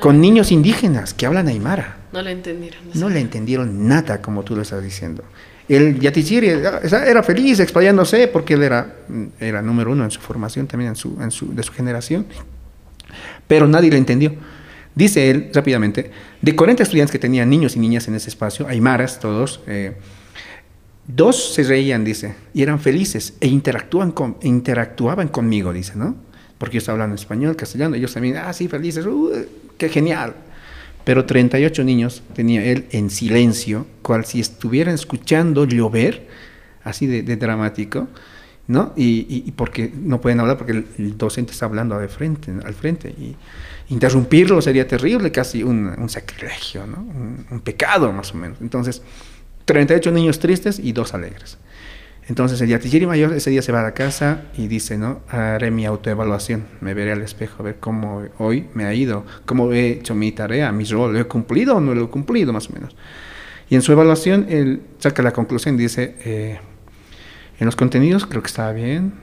con 0.00 0.20
niños 0.20 0.52
indígenas 0.52 1.14
que 1.14 1.26
hablan 1.26 1.48
aymara. 1.48 1.96
No 2.12 2.22
le 2.22 2.33
entendieron. 2.33 2.81
No 2.94 3.09
le 3.09 3.20
entendieron 3.20 3.88
nada, 3.88 4.20
como 4.20 4.42
tú 4.42 4.55
lo 4.57 4.62
estás 4.62 4.83
diciendo. 4.83 5.24
El 5.68 5.98
Yatichiri 5.98 6.48
era 6.48 7.22
feliz 7.22 7.59
explayándose 7.61 8.29
porque 8.29 8.55
él 8.55 8.62
era, 8.62 8.94
era 9.40 9.62
número 9.62 9.92
uno 9.92 10.05
en 10.05 10.11
su 10.11 10.20
formación, 10.20 10.66
también 10.66 10.90
en 10.90 10.96
su, 10.96 11.18
en 11.20 11.31
su, 11.31 11.55
de 11.55 11.62
su 11.62 11.72
generación, 11.72 12.26
pero 13.48 13.66
nadie 13.66 13.90
le 13.90 13.96
entendió. 13.96 14.35
Dice 14.94 15.31
él 15.31 15.50
rápidamente, 15.52 16.11
de 16.40 16.57
40 16.57 16.83
estudiantes 16.83 17.12
que 17.12 17.18
tenían 17.18 17.50
niños 17.50 17.76
y 17.76 17.81
niñas 17.81 18.07
en 18.09 18.14
ese 18.14 18.29
espacio, 18.29 18.66
aymaras 18.68 19.18
todos, 19.18 19.61
eh, 19.66 19.96
dos 21.07 21.55
se 21.55 21.62
reían, 21.62 22.05
dice, 22.05 22.35
y 22.55 22.62
eran 22.62 22.81
felices 22.81 23.35
e 23.40 23.47
interactúan 23.47 24.12
con, 24.12 24.37
interactuaban 24.42 25.29
conmigo, 25.29 25.73
dice, 25.73 25.95
¿no? 25.97 26.16
Porque 26.59 26.79
estaba 26.79 26.95
hablando 26.95 27.16
español, 27.16 27.57
castellano, 27.57 27.97
ellos 27.97 28.12
también, 28.12 28.37
ah, 28.37 28.53
sí, 28.53 28.69
felices, 28.69 29.07
uh, 29.07 29.31
qué 29.77 29.88
genial 29.88 30.35
pero 31.07 31.25
38 31.25 31.85
niños 31.85 32.25
tenía 32.35 32.64
él 32.64 32.87
en 32.90 33.11
silencio, 33.11 33.87
cual 34.03 34.25
si 34.25 34.40
estuvieran 34.40 34.97
escuchando 34.97 35.64
llover, 35.64 36.27
así 36.83 37.07
de, 37.07 37.37
dramático, 37.37 38.09
¿no? 38.66 38.92
Y, 38.97 39.53
porque 39.53 39.92
no 39.95 40.21
pueden 40.21 40.40
hablar 40.40 40.59
porque 40.59 40.73
el, 40.73 41.16
docente 41.16 41.53
está 41.53 41.66
hablando 41.66 41.97
de 41.97 42.09
frente, 42.09 42.53
al 42.64 42.75
frente, 42.75 43.09
y 43.11 43.37
interrumpirlo 43.88 44.61
sería 44.61 44.88
terrible, 44.88 45.31
casi 45.31 45.62
un, 45.62 46.09
sacrilegio, 46.09 46.85
¿no? 46.88 47.07
Un, 47.53 47.61
pecado 47.61 48.12
más 48.12 48.35
o 48.35 48.37
menos. 48.37 48.59
Entonces, 48.61 49.01
38 49.66 50.12
niños 50.12 50.38
tristes 50.38 50.79
y 50.79 50.92
dos 50.92 51.12
alegres. 51.12 51.59
Entonces 52.29 52.61
el 52.61 52.68
Yatijiri 52.68 53.07
mayor 53.07 53.33
ese 53.35 53.50
día 53.50 53.62
se 53.62 53.70
va 53.70 53.81
a 53.81 53.85
la 53.85 53.94
casa 53.94 54.42
y 54.57 54.66
dice, 54.66 54.98
¿no? 54.98 55.20
Haré 55.29 55.70
mi 55.70 55.87
autoevaluación, 55.87 56.64
me 56.81 56.92
veré 56.92 57.12
al 57.12 57.22
espejo, 57.22 57.57
a 57.61 57.62
ver 57.62 57.76
cómo 57.79 58.24
hoy 58.38 58.66
me 58.74 58.85
ha 58.85 58.94
ido, 58.94 59.24
cómo 59.44 59.72
he 59.72 59.90
hecho 59.90 60.14
mi 60.16 60.33
tarea, 60.33 60.72
mi 60.72 60.85
rol, 60.85 61.12
¿lo 61.12 61.20
he 61.20 61.24
cumplido 61.24 61.76
o 61.76 61.81
no 61.81 61.94
lo 61.94 62.05
he 62.05 62.09
cumplido 62.09 62.52
más 62.52 62.68
o 62.68 62.72
menos? 62.72 62.96
Y 63.68 63.76
en 63.76 63.83
su 63.83 63.92
evaluación 63.92 64.46
él 64.48 64.83
saca 64.98 65.22
la 65.22 65.33
conclusión, 65.33 65.76
dice, 65.76 66.16
eh, 66.24 66.59
en 67.61 67.66
los 67.66 67.76
contenidos 67.76 68.26
creo 68.26 68.42
que 68.42 68.48
estaba 68.48 68.72
bien, 68.72 69.14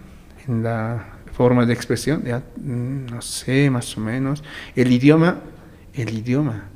en 0.47 0.63
la 0.63 1.05
forma 1.33 1.65
de 1.65 1.73
expresión, 1.73 2.23
ya 2.23 2.39
mm, 2.57 3.07
no 3.07 3.21
sé, 3.21 3.69
más 3.69 3.97
o 3.97 4.01
menos, 4.01 4.43
el 4.75 4.91
idioma, 4.91 5.41
el 5.93 6.09
idioma, 6.17 6.69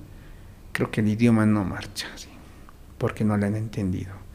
creo 0.74 0.92
que 0.92 1.00
el 1.00 1.08
idioma 1.08 1.46
no 1.46 1.64
marcha, 1.64 2.08
¿sí? 2.16 2.27
Porque 2.98 3.24
no 3.24 3.38
lo 3.38 3.46
han 3.46 3.56
entendido 3.56 4.28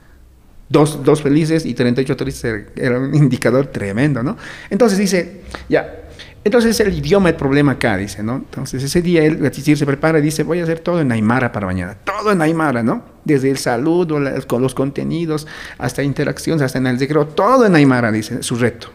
dos, 0.73 1.05
dos 1.05 1.23
felices 1.23 1.67
y 1.67 1.75
38 1.75 2.17
tristes 2.17 2.65
era 2.75 2.99
un 2.99 3.15
indicador 3.15 3.67
tremendo, 3.67 4.23
¿no? 4.23 4.37
Entonces 4.71 4.99
dice, 4.99 5.43
ya, 5.69 5.99
entonces 6.43 6.81
el 6.81 6.95
idioma 6.95 7.29
el 7.29 7.37
problema 7.37 7.73
acá, 7.73 7.97
dice, 7.97 8.23
¿no? 8.23 8.37
Entonces 8.37 8.83
ese 8.83 9.03
día 9.03 9.23
él 9.23 9.51
se 9.53 9.87
prepara 9.87 10.19
y 10.19 10.23
dice, 10.23 10.43
voy 10.43 10.61
a 10.61 10.65
hacer 10.65 10.81
todo 10.81 11.01
en 11.01 11.13
Aymara 11.13 11.53
para 11.53 11.67
mañana, 11.67 11.95
todo 11.95 12.33
en 12.33 12.41
Aymara, 12.41 12.83
¿no? 12.83 13.05
Desde 13.25 13.51
el 13.51 13.59
saludo, 13.59 14.19
los 14.19 14.75
contenidos, 14.75 15.47
hasta 15.79 16.03
interacciones, 16.03 16.63
hasta 16.63 16.79
en 16.79 16.87
el 16.89 16.99
decreto, 16.99 17.27
todo 17.27 17.67
en 17.67 17.77
Aymara, 17.77 18.11
dice, 18.11 18.43
su 18.43 18.57
reto. 18.57 18.89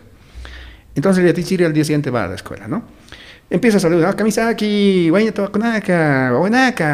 Entonces 0.96 1.24
el 1.24 1.66
al 1.66 1.74
día 1.74 1.84
siguiente 1.84 2.10
va 2.10 2.24
a 2.24 2.28
la 2.28 2.36
escuela, 2.36 2.68
¿no? 2.68 2.84
Empieza 3.50 3.78
a 3.78 3.80
saludar, 3.80 4.16
Kamisaki, 4.16 5.10
Guayna, 5.10 5.32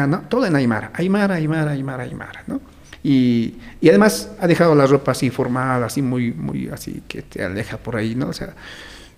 ¿no? 0.06 0.20
Todo 0.28 0.46
en 0.46 0.54
Aymara, 0.54 0.92
Aymara, 0.94 1.34
Aymara, 1.34 1.72
Aymara, 1.72 2.02
Aymara, 2.04 2.44
¿no? 2.46 2.60
Y, 3.02 3.56
y, 3.80 3.88
además 3.90 4.30
ha 4.40 4.46
dejado 4.46 4.74
la 4.74 4.86
ropa 4.86 5.12
así 5.12 5.28
formada, 5.30 5.86
así 5.86 6.00
muy, 6.00 6.32
muy 6.32 6.68
así 6.68 7.02
que 7.06 7.22
te 7.22 7.44
aleja 7.44 7.76
por 7.76 7.96
ahí, 7.96 8.14
¿no? 8.14 8.28
O 8.28 8.32
sea, 8.32 8.54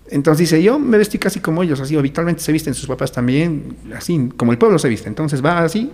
entonces 0.08 0.50
dice, 0.50 0.62
yo 0.62 0.78
me 0.78 0.98
vestí 0.98 1.18
casi 1.18 1.40
como 1.40 1.62
ellos, 1.62 1.80
así 1.80 1.96
habitualmente 1.96 2.42
se 2.42 2.52
visten 2.52 2.74
sus 2.74 2.86
papás 2.86 3.12
también, 3.12 3.76
así 3.94 4.30
como 4.36 4.52
el 4.52 4.58
pueblo 4.58 4.78
se 4.78 4.88
viste. 4.88 5.08
Entonces 5.08 5.44
va 5.44 5.58
así. 5.58 5.92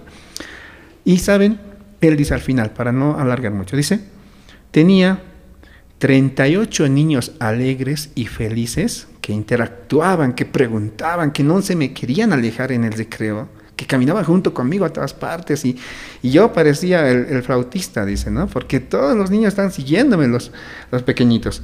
Y 1.05 1.19
saben, 1.19 1.59
él 2.01 2.17
dice 2.17 2.35
al 2.35 2.41
final, 2.41 2.71
para 2.71 2.93
no 2.93 3.19
alargar 3.19 3.53
mucho, 3.53 3.77
dice, 3.77 4.01
tenía 4.71 5.23
38 5.99 6.89
niños 6.89 7.33
alegres 7.39 8.11
y 8.15 8.27
felices 8.27 9.09
que 9.23 9.33
interactuaban, 9.33 10.35
que 10.35 10.45
preguntaban, 10.45 11.31
que 11.31 11.43
no 11.43 11.63
se 11.63 11.75
me 11.77 11.95
querían 11.95 12.35
alejar 12.35 12.73
en 12.73 12.85
el 12.85 12.93
recreo 12.93 13.49
que 13.77 13.87
caminaba 13.87 14.23
junto 14.23 14.53
conmigo 14.53 14.85
a 14.85 14.93
todas 14.93 15.15
partes 15.15 15.65
y, 15.65 15.79
y 16.21 16.31
yo 16.31 16.53
parecía 16.53 17.09
el, 17.09 17.43
flautista, 17.43 18.05
dice, 18.05 18.31
¿no? 18.31 18.47
Porque 18.47 18.81
todos 18.81 19.17
los 19.17 19.31
niños 19.31 19.49
están 19.49 19.73
siguiéndome, 19.73 20.29
los, 20.29 20.53
los 20.91 21.03
pequeñitos. 21.03 21.63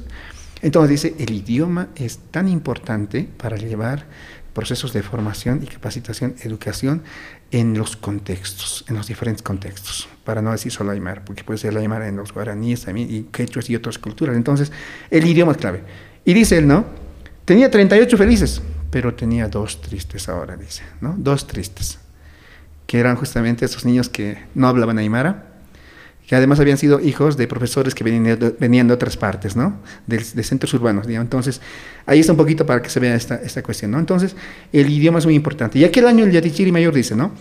Entonces 0.61 0.89
dice, 0.89 1.15
el 1.19 1.31
idioma 1.31 1.89
es 1.95 2.17
tan 2.31 2.47
importante 2.47 3.29
para 3.37 3.57
llevar 3.57 4.07
procesos 4.53 4.91
de 4.91 5.03
formación 5.03 5.61
y 5.63 5.67
capacitación, 5.67 6.35
educación 6.41 7.03
en 7.51 7.77
los 7.77 7.95
contextos, 7.95 8.83
en 8.89 8.95
los 8.95 9.07
diferentes 9.07 9.43
contextos, 9.43 10.09
para 10.25 10.41
no 10.41 10.51
decir 10.51 10.71
solo 10.71 10.91
Aymara, 10.91 11.23
porque 11.23 11.43
puede 11.43 11.59
ser 11.59 11.77
Aymara 11.77 12.07
en 12.07 12.17
los 12.17 12.33
guaraníes 12.33 12.85
también 12.85 13.13
y 13.13 13.23
quechuas 13.23 13.69
y 13.69 13.75
otras 13.75 13.97
culturas. 13.99 14.35
Entonces, 14.35 14.71
el 15.11 15.25
idioma 15.25 15.53
es 15.53 15.57
clave. 15.57 15.83
Y 16.25 16.33
dice 16.33 16.57
él, 16.57 16.67
¿no? 16.67 17.08
Tenía 17.49 17.71
38 17.71 18.15
felices, 18.15 18.61
pero 18.91 19.15
tenía 19.15 19.47
dos 19.47 19.81
tristes 19.81 20.29
ahora, 20.29 20.55
dice, 20.55 20.83
¿no? 21.01 21.15
Dos 21.17 21.47
tristes, 21.47 21.97
que 22.85 22.99
eran 22.99 23.15
justamente 23.15 23.65
esos 23.65 23.85
niños 23.85 24.07
que 24.07 24.37
no 24.53 24.67
hablaban 24.67 24.99
aymara, 24.99 25.47
que 26.27 26.35
además 26.35 26.59
habían 26.59 26.77
sido 26.77 26.99
hijos 26.99 27.37
de 27.37 27.47
profesores 27.47 27.95
que 27.95 28.03
venían 28.03 28.37
de, 28.37 28.55
venían 28.59 28.87
de 28.87 28.93
otras 28.93 29.17
partes, 29.17 29.55
¿no? 29.55 29.79
De, 30.05 30.19
centros 30.43 30.71
urbanos, 30.75 31.07
digamos. 31.07 31.25
Entonces, 31.25 31.59
ahí 32.05 32.19
está 32.19 32.33
un 32.33 32.37
poquito 32.37 32.67
para 32.67 32.83
que 32.83 32.89
se 32.91 32.99
vea 32.99 33.15
esta, 33.15 33.37
esta 33.37 33.63
cuestión, 33.63 33.89
¿no? 33.89 33.97
Entonces, 33.97 34.35
el 34.71 34.87
idioma 34.87 35.17
es 35.17 35.25
muy 35.25 35.33
importante. 35.33 35.79
Y 35.79 35.85
aquel 35.85 36.05
año 36.05 36.25
el 36.25 36.31
Yatichiri 36.31 36.71
Mayor 36.71 36.93
dice, 36.93 37.15
¿no? 37.15 37.31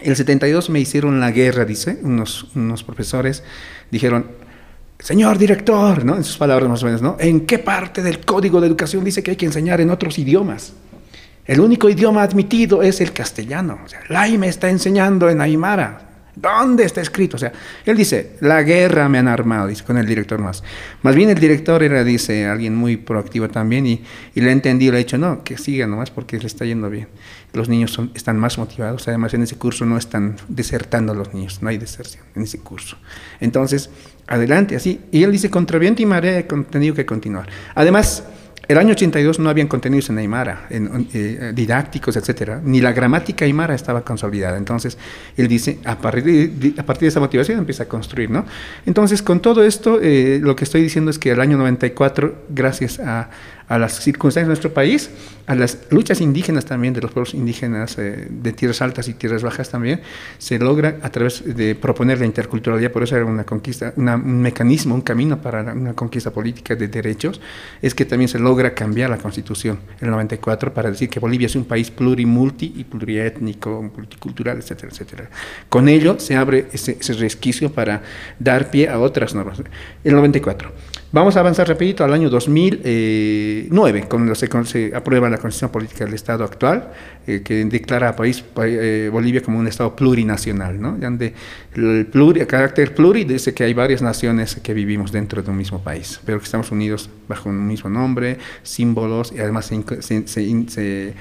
El 0.00 0.16
72 0.16 0.70
me 0.70 0.80
hicieron 0.80 1.20
la 1.20 1.32
guerra, 1.32 1.66
dice, 1.66 1.98
unos, 2.00 2.46
unos 2.54 2.82
profesores 2.82 3.42
dijeron, 3.90 4.47
Señor 4.98 5.38
director, 5.38 6.04
¿no? 6.04 6.16
En 6.16 6.24
sus 6.24 6.36
palabras 6.36 6.68
más 6.68 6.82
o 6.82 6.86
menos, 6.86 7.00
¿no? 7.00 7.16
¿En 7.20 7.46
qué 7.46 7.58
parte 7.58 8.02
del 8.02 8.24
código 8.24 8.60
de 8.60 8.66
educación 8.66 9.04
dice 9.04 9.22
que 9.22 9.30
hay 9.30 9.36
que 9.36 9.46
enseñar 9.46 9.80
en 9.80 9.90
otros 9.90 10.18
idiomas? 10.18 10.72
El 11.46 11.60
único 11.60 11.88
idioma 11.88 12.22
admitido 12.22 12.82
es 12.82 13.00
el 13.00 13.12
castellano. 13.12 13.78
O 13.84 13.88
sea, 13.88 14.00
me 14.36 14.48
está 14.48 14.68
enseñando 14.68 15.30
en 15.30 15.40
Aymara. 15.40 16.08
¿Dónde 16.34 16.84
está 16.84 17.00
escrito? 17.00 17.36
O 17.36 17.38
sea, 17.38 17.52
él 17.84 17.96
dice, 17.96 18.36
la 18.40 18.62
guerra 18.62 19.08
me 19.08 19.18
han 19.18 19.26
armado, 19.26 19.66
dice 19.66 19.82
con 19.82 19.98
el 19.98 20.06
director 20.06 20.38
más. 20.40 20.62
Más 21.02 21.16
bien 21.16 21.30
el 21.30 21.38
director 21.38 21.82
era, 21.82 22.04
dice, 22.04 22.46
alguien 22.46 22.76
muy 22.76 22.96
proactivo 22.96 23.48
también 23.48 23.86
y, 23.86 24.04
y 24.34 24.40
le 24.40 24.50
ha 24.50 24.52
entendido, 24.52 24.92
le 24.92 24.98
ha 24.98 25.00
dicho, 25.00 25.18
no, 25.18 25.42
que 25.42 25.58
siga 25.58 25.86
nomás 25.86 26.10
porque 26.10 26.38
le 26.38 26.46
está 26.46 26.64
yendo 26.64 26.90
bien. 26.90 27.08
Los 27.52 27.68
niños 27.68 27.92
son, 27.92 28.10
están 28.14 28.38
más 28.38 28.58
motivados, 28.58 29.08
además 29.08 29.32
en 29.34 29.42
ese 29.42 29.56
curso 29.56 29.86
no 29.86 29.96
están 29.96 30.36
desertando 30.48 31.14
los 31.14 31.32
niños, 31.32 31.62
no 31.62 31.68
hay 31.68 31.78
deserción 31.78 32.24
en 32.34 32.42
ese 32.42 32.58
curso. 32.58 32.96
Entonces, 33.40 33.90
adelante, 34.26 34.76
así. 34.76 35.00
Y 35.10 35.22
él 35.22 35.32
dice, 35.32 35.50
contra 35.50 35.78
viento 35.78 36.02
y 36.02 36.06
marea 36.06 36.38
he 36.38 36.42
tenido 36.42 36.94
que 36.94 37.06
continuar. 37.06 37.48
Además, 37.74 38.24
el 38.68 38.76
año 38.76 38.92
82 38.92 39.38
no 39.38 39.48
habían 39.48 39.66
contenidos 39.66 40.10
en 40.10 40.18
Aymara, 40.18 40.66
en, 40.68 41.08
eh, 41.14 41.52
didácticos, 41.54 42.14
etcétera. 42.18 42.60
Ni 42.62 42.82
la 42.82 42.92
gramática 42.92 43.46
Aymara 43.46 43.74
estaba 43.74 44.02
consolidada. 44.02 44.58
Entonces, 44.58 44.98
él 45.38 45.48
dice, 45.48 45.78
a 45.86 45.96
partir 45.96 46.52
de, 46.52 46.74
a 46.78 46.84
partir 46.84 47.06
de 47.06 47.08
esa 47.08 47.18
motivación 47.20 47.58
empieza 47.58 47.84
a 47.84 47.88
construir, 47.88 48.28
¿no? 48.28 48.44
Entonces, 48.84 49.22
con 49.22 49.40
todo 49.40 49.64
esto, 49.64 49.98
eh, 50.02 50.38
lo 50.42 50.54
que 50.54 50.64
estoy 50.64 50.82
diciendo 50.82 51.10
es 51.10 51.18
que 51.18 51.30
el 51.30 51.40
año 51.40 51.56
94, 51.56 52.44
gracias 52.50 53.00
a, 53.00 53.30
a 53.68 53.78
las 53.78 54.00
circunstancias 54.00 54.46
de 54.46 54.48
nuestro 54.48 54.72
país, 54.72 55.10
a 55.46 55.54
las 55.54 55.78
luchas 55.90 56.20
indígenas 56.20 56.64
también, 56.64 56.94
de 56.94 57.00
los 57.00 57.10
pueblos 57.10 57.34
indígenas 57.34 57.98
eh, 57.98 58.26
de 58.30 58.52
tierras 58.52 58.82
altas 58.82 59.08
y 59.08 59.14
tierras 59.14 59.42
bajas 59.42 59.70
también, 59.70 60.00
se 60.38 60.58
logra 60.58 60.96
a 61.02 61.10
través 61.10 61.42
de 61.44 61.74
proponer 61.74 62.18
la 62.18 62.26
interculturalidad, 62.26 62.90
por 62.90 63.02
eso 63.02 63.16
era 63.16 63.24
una 63.24 63.44
conquista, 63.44 63.92
un 63.96 64.40
mecanismo, 64.40 64.94
un 64.94 65.02
camino 65.02 65.40
para 65.40 65.72
una 65.72 65.94
conquista 65.94 66.30
política 66.30 66.74
de 66.74 66.88
derechos, 66.88 67.40
es 67.82 67.94
que 67.94 68.04
también 68.04 68.28
se 68.28 68.38
logra 68.38 68.74
cambiar 68.74 69.10
la 69.10 69.18
constitución 69.18 69.78
en 70.00 70.06
el 70.06 70.10
94 70.12 70.72
para 70.72 70.90
decir 70.90 71.08
que 71.10 71.20
Bolivia 71.20 71.46
es 71.46 71.56
un 71.56 71.64
país 71.64 71.90
plurimulti 71.90 72.72
y 72.76 72.84
pluriétnico, 72.84 73.90
multicultural, 73.94 74.58
etcétera, 74.58 74.88
etcétera. 74.90 75.30
Con 75.68 75.88
ello 75.88 76.18
se 76.18 76.36
abre 76.36 76.68
ese, 76.72 76.96
ese 76.98 77.12
resquicio 77.14 77.72
para 77.72 78.02
dar 78.38 78.70
pie 78.70 78.88
a 78.88 78.98
otras 78.98 79.34
normas. 79.34 79.62
El 80.04 80.14
94. 80.14 80.72
Vamos 81.10 81.38
a 81.38 81.40
avanzar 81.40 81.66
rapidito 81.66 82.04
al 82.04 82.12
año 82.12 82.28
2009, 82.28 84.04
cuando 84.10 84.34
se, 84.34 84.46
se 84.64 84.94
aprueba 84.94 85.30
la 85.30 85.38
Constitución 85.38 85.70
Política 85.70 86.04
del 86.04 86.12
Estado 86.12 86.44
actual, 86.44 86.92
eh, 87.26 87.40
que 87.42 87.64
declara 87.64 88.10
a 88.10 88.16
país, 88.16 88.44
eh, 88.62 89.08
Bolivia 89.10 89.42
como 89.42 89.58
un 89.58 89.66
Estado 89.66 89.96
plurinacional, 89.96 90.78
¿no? 90.78 90.98
Donde 90.98 91.32
el, 91.74 92.04
pluri, 92.12 92.40
el 92.40 92.46
carácter 92.46 92.94
pluri 92.94 93.24
dice 93.24 93.54
que 93.54 93.64
hay 93.64 93.72
varias 93.72 94.02
naciones 94.02 94.56
que 94.56 94.74
vivimos 94.74 95.10
dentro 95.10 95.42
de 95.42 95.50
un 95.50 95.56
mismo 95.56 95.82
país, 95.82 96.20
pero 96.26 96.40
que 96.40 96.44
estamos 96.44 96.70
unidos 96.72 97.08
bajo 97.26 97.48
un 97.48 97.66
mismo 97.66 97.88
nombre, 97.88 98.36
símbolos, 98.62 99.32
y 99.32 99.38
además 99.38 99.64
se, 99.64 100.02
se 100.02 100.28
se 100.28 101.14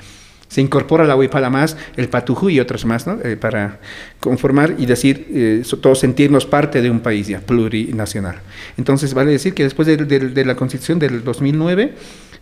incorpora 0.61 1.05
la 1.05 1.15
huipala 1.15 1.49
más, 1.49 1.77
el 1.95 2.09
patujú 2.09 2.49
y 2.49 2.59
otros 2.59 2.85
más, 2.85 3.05
¿no? 3.05 3.19
Eh, 3.23 3.37
para 3.37 3.79
conformar 4.19 4.75
y 4.77 4.85
decir, 4.85 5.27
eh, 5.29 5.63
todos 5.81 5.99
sentirnos 5.99 6.45
parte 6.45 6.81
de 6.81 6.89
un 6.89 7.01
país 7.01 7.27
ya 7.27 7.39
plurinacional. 7.39 8.39
Entonces, 8.77 9.13
vale 9.13 9.31
decir 9.31 9.53
que 9.53 9.63
después 9.63 9.87
de, 9.87 9.97
de 9.97 10.45
la 10.45 10.55
constitución 10.55 10.99
del 10.99 11.23
2009, 11.23 11.93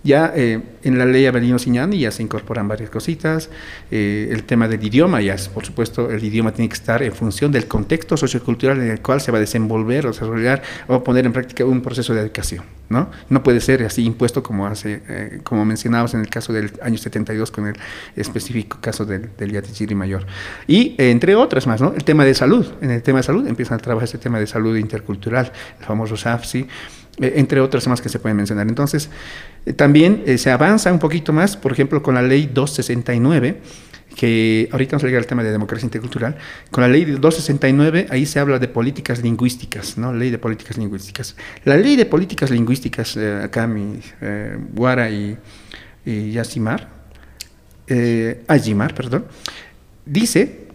ya 0.05 0.31
eh, 0.35 0.61
en 0.83 0.99
la 0.99 1.05
ley 1.05 1.25
Avelino 1.25 1.57
Siñani 1.57 1.97
ya 1.97 2.11
se 2.11 2.21
incorporan 2.21 2.67
varias 2.67 2.91
cositas. 2.91 3.49
Eh, 3.89 4.29
el 4.31 4.43
tema 4.43 4.67
del 4.67 4.81
idioma, 4.83 5.19
ya 5.19 5.35
por 5.51 5.65
supuesto, 5.65 6.11
el 6.11 6.23
idioma 6.23 6.53
tiene 6.53 6.69
que 6.69 6.75
estar 6.75 7.01
en 7.01 7.11
función 7.11 7.51
del 7.51 7.67
contexto 7.67 8.15
sociocultural 8.15 8.79
en 8.79 8.91
el 8.91 9.01
cual 9.01 9.19
se 9.19 9.31
va 9.31 9.39
a 9.39 9.41
desenvolver 9.41 10.05
o 10.05 10.11
desarrollar 10.11 10.61
o 10.87 11.03
poner 11.03 11.25
en 11.25 11.33
práctica 11.33 11.65
un 11.65 11.81
proceso 11.81 12.13
de 12.13 12.21
educación. 12.21 12.63
¿no? 12.87 13.09
no 13.29 13.41
puede 13.41 13.61
ser 13.61 13.83
así 13.83 14.05
impuesto 14.05 14.43
como, 14.43 14.67
hace, 14.67 15.01
eh, 15.09 15.39
como 15.43 15.65
mencionabas 15.65 16.13
en 16.13 16.19
el 16.19 16.29
caso 16.29 16.53
del 16.53 16.71
año 16.83 16.99
72 16.99 17.49
con 17.49 17.65
el 17.65 17.75
específico 18.15 18.77
caso 18.79 19.05
del, 19.05 19.31
del 19.35 19.53
Yatichiri 19.53 19.95
Mayor. 19.95 20.27
Y 20.67 20.93
entre 20.99 21.35
otras 21.35 21.65
más, 21.65 21.81
¿no? 21.81 21.93
el 21.95 22.03
tema 22.03 22.25
de 22.25 22.35
salud. 22.35 22.67
En 22.81 22.91
el 22.91 23.01
tema 23.01 23.19
de 23.19 23.23
salud 23.23 23.47
empiezan 23.47 23.79
a 23.79 23.81
trabajar 23.81 24.05
este 24.05 24.19
tema 24.19 24.39
de 24.39 24.45
salud 24.45 24.77
intercultural, 24.77 25.51
el 25.79 25.85
famoso 25.85 26.15
SAFSI. 26.15 26.67
Entre 27.17 27.61
otras 27.61 27.87
más 27.87 28.01
que 28.01 28.09
se 28.09 28.19
pueden 28.19 28.35
mencionar. 28.35 28.67
Entonces, 28.67 29.09
también 29.74 30.24
eh, 30.26 30.38
se 30.38 30.51
avanza 30.51 30.91
un 30.91 30.99
poquito 30.99 31.34
más, 31.34 31.57
por 31.57 31.72
ejemplo, 31.72 32.03
con 32.03 32.16
la 32.16 32.22
ley 32.22 32.49
269, 32.53 33.61
que 34.16 34.70
ahorita 34.72 34.91
vamos 34.91 35.03
a 35.03 35.07
llegar 35.07 35.22
al 35.24 35.28
tema 35.28 35.43
de 35.43 35.51
democracia 35.51 35.86
intercultural, 35.86 36.38
con 36.72 36.82
la 36.82 36.88
ley 36.88 37.03
269 37.03 38.07
ahí 38.09 38.26
se 38.26 38.39
habla 38.39 38.59
de 38.59 38.68
políticas 38.68 39.22
lingüísticas, 39.22 39.97
¿no? 39.97 40.13
Ley 40.13 40.30
de 40.30 40.38
políticas 40.38 40.78
lingüísticas. 40.78 41.36
La 41.66 41.76
ley 41.76 41.95
de 41.95 42.05
políticas 42.05 42.49
lingüísticas, 42.51 43.18
acá 43.18 43.68
mi 43.68 43.99
Guara 44.74 45.09
y, 45.09 45.38
y 46.05 46.32
Yasimar, 46.32 46.88
Ayimar, 48.47 48.93
perdón, 48.93 49.26
dice 50.05 50.66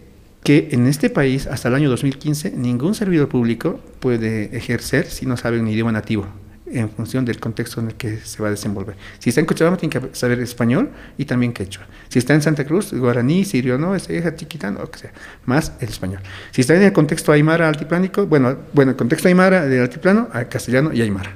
que 0.43 0.69
en 0.71 0.87
este 0.87 1.09
país, 1.09 1.47
hasta 1.47 1.67
el 1.69 1.75
año 1.75 1.89
2015, 1.89 2.51
ningún 2.51 2.95
servidor 2.95 3.29
público 3.29 3.79
puede 3.99 4.55
ejercer 4.55 5.05
si 5.05 5.25
no 5.25 5.37
sabe 5.37 5.59
un 5.59 5.67
idioma 5.67 5.91
nativo, 5.91 6.27
en 6.73 6.89
función 6.89 7.25
del 7.25 7.39
contexto 7.39 7.81
en 7.81 7.87
el 7.87 7.95
que 7.95 8.17
se 8.17 8.41
va 8.41 8.47
a 8.47 8.51
desenvolver. 8.51 8.95
Si 9.19 9.29
está 9.29 9.41
en 9.41 9.45
Cochabamba, 9.45 9.77
tiene 9.77 9.91
que 9.91 10.15
saber 10.15 10.39
español 10.39 10.89
y 11.17 11.25
también 11.25 11.53
quechua. 11.53 11.85
Si 12.09 12.19
está 12.19 12.33
en 12.33 12.41
Santa 12.41 12.65
Cruz, 12.65 12.93
guaraní, 12.93 13.45
sirio, 13.45 13.77
no, 13.77 13.95
es 13.95 14.07
chiquitano, 14.35 14.81
o 14.81 14.89
que 14.89 14.99
sea, 14.99 15.11
más 15.45 15.73
el 15.79 15.89
español. 15.89 16.21
Si 16.51 16.61
está 16.61 16.75
en 16.75 16.83
el 16.83 16.93
contexto 16.93 17.31
aymara 17.31 17.67
altiplánico, 17.67 18.25
bueno, 18.25 18.57
bueno, 18.73 18.91
el 18.91 18.97
contexto 18.97 19.27
aymara 19.27 19.65
del 19.65 19.81
altiplano, 19.81 20.29
castellano 20.49 20.91
y 20.93 21.01
aymara. 21.01 21.31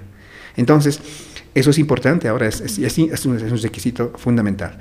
Entonces, 0.55 0.99
eso 1.53 1.69
es 1.69 1.77
importante, 1.77 2.27
ahora 2.27 2.47
es, 2.47 2.61
es, 2.61 2.79
es 2.79 3.25
un 3.25 3.61
requisito 3.61 4.13
fundamental. 4.17 4.77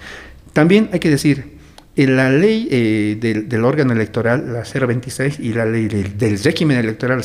También 0.53 0.89
hay 0.93 1.01
que 1.01 1.11
decir, 1.11 1.54
la 1.97 2.29
ley 2.29 2.69
eh, 2.73 3.17
del, 3.21 3.65
órgano 3.65 3.93
electoral, 3.93 4.53
la 4.53 4.65
026, 4.65 5.39
y 5.39 5.53
la 5.53 5.65
ley 5.65 5.87
del, 5.87 6.43
régimen 6.43 6.79
electoral, 6.79 7.23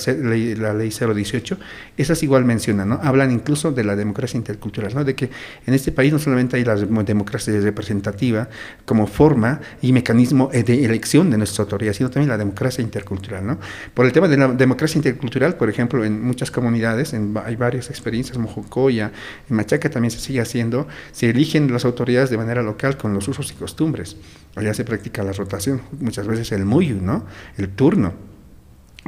la 0.57 0.73
ley 0.73 0.89
018, 0.89 1.57
esas 1.97 2.21
igual 2.21 2.45
mencionan, 2.45 2.89
¿no? 2.89 2.99
Hablan 3.01 3.31
incluso 3.31 3.71
de 3.71 3.83
la 3.83 3.95
democracia 3.95 4.37
intercultural, 4.37 4.93
¿no? 4.93 5.03
De 5.03 5.15
que 5.15 5.31
en 5.65 5.73
este 5.73 5.91
país 5.91 6.13
no 6.13 6.19
solamente 6.19 6.57
hay 6.57 6.63
la 6.63 6.75
democracia 6.75 7.59
representativa 7.59 8.47
como 8.85 9.07
forma 9.07 9.59
y 9.81 9.91
mecanismo 9.91 10.51
eh, 10.53 10.61
de 10.61 10.85
elección 10.85 11.31
de 11.31 11.37
nuestras 11.37 11.61
autoridades, 11.61 11.97
sino 11.97 12.11
también 12.11 12.29
la 12.29 12.37
democracia 12.37 12.83
intercultural, 12.83 13.45
¿no? 13.45 13.59
Por 13.95 14.05
el 14.05 14.11
tema 14.11 14.27
de 14.27 14.37
la 14.37 14.49
democracia 14.49 14.99
intercultural, 14.99 15.55
por 15.55 15.69
ejemplo, 15.69 16.05
en 16.05 16.21
muchas 16.21 16.51
comunidades, 16.51 17.15
hay 17.15 17.55
varias 17.55 17.89
experiencias, 17.89 18.37
Mojocoya, 18.37 19.11
en 19.49 19.55
Machaca 19.55 19.89
también 19.89 20.11
se 20.11 20.19
sigue 20.19 20.41
haciendo, 20.41 20.87
se 21.11 21.31
eligen 21.31 21.71
las 21.73 21.85
autoridades 21.85 22.29
de 22.29 22.37
manera 22.37 22.61
local 22.61 22.97
con 22.97 23.15
los 23.15 23.27
usos 23.27 23.51
y 23.51 23.55
costumbres. 23.55 24.15
Allá 24.59 24.73
se 24.73 24.83
practica 24.83 25.23
la 25.23 25.31
rotación, 25.31 25.81
muchas 26.01 26.27
veces 26.27 26.51
el 26.51 26.65
muyu, 26.65 27.01
¿no? 27.01 27.25
El 27.57 27.69
turno. 27.69 28.13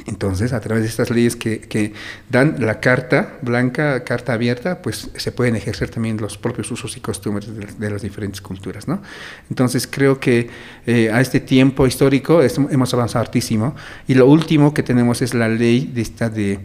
Entonces, 0.07 0.53
a 0.53 0.61
través 0.61 0.83
de 0.83 0.89
estas 0.89 1.09
leyes 1.09 1.35
que, 1.35 1.93
dan 2.29 2.55
la 2.59 2.79
carta 2.79 3.37
blanca, 3.41 4.05
carta 4.05 4.31
abierta, 4.31 4.81
pues 4.81 5.09
se 5.13 5.31
pueden 5.33 5.57
ejercer 5.57 5.89
también 5.89 6.15
los 6.21 6.37
propios 6.37 6.71
usos 6.71 6.95
y 6.95 7.01
costumbres 7.01 7.49
de, 7.77 7.89
las 7.89 8.01
diferentes 8.01 8.39
culturas, 8.39 8.87
¿no? 8.87 9.01
Entonces, 9.49 9.87
creo 9.87 10.21
que 10.21 10.49
eh, 10.87 11.11
a 11.11 11.19
este 11.19 11.41
tiempo 11.41 11.85
histórico 11.85 12.41
hemos 12.41 12.93
avanzado 12.93 13.25
hartísimo. 13.25 13.75
Y 14.07 14.13
lo 14.13 14.27
último 14.27 14.73
que 14.73 14.83
tenemos 14.83 15.21
es 15.21 15.33
la 15.33 15.49
ley 15.49 15.91
de 15.93 16.01
esta 16.01 16.29
de 16.29 16.61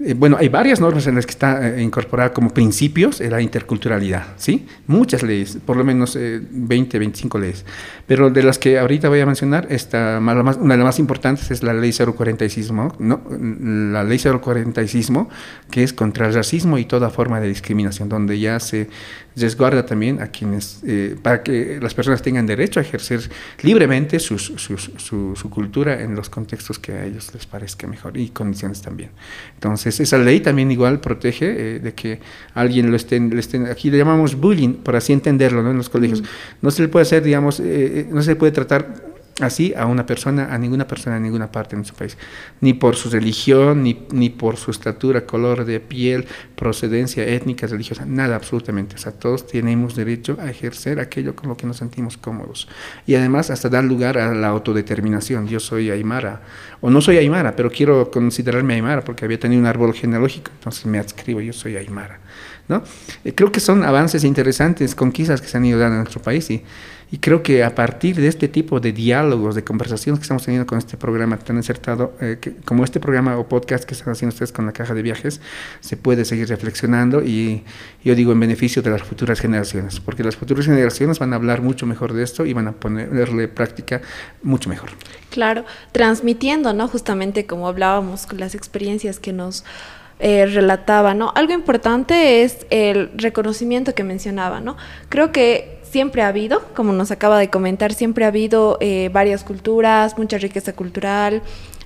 eh, 0.00 0.14
bueno, 0.14 0.36
hay 0.40 0.48
varias 0.48 0.80
normas 0.80 1.06
en 1.06 1.14
las 1.14 1.24
que 1.24 1.30
está 1.30 1.68
eh, 1.68 1.80
incorporada 1.80 2.32
como 2.32 2.50
principios 2.50 3.20
la 3.20 3.40
interculturalidad, 3.40 4.26
¿sí? 4.36 4.66
Muchas 4.88 5.22
leyes, 5.22 5.58
por 5.64 5.76
lo 5.76 5.84
menos 5.84 6.14
20, 6.16 6.96
eh, 6.96 6.98
25 6.98 7.38
leyes. 7.38 7.64
Pero 8.06 8.28
de 8.28 8.42
las 8.42 8.58
que 8.58 8.78
ahorita 8.78 9.08
voy 9.08 9.20
a 9.20 9.26
mencionar, 9.26 9.68
esta, 9.70 10.18
una 10.18 10.74
de 10.74 10.78
las 10.78 10.84
más 10.84 10.98
importantes 10.98 11.50
es 11.52 11.62
la 11.62 11.72
ley 11.72 11.92
046, 11.92 12.72
¿no? 12.72 13.22
La 13.92 14.02
ley 14.02 14.18
046, 14.18 15.12
que 15.70 15.84
es 15.84 15.92
contra 15.92 16.26
el 16.26 16.34
racismo 16.34 16.76
y 16.76 16.86
toda 16.86 17.10
forma 17.10 17.38
de 17.40 17.46
discriminación, 17.46 18.08
donde 18.08 18.40
ya 18.40 18.58
se 18.58 18.88
resguarda 19.36 19.84
también 19.84 20.20
a 20.20 20.28
quienes, 20.28 20.80
eh, 20.86 21.16
para 21.20 21.42
que 21.42 21.78
las 21.80 21.94
personas 21.94 22.22
tengan 22.22 22.46
derecho 22.46 22.80
a 22.80 22.82
ejercer 22.82 23.28
libremente 23.62 24.20
su, 24.20 24.38
su, 24.38 25.50
cultura 25.50 26.02
en 26.02 26.14
los 26.14 26.28
contextos 26.28 26.78
que 26.78 26.92
a 26.92 27.04
ellos 27.04 27.32
les 27.34 27.46
parezca 27.46 27.86
mejor 27.86 28.16
y 28.16 28.28
condiciones 28.28 28.82
también. 28.82 29.10
Entonces, 29.54 29.98
esa 30.00 30.18
ley 30.18 30.40
también 30.40 30.70
igual 30.70 31.00
protege 31.00 31.76
eh, 31.76 31.78
de 31.80 31.94
que 31.94 32.20
alguien 32.54 32.90
lo 32.90 32.96
estén, 32.96 33.30
le 33.30 33.40
estén, 33.40 33.66
aquí 33.66 33.90
le 33.90 33.98
llamamos 33.98 34.36
bullying, 34.36 34.74
por 34.74 34.96
así 34.96 35.12
entenderlo, 35.12 35.62
¿no? 35.62 35.70
En 35.70 35.76
los 35.76 35.88
colegios. 35.88 36.22
No 36.62 36.70
se 36.70 36.82
le 36.82 36.88
puede 36.88 37.02
hacer, 37.02 37.22
digamos, 37.22 37.60
eh, 37.60 38.06
no 38.10 38.22
se 38.22 38.30
le 38.30 38.36
puede 38.36 38.52
tratar 38.52 39.13
así 39.40 39.74
a 39.76 39.86
una 39.86 40.06
persona, 40.06 40.54
a 40.54 40.58
ninguna 40.58 40.86
persona 40.86 41.16
en 41.16 41.24
ninguna 41.24 41.50
parte 41.50 41.70
de 41.70 41.78
nuestro 41.78 41.96
país, 41.96 42.16
ni 42.60 42.72
por 42.72 42.94
su 42.94 43.10
religión, 43.10 43.82
ni, 43.82 44.06
ni 44.12 44.30
por 44.30 44.56
su 44.56 44.70
estatura, 44.70 45.26
color 45.26 45.64
de 45.64 45.80
piel, 45.80 46.26
procedencia 46.54 47.26
étnica, 47.26 47.66
religiosa, 47.66 48.04
nada 48.06 48.36
absolutamente. 48.36 48.94
O 48.94 48.98
sea, 48.98 49.12
todos 49.12 49.46
tenemos 49.46 49.96
derecho 49.96 50.36
a 50.40 50.50
ejercer 50.50 51.00
aquello 51.00 51.34
con 51.34 51.48
lo 51.48 51.56
que 51.56 51.66
nos 51.66 51.78
sentimos 51.78 52.16
cómodos. 52.16 52.68
Y 53.06 53.14
además 53.14 53.50
hasta 53.50 53.68
dar 53.68 53.84
lugar 53.84 54.18
a 54.18 54.32
la 54.34 54.48
autodeterminación. 54.48 55.48
Yo 55.48 55.58
soy 55.58 55.90
aymara, 55.90 56.42
o 56.80 56.90
no 56.90 57.00
soy 57.00 57.16
aymara, 57.16 57.56
pero 57.56 57.70
quiero 57.70 58.10
considerarme 58.10 58.74
aymara 58.74 59.02
porque 59.02 59.24
había 59.24 59.40
tenido 59.40 59.60
un 59.60 59.66
árbol 59.66 59.94
genealógico, 59.94 60.50
entonces 60.54 60.86
me 60.86 60.98
adscribo, 60.98 61.40
yo 61.40 61.52
soy 61.52 61.76
aymara. 61.76 62.20
¿no? 62.68 62.82
Eh, 63.24 63.34
creo 63.34 63.52
que 63.52 63.60
son 63.60 63.82
avances 63.82 64.24
interesantes, 64.24 64.94
conquistas 64.94 65.40
que 65.40 65.48
se 65.48 65.56
han 65.56 65.64
ido 65.64 65.78
dando 65.78 65.96
en 65.96 66.02
nuestro 66.02 66.22
país 66.22 66.50
y 66.50 66.64
y 67.10 67.18
creo 67.18 67.42
que 67.42 67.62
a 67.62 67.74
partir 67.74 68.16
de 68.16 68.28
este 68.28 68.48
tipo 68.48 68.80
de 68.80 68.92
diálogos, 68.92 69.54
de 69.54 69.64
conversaciones 69.64 70.18
que 70.18 70.22
estamos 70.22 70.44
teniendo 70.44 70.66
con 70.66 70.78
este 70.78 70.96
programa 70.96 71.38
tan 71.38 71.58
acertado, 71.58 72.14
eh, 72.20 72.38
como 72.64 72.84
este 72.84 73.00
programa 73.00 73.36
o 73.38 73.48
podcast 73.48 73.84
que 73.84 73.94
están 73.94 74.12
haciendo 74.12 74.32
ustedes 74.32 74.52
con 74.52 74.66
la 74.66 74.72
caja 74.72 74.94
de 74.94 75.02
viajes, 75.02 75.40
se 75.80 75.96
puede 75.96 76.24
seguir 76.24 76.48
reflexionando 76.48 77.22
y 77.22 77.62
yo 78.04 78.14
digo 78.14 78.32
en 78.32 78.40
beneficio 78.40 78.82
de 78.82 78.90
las 78.90 79.02
futuras 79.02 79.40
generaciones, 79.40 80.00
porque 80.00 80.24
las 80.24 80.36
futuras 80.36 80.66
generaciones 80.66 81.18
van 81.18 81.32
a 81.32 81.36
hablar 81.36 81.62
mucho 81.62 81.86
mejor 81.86 82.12
de 82.12 82.22
esto 82.22 82.46
y 82.46 82.52
van 82.52 82.68
a 82.68 82.72
ponerle 82.72 83.48
práctica 83.48 84.00
mucho 84.42 84.68
mejor. 84.68 84.90
Claro, 85.30 85.64
transmitiendo, 85.92 86.72
¿no? 86.72 86.88
Justamente 86.88 87.46
como 87.46 87.68
hablábamos 87.68 88.26
con 88.26 88.38
las 88.40 88.54
experiencias 88.54 89.18
que 89.18 89.32
nos 89.32 89.64
eh, 90.20 90.46
relataba, 90.46 91.12
¿no? 91.12 91.32
Algo 91.34 91.52
importante 91.52 92.42
es 92.42 92.66
el 92.70 93.10
reconocimiento 93.16 93.94
que 93.94 94.04
mencionaba, 94.04 94.60
¿no? 94.60 94.76
Creo 95.08 95.32
que 95.32 95.73
siempre 95.94 96.22
ha 96.22 96.26
habido, 96.26 96.60
como 96.74 96.92
nos 96.92 97.12
acaba 97.12 97.38
de 97.38 97.50
comentar, 97.50 97.94
siempre 97.94 98.24
ha 98.24 98.28
habido 98.28 98.78
eh, 98.80 99.10
varias 99.12 99.44
culturas, 99.44 100.18
mucha 100.18 100.38
riqueza 100.38 100.72
cultural, 100.72 101.40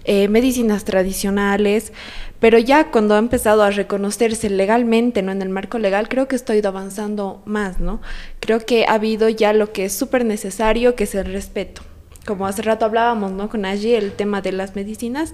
eh, 0.04 0.28
medicinas 0.28 0.84
tradicionales, 0.84 1.92
pero 2.40 2.56
ya 2.56 2.90
cuando 2.90 3.16
ha 3.16 3.18
empezado 3.18 3.62
a 3.62 3.70
reconocerse 3.70 4.48
legalmente, 4.48 5.20
¿no? 5.20 5.30
En 5.30 5.42
el 5.42 5.50
marco 5.50 5.78
legal, 5.78 6.08
creo 6.08 6.26
que 6.26 6.36
estoy 6.36 6.62
avanzando 6.64 7.42
más, 7.44 7.80
¿no? 7.80 8.00
Creo 8.40 8.60
que 8.60 8.86
ha 8.86 8.94
habido 8.94 9.28
ya 9.28 9.52
lo 9.52 9.72
que 9.74 9.84
es 9.84 9.92
súper 9.92 10.24
necesario, 10.24 10.94
que 10.94 11.04
es 11.04 11.14
el 11.14 11.26
respeto 11.26 11.82
como 12.26 12.46
hace 12.46 12.60
rato 12.60 12.84
hablábamos, 12.84 13.32
¿no? 13.32 13.48
Con 13.48 13.64
allí 13.64 13.94
el 13.94 14.12
tema 14.12 14.42
de 14.42 14.52
las 14.52 14.76
medicinas, 14.76 15.32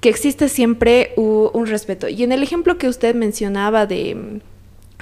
que 0.00 0.08
existe 0.08 0.48
siempre 0.48 1.12
un 1.16 1.66
respeto. 1.66 2.06
Y 2.08 2.22
en 2.22 2.30
el 2.30 2.40
ejemplo 2.44 2.78
que 2.78 2.86
usted 2.86 3.16
mencionaba 3.16 3.86
de 3.86 4.40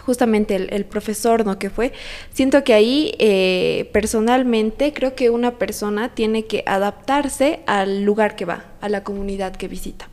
justamente 0.05 0.55
el, 0.57 0.85
profesor, 0.85 1.45
¿no? 1.47 1.59
Que 1.59 1.71
fue, 1.71 1.93
siento 2.33 2.63
que 2.65 2.75
ahí 2.75 3.15
eh, 3.19 3.91
personalmente 3.93 4.93
creo 4.93 5.15
que 5.15 5.31
una 5.31 5.53
persona 5.53 6.15
tiene 6.15 6.47
que 6.47 6.63
adaptarse 6.67 7.61
al 7.67 8.05
lugar 8.05 8.37
que 8.37 8.45
va, 8.45 8.65
a 8.81 8.89
la 8.89 9.03
comunidad 9.03 9.57
que 9.57 9.69
visita. 9.69 10.09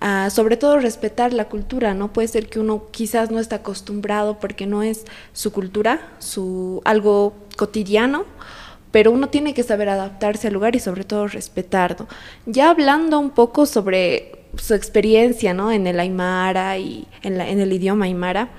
Ah, 0.00 0.28
sobre 0.30 0.58
todo 0.58 0.78
respetar 0.78 1.32
la 1.32 1.46
cultura, 1.46 1.94
¿no? 1.94 2.12
Puede 2.12 2.28
ser 2.28 2.48
que 2.48 2.60
uno 2.60 2.88
quizás 2.90 3.30
no 3.30 3.40
está 3.40 3.56
acostumbrado 3.56 4.38
porque 4.38 4.66
no 4.66 4.82
es 4.82 5.06
su 5.32 5.52
cultura, 5.52 6.00
su 6.18 6.82
algo 6.84 7.32
cotidiano, 7.56 8.26
pero 8.90 9.10
uno 9.10 9.30
tiene 9.30 9.54
que 9.54 9.62
saber 9.62 9.88
adaptarse 9.88 10.48
al 10.48 10.54
lugar 10.54 10.76
y 10.76 10.80
sobre 10.80 11.04
todo 11.04 11.26
respetarlo. 11.28 12.06
Ya 12.44 12.68
hablando 12.68 13.18
un 13.18 13.30
poco 13.30 13.64
sobre 13.64 14.32
su 14.56 14.74
experiencia 14.74 15.54
¿no? 15.54 15.72
en 15.72 15.86
el 15.86 15.98
Aymara 15.98 16.76
y 16.78 17.06
en, 17.22 17.40
en 17.40 17.60
el 17.60 17.72
idioma 17.72 18.04
Aymara, 18.04 18.50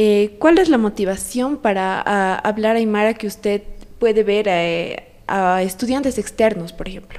eh, 0.00 0.36
¿cuál 0.38 0.58
es 0.58 0.68
la 0.68 0.78
motivación 0.78 1.56
para 1.56 2.36
hablar 2.36 2.76
Aymara 2.76 3.14
que 3.14 3.26
usted 3.26 3.62
puede 3.98 4.22
ver 4.22 4.46
eh, 4.48 5.08
a 5.26 5.60
estudiantes 5.60 6.18
externos, 6.18 6.72
por 6.72 6.86
ejemplo? 6.86 7.18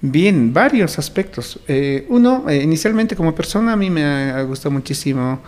Bien, 0.00 0.50
varios 0.54 0.98
aspectos. 0.98 1.60
Eh, 1.68 2.06
uno, 2.08 2.46
inicialmente 2.50 3.14
como 3.14 3.34
persona 3.34 3.74
a 3.74 3.76
mí 3.76 3.90
me 3.90 4.02
ha, 4.02 4.42
gustado 4.44 4.70
muchísimo 4.70 5.40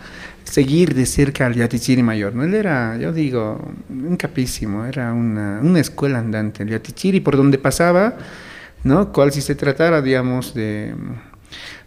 seguir 0.44 0.94
de 0.94 1.06
cerca 1.06 1.46
al 1.46 1.54
Yatichiri 1.54 2.02
Mayor. 2.02 2.34
Él 2.44 2.52
era, 2.52 2.98
yo 2.98 3.14
digo, 3.14 3.58
un 3.88 4.18
capísimo, 4.18 4.84
era 4.84 5.14
una, 5.14 5.60
una 5.62 5.80
escuela 5.80 6.18
andante, 6.18 6.64
el 6.64 6.68
Yatichiri, 6.68 7.20
por 7.20 7.38
donde 7.38 7.56
pasaba, 7.56 8.14
¿no? 8.84 9.10
Cual 9.10 9.32
si 9.32 9.40
se 9.40 9.54
tratara, 9.54 10.02
digamos, 10.02 10.52
de, 10.52 10.94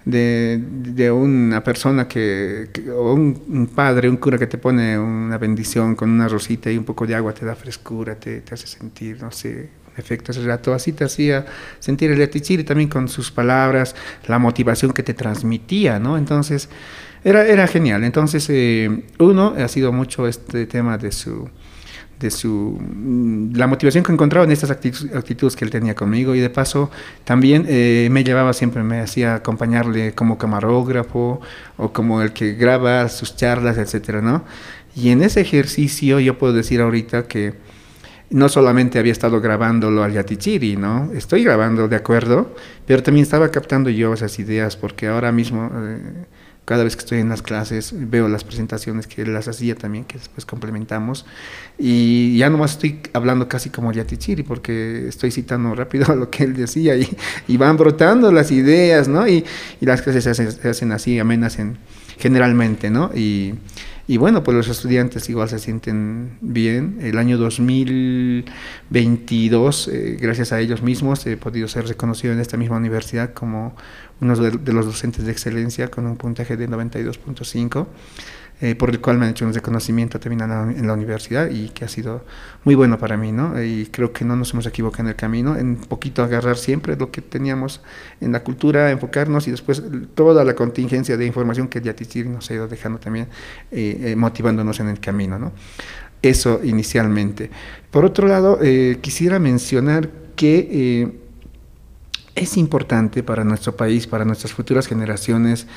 de, 0.05 0.59
de 0.61 1.11
una 1.11 1.63
persona 1.63 2.07
que, 2.07 2.69
o 2.95 3.13
un, 3.13 3.69
padre, 3.73 4.09
un 4.09 4.17
cura 4.17 4.37
que 4.37 4.47
te 4.47 4.57
pone 4.57 4.97
una 4.97 5.37
bendición 5.37 5.95
con 5.95 6.09
una 6.09 6.27
rosita 6.27 6.71
y 6.71 6.77
un 6.77 6.85
poco 6.85 7.05
de 7.05 7.15
agua, 7.15 7.33
te 7.33 7.45
da 7.45 7.55
frescura, 7.55 8.15
te, 8.15 8.41
te 8.41 8.53
hace 8.53 8.67
sentir, 8.67 9.21
no 9.21 9.31
sé, 9.31 9.69
efecto 9.97 10.31
ese 10.31 10.43
rato. 10.43 10.73
Así 10.73 10.93
te 10.93 11.03
hacía 11.03 11.45
sentir 11.79 12.11
el 12.11 12.19
Yatichiri 12.19 12.63
también 12.63 12.89
con 12.89 13.07
sus 13.07 13.31
palabras, 13.31 13.95
la 14.27 14.39
motivación 14.39 14.91
que 14.91 15.03
te 15.03 15.13
transmitía, 15.13 15.99
¿no? 15.99 16.17
Entonces, 16.17 16.69
era, 17.23 17.45
era 17.45 17.67
genial. 17.67 18.03
Entonces, 18.03 18.47
eh, 18.49 19.03
uno, 19.19 19.53
ha 19.57 19.67
sido 19.67 19.91
mucho 19.91 20.27
este 20.27 20.65
tema 20.65 20.97
de 20.97 21.11
su 21.11 21.49
de 22.19 22.31
su 22.31 22.77
mm, 22.79 23.55
la 23.55 23.67
motivación 23.67 24.03
que 24.03 24.11
encontraba 24.11 24.45
en 24.45 24.51
estas 24.51 24.71
actitudes, 24.71 25.55
que 25.55 25.65
él 25.65 25.71
tenía 25.71 25.95
conmigo 25.95 26.35
y 26.35 26.39
de 26.39 26.49
paso 26.49 26.91
también 27.23 27.65
eh, 27.67 28.09
me 28.11 28.23
llevaba 28.23 28.53
siempre 28.53 28.83
me 28.83 28.99
hacía 28.99 29.35
acompañarle 29.35 30.13
como 30.13 30.37
camarógrafo 30.37 31.39
o 31.77 31.93
como 31.93 32.21
el 32.21 32.33
que 32.33 32.53
graba 32.53 33.07
sus 33.09 33.35
charlas 33.35 33.77
etcétera 33.77 34.21
no 34.21 34.43
y 34.95 35.09
en 35.09 35.21
ese 35.21 35.41
ejercicio 35.41 36.19
yo 36.19 36.37
puedo 36.37 36.53
decir 36.53 36.81
ahorita 36.81 37.23
que 37.23 37.53
no 38.29 38.47
solamente 38.47 38.99
había 38.99 39.11
estado 39.11 39.41
grabándolo 39.41 40.03
al 40.03 40.13
Yatichiri, 40.13 40.75
¿no? 40.75 41.09
Estoy 41.13 41.43
grabando 41.43 41.87
de 41.87 41.95
acuerdo, 41.95 42.53
pero 42.85 43.01
también 43.01 43.23
estaba 43.23 43.49
captando 43.49 43.89
yo 43.89 44.13
esas 44.13 44.37
ideas 44.37 44.75
porque 44.75 45.07
ahora 45.07 45.31
mismo 45.31 45.71
eh, 45.73 46.25
cada 46.69 46.83
vez 46.83 46.95
que 46.95 46.99
estoy 46.99 47.17
en 47.17 47.29
las 47.29 47.41
clases 47.41 47.95
veo 47.95 48.27
las 48.27 48.43
presentaciones 48.43 49.07
que 49.07 49.23
él 49.23 49.33
las 49.33 49.47
hacía 49.47 49.73
también, 49.73 50.05
que 50.05 50.19
después 50.19 50.45
complementamos, 50.45 51.25
y 51.79 52.37
ya 52.37 52.51
nomás 52.51 52.73
estoy 52.73 52.99
hablando 53.13 53.47
casi 53.47 53.71
como 53.71 53.91
Yatichiri, 53.91 54.43
porque 54.43 55.07
estoy 55.07 55.31
citando 55.31 55.73
rápido 55.73 56.13
lo 56.15 56.29
que 56.29 56.43
él 56.43 56.55
decía, 56.55 56.95
y, 56.95 57.09
y 57.47 57.57
van 57.57 57.75
brotando 57.75 58.31
las 58.31 58.51
ideas, 58.51 59.07
¿no? 59.07 59.27
Y, 59.27 59.43
y 59.81 59.85
las 59.87 60.03
clases 60.03 60.25
se 60.25 60.29
hacen, 60.29 60.51
se 60.51 60.69
hacen 60.69 60.91
así, 60.91 61.17
amenas 61.17 61.57
en, 61.57 61.79
generalmente, 62.19 62.91
¿no? 62.91 63.09
Y, 63.15 63.55
y 64.09 64.17
bueno, 64.17 64.43
pues 64.43 64.57
los 64.57 64.67
estudiantes 64.67 65.29
igual 65.29 65.47
se 65.49 65.59
sienten 65.59 66.31
bien. 66.41 66.97
El 66.99 67.19
año 67.19 67.37
2022, 67.37 69.87
eh, 69.87 70.17
gracias 70.19 70.51
a 70.51 70.59
ellos 70.59 70.81
mismos, 70.81 71.23
he 71.27 71.37
podido 71.37 71.67
ser 71.67 71.87
reconocido 71.87 72.33
en 72.33 72.39
esta 72.39 72.57
misma 72.57 72.77
universidad 72.77 73.33
como 73.33 73.75
uno 74.21 74.35
de, 74.35 74.73
los 74.73 74.85
docentes 74.85 75.25
de 75.25 75.31
excelencia 75.31 75.89
con 75.89 76.05
un 76.05 76.17
puntaje 76.17 76.57
de 76.57 76.67
92.5. 76.67 77.87
Eh, 78.61 78.75
por 78.75 78.89
el 78.89 78.99
cual 78.99 79.17
me 79.17 79.23
han 79.23 79.31
hecho 79.31 79.45
un 79.45 79.53
reconocimiento 79.53 80.19
también 80.19 80.41
en 80.41 80.85
la, 80.85 80.93
universidad 80.93 81.49
y 81.49 81.69
que 81.69 81.85
ha 81.85 81.87
sido 81.87 82.25
muy 82.65 82.75
bueno 82.75 82.97
para 82.97 83.15
mí, 83.15 83.31
¿no? 83.31 83.63
Y 83.63 83.85
creo 83.85 84.11
que 84.11 84.25
no 84.25 84.35
nos 84.35 84.51
hemos 84.51 84.65
equivocado 84.65 85.03
en 85.03 85.07
el 85.07 85.15
camino, 85.15 85.55
en 85.55 85.77
poquito 85.77 86.23
agarrar 86.23 86.57
siempre 86.57 86.97
lo 86.97 87.09
que 87.09 87.21
teníamos 87.21 87.79
en 88.19 88.33
la 88.33 88.43
cultura, 88.43 88.91
enfocarnos 88.91 89.47
y 89.47 89.51
después 89.51 89.81
toda 90.13 90.43
la 90.43 90.55
contingencia 90.55 91.15
de 91.15 91.25
información 91.25 91.69
que 91.69 91.79
Yatisir 91.79 92.25
nos 92.27 92.51
ha 92.51 92.53
ido 92.53 92.67
dejando 92.67 92.99
también, 92.99 93.29
eh, 93.71 93.97
eh, 94.01 94.15
motivándonos 94.17 94.81
en 94.81 94.89
el 94.89 94.99
camino, 94.99 95.39
¿no? 95.39 95.53
Eso 96.21 96.59
inicialmente. 96.61 97.49
Por 97.89 98.03
otro 98.03 98.27
lado, 98.27 98.59
quisiera 98.99 99.39
mencionar 99.39 100.09
que 100.35 101.28
es 102.35 102.57
importante 102.57 103.23
para 103.23 103.43
nuestro 103.43 103.75
país, 103.75 104.07
para 104.07 104.25
nuestras 104.25 104.53
futuras 104.53 104.87
generaciones, 104.87 105.67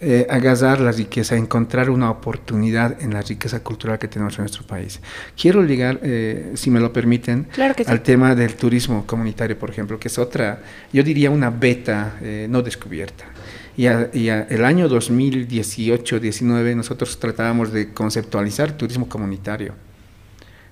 eh, 0.00 0.26
agasar 0.28 0.80
la 0.80 0.90
riqueza, 0.90 1.36
encontrar 1.36 1.88
una 1.88 2.10
oportunidad 2.10 3.00
en 3.00 3.14
la 3.14 3.22
riqueza 3.22 3.62
cultural 3.62 3.98
que 3.98 4.08
tenemos 4.08 4.36
en 4.36 4.42
nuestro 4.42 4.66
país. 4.66 5.00
Quiero 5.40 5.62
llegar, 5.62 6.00
eh, 6.02 6.52
si 6.56 6.68
me 6.68 6.80
lo 6.80 6.92
permiten, 6.92 7.46
al 7.86 8.02
tema 8.02 8.34
del 8.34 8.56
turismo 8.56 9.06
comunitario, 9.06 9.56
por 9.58 9.70
ejemplo, 9.70 9.98
que 9.98 10.08
es 10.08 10.18
otra, 10.18 10.60
yo 10.92 11.02
diría 11.04 11.30
una 11.30 11.48
beta 11.48 12.18
eh, 12.20 12.48
no 12.50 12.60
descubierta. 12.60 13.24
Y, 13.76 13.86
el 13.86 14.64
año 14.64 14.88
2018-19 14.88 16.76
nosotros 16.76 17.18
tratábamos 17.18 17.72
de 17.72 17.92
conceptualizar 17.92 18.72
turismo 18.72 19.08
comunitario. 19.08 19.74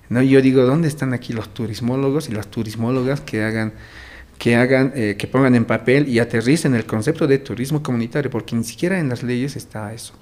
¿no? 0.09 0.21
yo 0.21 0.41
digo, 0.41 0.63
¿dónde 0.63 0.89
están 0.89 1.13
aquí 1.13 1.33
los 1.33 1.53
turismólogos 1.53 2.29
y 2.29 2.33
las 2.33 2.47
turismólogas 2.47 3.21
que 3.21 3.43
hagan 3.43 3.73
que 4.37 4.55
hagan, 4.55 4.91
eh, 4.95 5.15
que 5.17 5.27
pongan 5.27 5.55
en 5.55 5.65
papel 5.65 6.07
y 6.07 6.19
aterricen 6.19 6.75
el 6.75 6.85
concepto 6.85 7.27
de 7.27 7.37
turismo 7.39 7.81
comunitario, 7.81 8.29
porque 8.29 8.55
ni 8.55 8.63
siquiera 8.63 8.99
en 8.99 9.09
las 9.09 9.23
leyes 9.23 9.55
está 9.55 9.93
eso. 9.93 10.13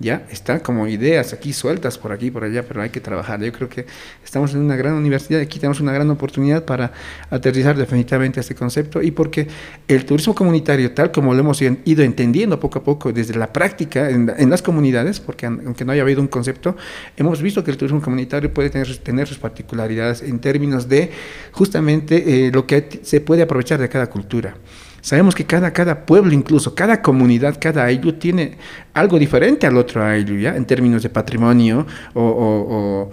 ¿Ya? 0.00 0.26
Están 0.30 0.60
como 0.60 0.88
ideas 0.88 1.32
aquí 1.32 1.52
sueltas 1.52 1.98
por 1.98 2.10
aquí 2.12 2.30
por 2.30 2.44
allá, 2.44 2.64
pero 2.66 2.82
hay 2.82 2.90
que 2.90 3.00
trabajar. 3.00 3.40
Yo 3.40 3.52
creo 3.52 3.68
que 3.68 3.86
estamos 4.24 4.54
en 4.54 4.60
una 4.60 4.74
gran 4.74 4.94
universidad, 4.94 5.40
aquí 5.40 5.58
tenemos 5.58 5.80
una 5.80 5.92
gran 5.92 6.10
oportunidad 6.10 6.64
para 6.64 6.92
aterrizar 7.28 7.76
definitivamente 7.76 8.40
este 8.40 8.54
concepto 8.54 9.02
y 9.02 9.10
porque 9.10 9.46
el 9.86 10.04
turismo 10.06 10.34
comunitario, 10.34 10.92
tal 10.92 11.12
como 11.12 11.34
lo 11.34 11.40
hemos 11.40 11.60
ido 11.62 12.02
entendiendo 12.02 12.58
poco 12.58 12.78
a 12.78 12.82
poco 12.82 13.12
desde 13.12 13.34
la 13.36 13.52
práctica 13.52 14.10
en, 14.10 14.50
las 14.50 14.62
comunidades, 14.62 15.20
porque 15.20 15.46
aunque 15.46 15.84
no 15.84 15.92
haya 15.92 16.02
habido 16.02 16.20
un 16.20 16.28
concepto, 16.28 16.76
hemos 17.16 17.42
visto 17.42 17.62
que 17.62 17.70
el 17.70 17.76
turismo 17.76 18.00
comunitario 18.00 18.52
puede 18.52 18.70
tener, 18.70 19.26
sus 19.26 19.38
particularidades 19.38 20.22
en 20.22 20.38
términos 20.40 20.88
de 20.88 21.10
justamente 21.52 22.46
eh, 22.46 22.50
lo 22.50 22.66
que 22.66 23.00
se 23.02 23.20
puede 23.20 23.42
aprovechar 23.42 23.78
de 23.78 23.88
cada 23.88 24.08
cultura. 24.08 24.56
Sabemos 25.00 25.34
que 25.34 25.44
cada, 25.44 25.72
cada 25.72 26.04
pueblo, 26.06 26.32
incluso 26.32 26.74
cada 26.74 27.02
comunidad, 27.02 27.56
cada 27.60 27.84
ayllu 27.84 28.12
tiene 28.14 28.58
algo 28.94 29.18
diferente 29.18 29.66
al 29.66 29.76
otro 29.76 30.04
ayllu, 30.04 30.38
¿ya? 30.38 30.56
En 30.56 30.64
términos 30.64 31.02
de 31.02 31.10
patrimonio 31.10 31.86
o, 32.14 33.10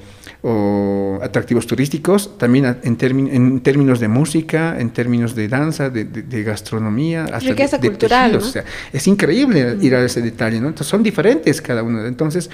atractivos 1.22 1.68
turísticos, 1.68 2.38
también 2.38 2.78
en, 2.84 2.98
en, 3.02 3.60
términos 3.60 4.00
de 4.00 4.08
música, 4.08 4.80
en 4.80 4.92
términos 4.92 5.36
de 5.36 5.48
danza, 5.50 5.90
de, 5.90 6.44
gastronomía, 6.44 7.26
hasta 7.26 7.50
Riqueza 7.50 7.78
de, 7.78 7.90
cultural, 7.90 8.36
o 8.36 8.42
sea, 8.42 8.64
es 8.94 9.08
increíble 9.08 9.78
ir 9.82 9.96
a 9.96 10.06
ese 10.06 10.22
detalle, 10.22 10.62
¿no? 10.62 10.68
Entonces 10.68 10.88
son 10.88 11.04
diferentes 11.04 11.62
cada 11.62 11.84
uno. 11.84 12.06
Entonces, 12.06 12.50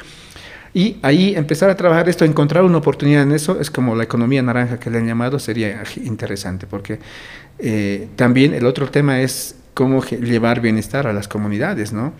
y 0.74 0.97
ahí 1.03 1.36
empezar 1.36 1.69
a 1.69 1.76
trabajar 1.76 2.09
esto, 2.09 2.26
encontrar 2.26 2.63
una 2.63 2.78
oportunidad 2.78 3.24
en 3.24 3.32
eso, 3.32 3.59
es 3.59 3.69
como 3.69 3.95
la 3.95 4.03
economía 4.03 4.41
naranja 4.41 4.80
que 4.80 4.89
le 4.89 4.97
han 4.97 5.05
llamado, 5.05 5.38
sería 5.38 5.84
interesante, 6.03 6.65
porque 6.65 6.99
eh, 7.59 8.07
también 8.15 8.53
el 8.53 8.65
otro 8.65 8.89
tema 8.89 9.21
es 9.21 9.55
cómo 9.76 10.03
llevar 10.03 10.61
bienestar 10.61 11.05
a 11.07 11.13
las 11.13 11.28
comunidades, 11.28 11.93
¿no? 11.93 12.13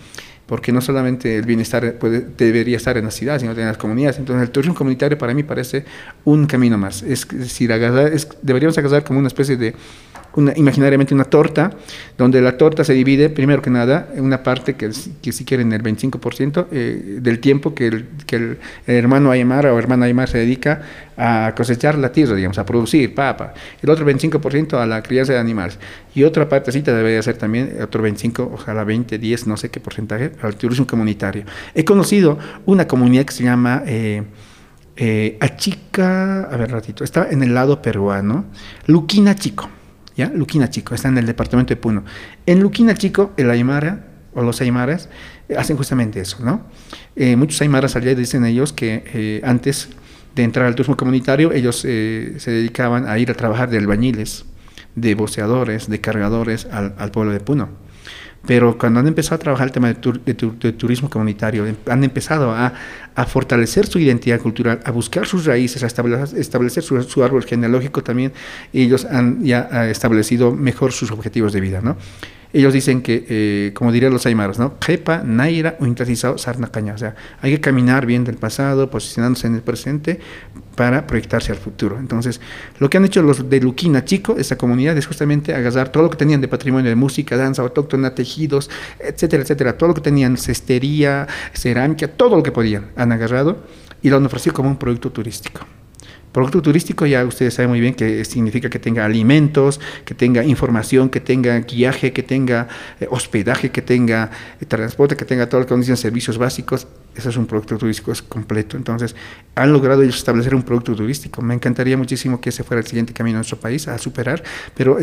Porque 0.46 0.72
no 0.72 0.82
solamente 0.82 1.38
el 1.38 1.46
bienestar 1.46 1.98
debería 2.38 2.78
estar 2.78 2.98
en 2.98 3.06
la 3.06 3.12
ciudad, 3.12 3.40
sino 3.40 3.54
en 3.54 3.66
las 3.66 3.78
comunidades. 3.78 4.20
Entonces, 4.20 4.44
el 4.44 4.52
turismo 4.52 4.76
comunitario 4.76 5.18
para 5.18 5.34
mí 5.34 5.42
parece 5.42 5.86
un 6.26 6.46
camino 6.46 6.78
más. 6.78 7.02
Es 7.02 7.28
decir, 7.30 7.72
es, 7.72 8.28
deberíamos 8.42 8.78
agarrar 8.78 9.04
como 9.04 9.20
una 9.20 9.30
especie 9.30 9.56
de 9.56 9.74
una, 10.36 10.54
imaginariamente 10.56 11.14
una 11.14 11.26
torta, 11.26 11.72
donde 12.18 12.42
la 12.42 12.58
torta 12.58 12.84
se 12.84 12.94
divide, 12.94 13.30
primero 13.30 13.62
que 13.62 13.70
nada, 13.70 14.10
en 14.16 14.24
una 14.24 14.44
parte 14.44 14.76
que, 14.76 14.90
que 15.22 15.32
si 15.32 15.46
quieren 15.46 15.72
el 15.74 15.84
25% 15.84 16.68
eh, 16.72 17.18
del 17.22 17.40
tiempo 17.40 17.74
que, 17.74 17.88
el, 17.88 18.58
hermano 18.88 19.32
Aymara 19.32 19.74
o 19.74 19.80
hermana 19.80 20.06
Aymara 20.06 20.28
se 20.28 20.40
dedica 20.40 20.82
a 21.18 21.54
cosechar 21.56 21.98
la 21.98 22.12
tierra, 22.12 22.36
digamos, 22.36 22.58
a 22.58 22.66
producir 22.66 23.14
papa. 23.14 23.54
El 23.82 23.90
otro 23.90 24.06
25% 24.06 24.80
a 24.80 24.86
la 24.86 25.04
crianza 25.04 25.34
de 25.34 25.40
animales. 25.40 25.78
Y 26.16 26.24
otra 26.24 26.50
partecita 26.50 26.96
debería 26.96 27.22
ser 27.22 27.38
también, 27.38 27.78
otro 27.82 28.02
25, 28.02 28.52
ojalá 28.54 28.84
20, 28.84 29.18
10, 29.18 29.48
no 29.48 29.58
sé 29.58 29.70
qué 29.70 29.80
porcentaje, 29.80 30.32
al 30.42 30.56
turismo 30.56 30.88
comunitario. 30.88 31.46
He 31.76 31.86
conocido 31.86 32.38
una 32.66 32.88
comunidad 32.88 33.26
que 33.26 33.34
se 33.34 33.44
llama... 33.44 33.84
Eh, 33.86 34.24
eh, 34.96 35.38
Achica, 35.40 36.44
a 36.44 36.56
ver 36.56 36.72
ratito, 36.72 37.04
está 37.04 37.28
en 37.32 37.42
el 37.42 37.56
lado 37.56 37.82
peruano, 37.82 38.46
Luquina 38.86 39.34
Chico, 39.34 39.68
¿ya? 40.16 40.32
Luquina 40.34 40.70
Chico, 40.70 40.96
está 40.96 41.08
en 41.08 41.18
el 41.18 41.26
departamento 41.26 41.70
de 41.70 41.78
Puno. 41.78 42.04
En 42.46 42.60
Luquina 42.62 42.94
Chico, 42.96 43.34
el 43.38 43.50
Aymara 43.50 44.06
o 44.34 44.42
los 44.42 44.62
Aymaras 44.62 45.10
eh, 45.50 45.56
hacen 45.58 45.78
justamente 45.78 46.20
eso, 46.20 46.38
¿no? 46.44 46.62
Eh, 47.16 47.36
muchos 47.36 47.62
Aymaras 47.62 47.96
allá 47.96 48.16
dicen 48.16 48.46
ellos 48.46 48.74
que 48.74 49.04
eh, 49.14 49.42
antes 49.44 49.90
de 50.36 50.44
entrar 50.44 50.66
al 50.66 50.76
turismo 50.76 50.98
comunitario, 50.98 51.52
ellos 51.52 51.78
se 51.78 52.40
dedicaban 52.46 53.08
a 53.08 53.20
ir 53.20 53.30
a 53.30 53.36
trabajar 53.36 53.70
de 53.70 53.78
albañiles, 53.78 54.46
de 54.96 55.14
boceadores, 55.14 55.88
de 55.88 56.02
cargadores 56.02 56.66
al, 56.72 56.96
al 56.98 57.12
pueblo 57.12 57.34
de 57.34 57.40
Puno 57.40 57.83
pero 58.46 58.78
cuando 58.78 59.00
han 59.00 59.08
empezado 59.08 59.36
a 59.36 59.40
trabajar 59.40 59.68
el 59.68 59.74
tema 59.74 59.94
de, 59.94 60.74
turismo 60.74 61.10
comunitario, 61.10 61.66
em, 61.66 61.76
han 61.88 62.04
empezado 62.04 62.52
a, 62.52 62.74
fortalecer 63.28 63.86
su 63.86 64.00
identidad 64.00 64.40
cultural, 64.40 64.80
a 64.84 64.92
buscar 64.92 65.26
sus 65.28 65.46
raíces, 65.46 65.84
a 65.84 65.88
establecer, 65.88 66.84
su, 66.84 67.24
árbol 67.24 67.44
genealógico 67.46 68.04
también, 68.04 68.34
ellos 68.74 69.06
han 69.06 69.44
ya 69.46 69.88
establecido 69.90 70.52
mejor 70.52 70.92
sus 70.92 71.12
objetivos 71.12 71.54
de 71.54 71.62
vida, 71.62 71.80
¿no? 71.82 71.96
Ellos 72.54 72.72
dicen 72.72 73.02
que, 73.02 73.26
eh, 73.28 73.72
como 73.74 73.92
dirían 73.92 74.14
los 74.14 74.28
aymaras, 74.28 74.60
¿no? 74.60 74.76
Jepa, 74.80 75.24
Naira 75.26 75.76
o 75.80 75.88
intrazizado, 75.88 76.38
sarna 76.38 76.68
caña. 76.68 76.94
O 76.94 76.98
sea, 77.00 77.16
hay 77.42 77.52
que 77.52 77.60
caminar 77.60 78.06
bien 78.06 78.24
del 78.24 78.36
pasado, 78.36 78.92
posicionándose 78.92 79.48
en 79.48 79.56
el 79.56 79.62
presente 79.62 80.20
para 80.76 81.08
proyectarse 81.08 81.52
al 81.52 81.58
futuro. 81.58 81.98
Entonces, 81.98 82.40
lo 82.78 82.92
que 82.92 82.98
han 82.98 83.06
hecho 83.06 83.24
los 83.24 83.50
de 83.50 83.60
Luquina 83.60 84.06
Chico, 84.06 84.36
esa 84.38 84.56
comunidad, 84.56 84.96
es 84.96 85.08
justamente 85.08 85.56
agarrar 85.56 85.90
todo 85.90 86.04
lo 86.04 86.12
que 86.12 86.18
tenían 86.18 86.42
de 86.42 86.48
patrimonio 86.48 86.90
de 86.90 86.96
música, 86.96 87.36
danza 87.38 87.64
autóctona, 87.64 88.14
tejidos, 88.14 88.70
etcétera, 89.00 89.42
etcétera, 89.42 89.78
todo 89.78 89.90
lo 89.90 89.96
que 89.96 90.02
tenían, 90.02 90.38
cestería, 90.38 91.28
cerámica, 91.54 92.08
todo 92.08 92.36
lo 92.36 92.44
que 92.44 92.52
podían, 92.52 92.92
han 92.96 93.12
agarrado 93.12 93.64
y 94.04 94.10
lo 94.10 94.18
han 94.18 94.26
ofrecido 94.28 94.54
como 94.54 94.70
un 94.70 94.78
producto 94.78 95.12
turístico. 95.12 95.66
Producto 96.34 96.64
turístico 96.64 97.06
ya 97.06 97.24
ustedes 97.26 97.54
saben 97.54 97.70
muy 97.70 97.80
bien 97.80 97.94
que 97.94 98.26
significa 98.26 98.68
que 98.68 98.80
tenga 98.80 99.06
alimentos, 99.06 99.80
que 100.04 100.16
tenga 100.16 100.44
información, 100.44 101.10
que 101.10 101.20
tenga 101.20 101.60
guiaje, 101.60 102.12
que 102.12 102.24
tenga 102.24 102.68
eh, 103.00 103.08
hospedaje, 103.10 103.70
que 103.70 103.84
tenga 103.84 104.32
eh, 104.60 104.66
transporte, 104.66 105.16
que 105.16 105.26
tenga 105.26 105.48
todo 105.48 105.62
lo 105.62 105.68
que 105.68 105.76
dicen 105.76 105.96
servicios 105.96 106.40
básicos 106.40 106.88
ese 107.16 107.30
es 107.30 107.38
un 107.38 107.46
producto 107.46 107.78
turístico 107.78 108.12
completo. 108.28 108.78
Entonces, 108.78 109.16
han 109.56 109.72
logrado 109.72 110.02
ellos 110.02 110.16
establecer 110.16 110.56
un 110.56 110.64
producto 110.64 110.96
turístico. 110.96 111.42
Me 111.42 111.54
encantaría 111.54 111.96
muchísimo 111.96 112.42
que 112.42 112.50
ese 112.50 112.64
fuera 112.64 112.82
el 112.82 112.88
siguiente 112.88 113.14
camino 113.14 113.36
en 113.36 113.40
nuestro 113.40 113.60
país 113.60 113.88
a 113.88 113.98
superar, 113.98 114.44
pero 114.76 114.98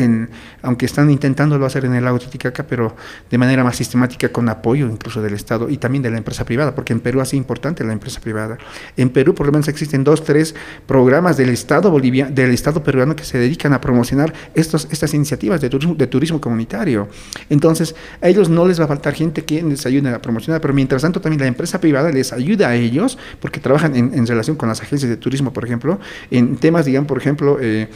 aunque 0.62 0.86
están 0.86 1.10
intentándolo 1.10 1.66
hacer 1.66 1.84
en 1.84 1.94
el 1.94 2.04
lago 2.04 2.18
Titicaca, 2.18 2.64
pero 2.64 2.96
de 3.30 3.38
manera 3.38 3.62
más 3.62 3.76
sistemática, 3.76 4.30
con 4.30 4.48
apoyo 4.48 4.86
incluso 4.86 5.22
del 5.22 5.34
Estado 5.34 5.68
y 5.68 5.76
también 5.76 6.02
de 6.02 6.10
la 6.10 6.18
empresa 6.18 6.44
privada, 6.44 6.74
porque 6.74 6.92
en 6.92 7.00
Perú 7.00 7.20
es 7.20 7.34
importante 7.34 7.84
la 7.84 7.92
empresa 7.92 8.20
privada. 8.20 8.58
En 8.96 9.10
Perú, 9.10 9.34
por 9.34 9.46
lo 9.46 9.52
menos, 9.52 9.68
existen 9.68 10.02
dos, 10.02 10.24
tres 10.24 10.54
programas 10.86 11.36
del 11.36 11.50
Estado 11.50 11.90
boliviano, 11.90 12.32
del 12.32 12.50
Estado 12.50 12.82
peruano 12.82 13.14
que 13.14 13.24
se 13.24 13.38
dedican 13.38 13.72
a 13.72 13.80
promocionar 13.80 14.32
estos, 14.54 14.88
estas 14.90 15.14
iniciativas 15.14 15.60
de 15.60 15.70
turismo, 15.70 15.94
de 15.94 16.06
turismo 16.06 16.40
comunitario. 16.40 17.08
Entonces, 17.48 17.94
a 18.20 18.28
ellos 18.28 18.48
no 18.48 18.66
les 18.66 18.80
va 18.80 18.84
a 18.84 18.88
faltar 18.88 19.14
gente 19.14 19.44
que 19.44 19.62
les 19.62 19.86
ayude 19.86 20.08
a 20.10 20.20
promocionar, 20.20 20.60
pero 20.60 20.74
mientras 20.74 21.02
tanto 21.02 21.20
también 21.20 21.40
la 21.40 21.46
empresa 21.46 21.80
privada 21.80 21.99
les 22.08 22.32
ayuda 22.32 22.68
a 22.68 22.74
ellos, 22.74 23.18
porque 23.40 23.60
trabajan 23.60 23.94
en, 23.94 24.26
relación 24.26 24.56
con 24.56 24.68
las 24.68 24.80
agencias 24.80 25.10
de 25.10 25.16
turismo, 25.16 25.52
por 25.52 25.64
ejemplo, 25.64 26.00
en 26.30 26.56
temas, 26.56 26.86
digamos, 26.86 27.08
por 27.08 27.18
ejemplo, 27.18 27.58
eh, 27.60 27.88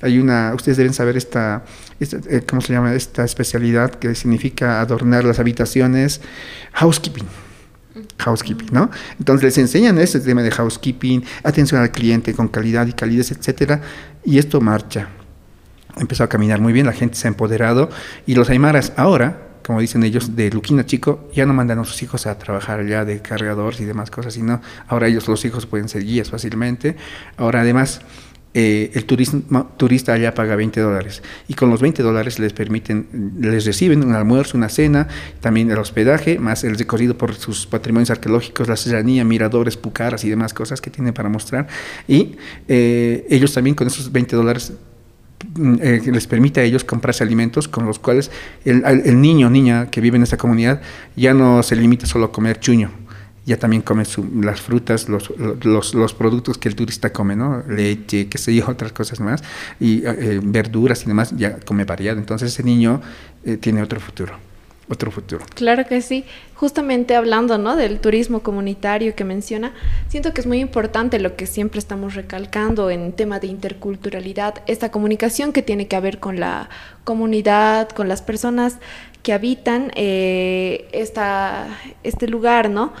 hay 0.00 0.18
una, 0.18 0.52
ustedes 0.54 0.76
deben 0.76 0.92
saber 0.92 1.16
esta, 1.16 1.64
eh, 2.00 2.42
¿cómo 2.48 2.60
se 2.60 2.72
llama? 2.72 2.94
Esta 2.94 3.24
especialidad 3.24 3.90
que 3.92 4.14
significa 4.14 4.80
adornar 4.80 5.24
las 5.24 5.38
habitaciones, 5.38 6.20
housekeeping 6.72 7.26
housekeeping, 8.18 8.68
¿no? 8.72 8.90
Entonces 9.18 9.44
les 9.44 9.58
enseñan 9.58 9.98
ese 9.98 10.20
tema 10.20 10.42
de 10.42 10.50
housekeeping, 10.50 11.24
atención 11.42 11.80
al 11.80 11.90
cliente 11.90 12.32
con 12.34 12.48
calidad 12.48 12.86
y 12.86 12.92
calidez, 12.92 13.32
etcétera, 13.32 13.82
y 14.24 14.38
esto 14.38 14.60
marcha. 14.60 15.08
Empezó 15.96 16.24
a 16.24 16.28
caminar 16.28 16.60
muy 16.60 16.72
bien, 16.72 16.86
la 16.86 16.92
gente 16.92 17.16
se 17.16 17.28
ha 17.28 17.30
empoderado 17.30 17.90
y 18.26 18.34
los 18.34 18.48
aymaras 18.48 18.92
ahora 18.96 19.51
como 19.64 19.80
dicen 19.80 20.02
ellos, 20.02 20.36
de 20.36 20.50
Luquina 20.50 20.84
Chico, 20.86 21.28
ya 21.34 21.46
no 21.46 21.54
mandan 21.54 21.78
a 21.78 21.84
sus 21.84 22.02
hijos 22.02 22.26
a 22.26 22.38
trabajar 22.38 22.86
ya 22.86 23.04
de 23.04 23.20
cargadores 23.20 23.80
y 23.80 23.84
demás 23.84 24.10
cosas, 24.10 24.34
sino 24.34 24.60
ahora 24.88 25.08
ellos, 25.08 25.28
los 25.28 25.44
hijos, 25.44 25.66
pueden 25.66 25.88
ser 25.88 26.04
guías 26.04 26.30
fácilmente. 26.30 26.96
Ahora, 27.36 27.60
además, 27.62 28.00
eh, 28.54 28.90
el 28.92 29.06
turismo, 29.06 29.70
turista 29.78 30.12
allá 30.12 30.34
paga 30.34 30.56
20 30.56 30.78
dólares 30.78 31.22
y 31.48 31.54
con 31.54 31.70
los 31.70 31.80
20 31.80 32.02
dólares 32.02 32.38
les 32.38 32.52
permiten, 32.52 33.32
les 33.40 33.64
reciben 33.64 34.04
un 34.04 34.14
almuerzo, 34.14 34.58
una 34.58 34.68
cena, 34.68 35.08
también 35.40 35.70
el 35.70 35.78
hospedaje, 35.78 36.38
más 36.38 36.62
el 36.62 36.76
recorrido 36.76 37.16
por 37.16 37.34
sus 37.34 37.66
patrimonios 37.66 38.10
arqueológicos, 38.10 38.68
la 38.68 38.76
serranía, 38.76 39.24
miradores, 39.24 39.78
pucaras 39.78 40.22
y 40.24 40.28
demás 40.28 40.52
cosas 40.52 40.82
que 40.82 40.90
tienen 40.90 41.14
para 41.14 41.30
mostrar. 41.30 41.66
Y 42.06 42.36
eh, 42.68 43.26
ellos 43.30 43.54
también 43.54 43.74
con 43.74 43.86
esos 43.86 44.12
20 44.12 44.36
dólares 44.36 44.74
eh, 45.80 46.00
les 46.04 46.26
permite 46.26 46.60
a 46.60 46.64
ellos 46.64 46.84
comprarse 46.84 47.22
alimentos 47.24 47.68
con 47.68 47.86
los 47.86 47.98
cuales 47.98 48.30
el, 48.64 48.84
el, 48.84 49.20
niño 49.20 49.48
o 49.48 49.50
niña 49.50 49.90
que 49.90 50.00
vive 50.00 50.16
en 50.16 50.22
esta 50.22 50.36
comunidad 50.36 50.80
ya 51.16 51.34
no 51.34 51.62
se 51.62 51.76
limita 51.76 52.06
solo 52.06 52.26
a 52.26 52.32
comer 52.32 52.58
chuño, 52.60 52.90
ya 53.44 53.58
también 53.58 53.82
come 53.82 54.04
las 54.40 54.60
frutas, 54.60 55.08
los, 55.08 55.32
los, 55.64 55.94
los, 55.94 56.14
productos 56.14 56.58
que 56.58 56.68
el 56.68 56.76
turista 56.76 57.12
come, 57.12 57.36
¿no? 57.36 57.62
Leche, 57.68 58.28
qué 58.28 58.38
sé 58.38 58.54
yo, 58.54 58.66
otras 58.68 58.92
cosas 58.92 59.20
más, 59.20 59.42
y 59.80 60.04
eh, 60.06 60.40
verduras 60.42 61.02
y 61.02 61.06
demás, 61.06 61.34
ya 61.36 61.58
come 61.60 61.84
variado. 61.84 62.18
Entonces 62.18 62.52
ese 62.52 62.62
niño 62.62 63.00
eh, 63.44 63.56
tiene 63.56 63.82
otro 63.82 64.00
futuro 64.00 64.51
otro 64.88 65.10
futuro. 65.10 65.44
Claro 65.54 65.86
que 65.86 66.02
sí. 66.02 66.24
Justamente 66.54 67.14
hablando 67.16 67.58
¿no? 67.58 67.76
del 67.76 68.00
turismo 68.00 68.40
comunitario 68.40 69.14
que 69.14 69.24
menciona, 69.24 69.72
siento 70.08 70.32
que 70.32 70.40
es 70.40 70.46
muy 70.46 70.60
importante 70.60 71.18
lo 71.18 71.34
que 71.34 71.46
siempre 71.46 71.78
estamos 71.78 72.14
recalcando 72.14 72.90
en 72.90 73.12
tema 73.12 73.40
de 73.40 73.48
interculturalidad, 73.48 74.62
esta 74.66 74.90
comunicación 74.90 75.52
que 75.52 75.62
tiene 75.62 75.88
que 75.88 75.96
haber 75.96 76.18
con 76.18 76.38
la 76.38 76.68
comunidad, 77.04 77.88
con 77.90 78.08
las 78.08 78.22
personas 78.22 78.78
que 79.22 79.32
habitan 79.32 79.92
eh, 79.94 80.88
esta, 80.92 81.66
este 82.02 82.28
lugar, 82.28 82.70
¿no? 82.70 82.92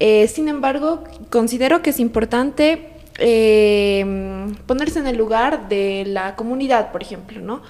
Eh, 0.00 0.28
sin 0.28 0.48
embargo, 0.48 1.04
considero 1.30 1.82
que 1.82 1.90
es 1.90 2.00
importante 2.00 2.90
eh, 3.18 4.54
ponerse 4.66 5.00
en 5.00 5.06
el 5.06 5.16
lugar 5.16 5.68
de 5.68 6.04
la 6.06 6.36
comunidad, 6.36 6.92
por 6.92 7.02
ejemplo, 7.02 7.40
¿no? 7.40 7.62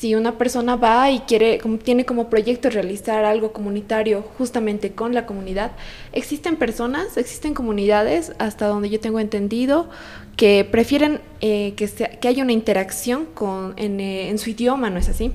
Si 0.00 0.14
una 0.14 0.38
persona 0.38 0.76
va 0.76 1.10
y 1.10 1.18
quiere, 1.20 1.60
tiene 1.84 2.06
como 2.06 2.30
proyecto 2.30 2.70
realizar 2.70 3.26
algo 3.26 3.52
comunitario 3.52 4.24
justamente 4.38 4.92
con 4.92 5.12
la 5.12 5.26
comunidad, 5.26 5.72
existen 6.14 6.56
personas, 6.56 7.18
existen 7.18 7.52
comunidades, 7.52 8.32
hasta 8.38 8.66
donde 8.66 8.88
yo 8.88 8.98
tengo 8.98 9.20
entendido, 9.20 9.90
que 10.36 10.64
prefieren 10.64 11.20
eh, 11.42 11.74
que, 11.76 11.86
que 12.18 12.28
haya 12.28 12.42
una 12.42 12.52
interacción 12.52 13.26
con, 13.26 13.74
eh, 13.76 14.30
en 14.30 14.38
su 14.38 14.48
idioma, 14.48 14.88
¿no 14.88 14.98
es 14.98 15.10
así? 15.10 15.32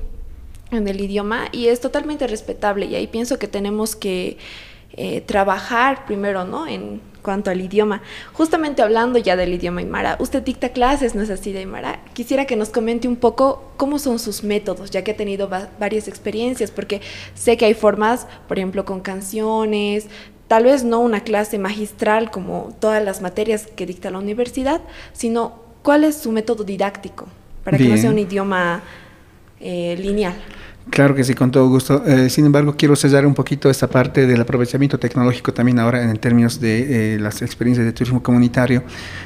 En 0.72 0.88
el 0.88 1.00
idioma, 1.00 1.44
y 1.52 1.68
es 1.68 1.80
totalmente 1.80 2.26
respetable, 2.26 2.86
y 2.86 2.96
ahí 2.96 3.06
pienso 3.06 3.38
que 3.38 3.46
tenemos 3.46 3.94
que 3.94 4.36
eh, 4.96 5.20
trabajar 5.20 6.06
primero, 6.06 6.44
¿no? 6.44 6.66
En 6.66 7.00
cuanto 7.26 7.50
al 7.50 7.60
idioma. 7.60 8.02
Justamente 8.32 8.82
hablando 8.82 9.18
ya 9.18 9.34
del 9.34 9.52
idioma 9.52 9.80
Aymara, 9.80 10.16
usted 10.20 10.42
dicta 10.42 10.68
clases, 10.68 11.14
¿no 11.14 11.22
es 11.22 11.30
así 11.30 11.52
de 11.52 11.58
Aymara? 11.58 12.00
Quisiera 12.14 12.44
que 12.46 12.54
nos 12.54 12.68
comente 12.68 13.08
un 13.08 13.16
poco 13.16 13.72
cómo 13.76 13.98
son 13.98 14.20
sus 14.20 14.44
métodos, 14.44 14.90
ya 14.90 15.02
que 15.02 15.10
ha 15.10 15.16
tenido 15.16 15.50
varias 15.80 16.06
experiencias, 16.06 16.70
porque 16.70 17.00
sé 17.34 17.56
que 17.56 17.64
hay 17.64 17.74
formas, 17.74 18.28
por 18.46 18.58
ejemplo, 18.58 18.84
con 18.84 19.00
canciones, 19.00 20.06
tal 20.46 20.64
vez 20.64 20.84
no 20.84 21.00
una 21.00 21.20
clase 21.20 21.58
magistral 21.58 22.30
como 22.30 22.74
todas 22.78 23.04
las 23.04 23.20
materias 23.20 23.66
que 23.66 23.86
dicta 23.86 24.10
la 24.10 24.18
universidad, 24.18 24.80
sino 25.12 25.54
cuál 25.82 26.04
es 26.04 26.16
su 26.16 26.30
método 26.32 26.64
didáctico 26.64 27.26
para 27.64 27.76
que 27.78 27.88
no 27.88 27.96
sea 27.96 28.10
un 28.10 28.18
idioma 28.20 28.82
eh, 29.58 29.96
lineal. 29.98 30.36
Claro 30.90 31.14
que 31.14 31.24
sí, 31.24 31.34
con 31.34 31.50
todo 31.50 31.68
gusto. 31.68 32.04
Eh, 32.06 32.30
sin 32.30 32.46
embargo, 32.46 32.76
quiero 32.78 32.94
sellar 32.94 33.26
un 33.26 33.34
poquito 33.34 33.68
esta 33.68 33.88
parte 33.88 34.26
del 34.26 34.40
aprovechamiento 34.40 34.98
tecnológico 34.98 35.52
también 35.52 35.80
ahora 35.80 36.02
en 36.02 36.16
términos 36.16 36.60
de 36.60 37.16
eh, 37.16 37.18
las 37.18 37.42
experiencias 37.42 37.84
de 37.84 37.92
turismo 37.92 38.22
comunitario. 38.22 38.84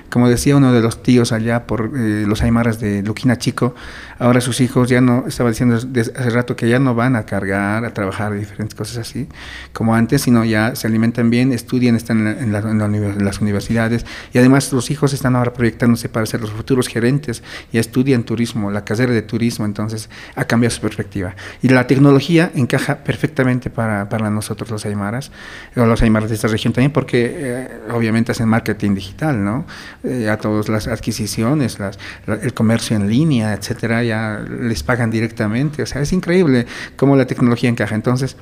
Como 0.09 0.29
decía 0.29 0.57
uno 0.57 0.73
de 0.73 0.81
los 0.81 1.03
tíos 1.03 1.33
allá 1.33 1.67
por 1.67 1.93
eh, 1.95 2.25
los 2.27 2.43
aymaras 2.43 2.81
de 2.81 3.03
Luquina 3.03 3.37
Chico, 3.37 3.75
Ahora 4.21 4.43
sus 4.43 4.61
hijos 4.61 4.91
ya 4.91 5.01
no, 5.01 5.25
estaba 5.27 5.49
diciendo 5.49 5.77
hace 5.77 6.31
rato 6.31 6.55
que 6.55 6.69
ya 6.69 6.79
no 6.79 6.95
van 6.95 7.17
a 7.17 7.25
cargar, 7.25 7.87
a 7.87 7.95
trabajar, 7.95 8.35
diferentes 8.35 8.75
cosas 8.75 8.99
así, 8.99 9.27
como 9.73 9.95
antes, 9.95 10.21
sino 10.21 10.45
ya 10.45 10.77
se 10.77 10.87
alimentan 10.87 11.31
bien, 11.31 11.55
estudian, 11.55 11.97
están 11.97 12.27
en, 12.27 12.53
las 12.53 13.41
universidades 13.41 14.05
y 14.35 14.39
además 14.39 14.75
los 14.75 14.91
hijos 14.91 15.15
están 15.15 15.37
ahora 15.37 15.55
proyectándose 15.55 16.11
para 16.11 16.27
ser 16.27 16.43
los 16.43 16.51
futuros 16.51 16.87
gerentes, 16.87 17.43
y 17.73 17.79
estudian 17.79 18.25
turismo, 18.25 18.71
la 18.71 18.85
carrera 18.85 19.13
de 19.13 19.23
turismo, 19.23 19.65
entonces 19.65 20.11
ha 20.35 20.45
cambiado 20.45 20.75
su 20.75 20.83
perspectiva. 20.83 21.35
Y 21.63 21.69
la 21.69 21.87
tecnología 21.87 22.51
encaja 22.55 22.99
perfectamente 22.99 23.71
para, 23.71 24.11
para 24.11 24.29
nosotros 24.29 24.71
los 24.71 24.85
aymaras, 24.85 25.33
o 25.77 25.87
los 25.87 26.03
aymaras 26.03 26.29
de 26.29 26.35
esta 26.35 26.49
región 26.49 26.75
también, 26.75 26.93
porque 26.93 27.33
eh, 27.35 27.69
obviamente 27.91 28.33
hacen 28.33 28.49
marketing 28.49 28.95
digital, 28.95 29.43
¿no? 29.43 29.65
Eh, 30.05 30.29
a 30.29 30.37
todas 30.37 30.69
las 30.69 30.89
adquisiciones, 30.89 31.79
las, 31.79 31.99
el 32.27 32.53
comercio 32.53 32.97
en 32.97 33.09
línea, 33.09 33.55
etcétera, 33.55 34.03
ya 34.11 34.45
les 34.49 34.83
pagan 34.83 35.11
directamente, 35.11 35.83
o 35.83 35.87
sea, 35.87 36.03
es 36.03 36.13
increíble 36.13 36.67
cómo 36.97 37.17
la 37.17 37.27
tecnología 37.27 37.71
encaja. 37.71 37.95
Entonces, 37.95 38.37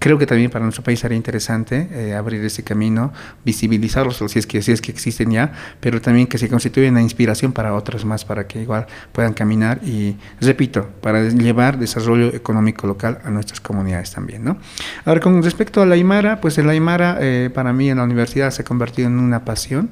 Creo 0.00 0.16
que 0.16 0.24
también 0.24 0.50
para 0.50 0.64
nuestro 0.64 0.82
país 0.82 0.98
sería 0.98 1.14
interesante 1.14 1.86
eh, 1.92 2.14
abrir 2.14 2.42
ese 2.42 2.62
camino, 2.62 3.12
visibilizarlos 3.44 4.24
si 4.28 4.38
es, 4.38 4.46
que, 4.46 4.62
si 4.62 4.72
es 4.72 4.80
que 4.80 4.90
existen 4.90 5.30
ya, 5.30 5.52
pero 5.78 6.00
también 6.00 6.26
que 6.26 6.38
se 6.38 6.48
constituya 6.48 6.88
una 6.88 7.02
inspiración 7.02 7.52
para 7.52 7.74
otros 7.74 8.06
más, 8.06 8.24
para 8.24 8.46
que 8.46 8.62
igual 8.62 8.86
puedan 9.12 9.34
caminar 9.34 9.78
y, 9.84 10.16
repito, 10.40 10.88
para 11.02 11.28
llevar 11.28 11.78
desarrollo 11.78 12.28
económico 12.34 12.86
local 12.86 13.18
a 13.24 13.30
nuestras 13.30 13.60
comunidades 13.60 14.10
también. 14.10 14.42
¿no? 14.42 14.56
Ahora, 15.04 15.20
con 15.20 15.42
respecto 15.42 15.82
a 15.82 15.86
la 15.86 15.96
Aymara, 15.96 16.40
pues 16.40 16.56
el 16.56 16.70
Aymara 16.70 17.18
eh, 17.20 17.50
para 17.52 17.74
mí 17.74 17.90
en 17.90 17.98
la 17.98 18.04
universidad 18.04 18.50
se 18.52 18.62
ha 18.62 18.64
convertido 18.64 19.08
en 19.08 19.18
una 19.18 19.44
pasión 19.44 19.90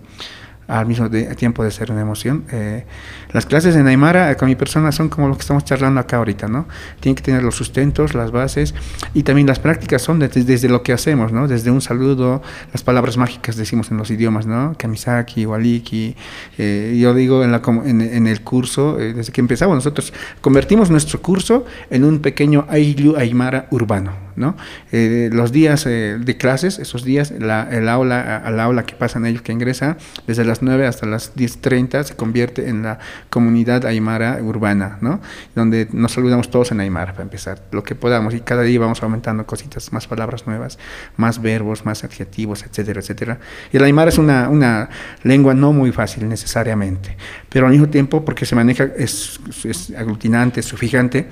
al 0.69 0.87
mismo 0.87 1.11
tiempo 1.11 1.65
de 1.65 1.71
ser 1.71 1.91
una 1.91 2.03
emoción. 2.03 2.45
Eh, 2.53 2.85
las 3.33 3.47
clases 3.47 3.75
en 3.75 3.87
Aymara 3.87 4.37
con 4.37 4.49
mi 4.49 4.55
persona 4.55 4.93
son 4.93 5.09
como 5.09 5.27
lo 5.27 5.35
que 5.35 5.41
estamos 5.41 5.65
charlando 5.65 5.99
acá 5.99 6.19
ahorita, 6.19 6.47
¿no? 6.47 6.69
Tienen 7.01 7.17
que 7.17 7.23
tener 7.23 7.43
los 7.43 7.57
sustentos, 7.57 8.15
las 8.15 8.31
bases 8.31 8.75
y 9.15 9.23
también 9.23 9.47
las 9.47 9.59
prácticas 9.59 10.03
son 10.03 10.19
desde, 10.19 10.69
lo 10.69 10.83
que 10.83 10.93
hacemos, 10.93 11.33
¿no? 11.33 11.49
Desde 11.49 11.71
un 11.71 11.81
saludo, 11.81 12.43
las 12.73 12.83
palabras 12.83 13.17
mágicas 13.17 13.57
decimos 13.57 13.91
en 13.91 13.97
los 13.97 14.11
idiomas, 14.11 14.47
¿no? 14.47 14.75
Kamisaki, 14.77 15.47
Waliki. 15.47 16.15
Eh, 16.59 16.99
yo 17.01 17.15
digo 17.15 17.43
en, 17.43 17.51
la, 17.51 17.63
en, 17.87 18.27
el 18.27 18.43
curso, 18.43 19.01
eh, 19.01 19.15
desde 19.15 19.33
que 19.33 19.41
empezamos 19.41 19.75
nosotros, 19.75 20.13
convertimos 20.43 20.91
nuestro 20.91 21.23
curso 21.23 21.65
en 21.89 22.05
un 22.05 22.21
pequeño 22.21 22.67
Ayllu 22.69 23.17
Aymara 23.17 23.69
urbano. 23.71 24.29
¿no? 24.39 24.57
Eh, 24.93 25.29
los 25.33 25.53
días 25.53 25.85
eh, 25.87 26.17
de 26.19 26.37
clases, 26.37 26.79
esos 26.79 27.05
días, 27.05 27.33
la, 27.39 27.69
el 27.71 27.89
aula, 27.89 28.39
al 28.39 28.61
aula 28.61 28.87
que 28.87 28.95
pasan 28.95 29.27
ellos, 29.27 29.43
que 29.43 29.53
ingresan, 29.53 29.99
desde 30.27 30.45
las 30.45 30.58
9 30.61 30.87
hasta 30.87 31.07
las 31.07 31.35
10.30 31.37 32.05
se 32.05 32.17
convierte 32.17 32.69
en 32.69 32.83
la 32.83 32.99
comunidad 33.31 33.85
aymara 33.87 34.39
urbana, 34.43 34.99
¿no? 35.01 35.21
Donde 35.55 35.89
nos 35.93 36.13
saludamos 36.13 36.51
todos 36.51 36.73
en 36.73 36.81
aymara, 36.81 37.13
para 37.13 37.25
empezar, 37.25 37.63
lo 37.71 37.83
que 37.83 37.95
podamos, 37.95 38.35
y 38.35 38.41
cada 38.41 38.63
día 38.63 38.81
vamos 38.81 39.03
aumentando 39.03 39.47
cositas, 39.47 39.93
más 39.93 40.07
palabras 40.07 40.47
nuevas, 40.47 40.79
más 41.17 41.41
verbos, 41.41 41.85
más 41.85 42.05
adjetivos, 42.05 42.65
etcétera, 42.65 43.01
etcétera. 43.01 43.39
Y 43.73 43.77
el 43.77 43.85
aymara 43.85 44.09
es 44.09 44.19
una, 44.19 44.49
una 44.49 44.89
lengua 45.23 45.55
no 45.55 45.73
muy 45.73 45.93
fácil 45.93 46.29
necesariamente, 46.29 47.17
pero 47.49 47.67
al 47.67 47.73
mismo 47.73 47.89
tiempo, 47.89 48.25
porque 48.25 48.47
se 48.47 48.55
maneja, 48.55 48.85
es, 48.97 49.41
es 49.65 49.91
aglutinante, 49.91 50.61
es 50.61 50.67
sufijante, 50.67 51.29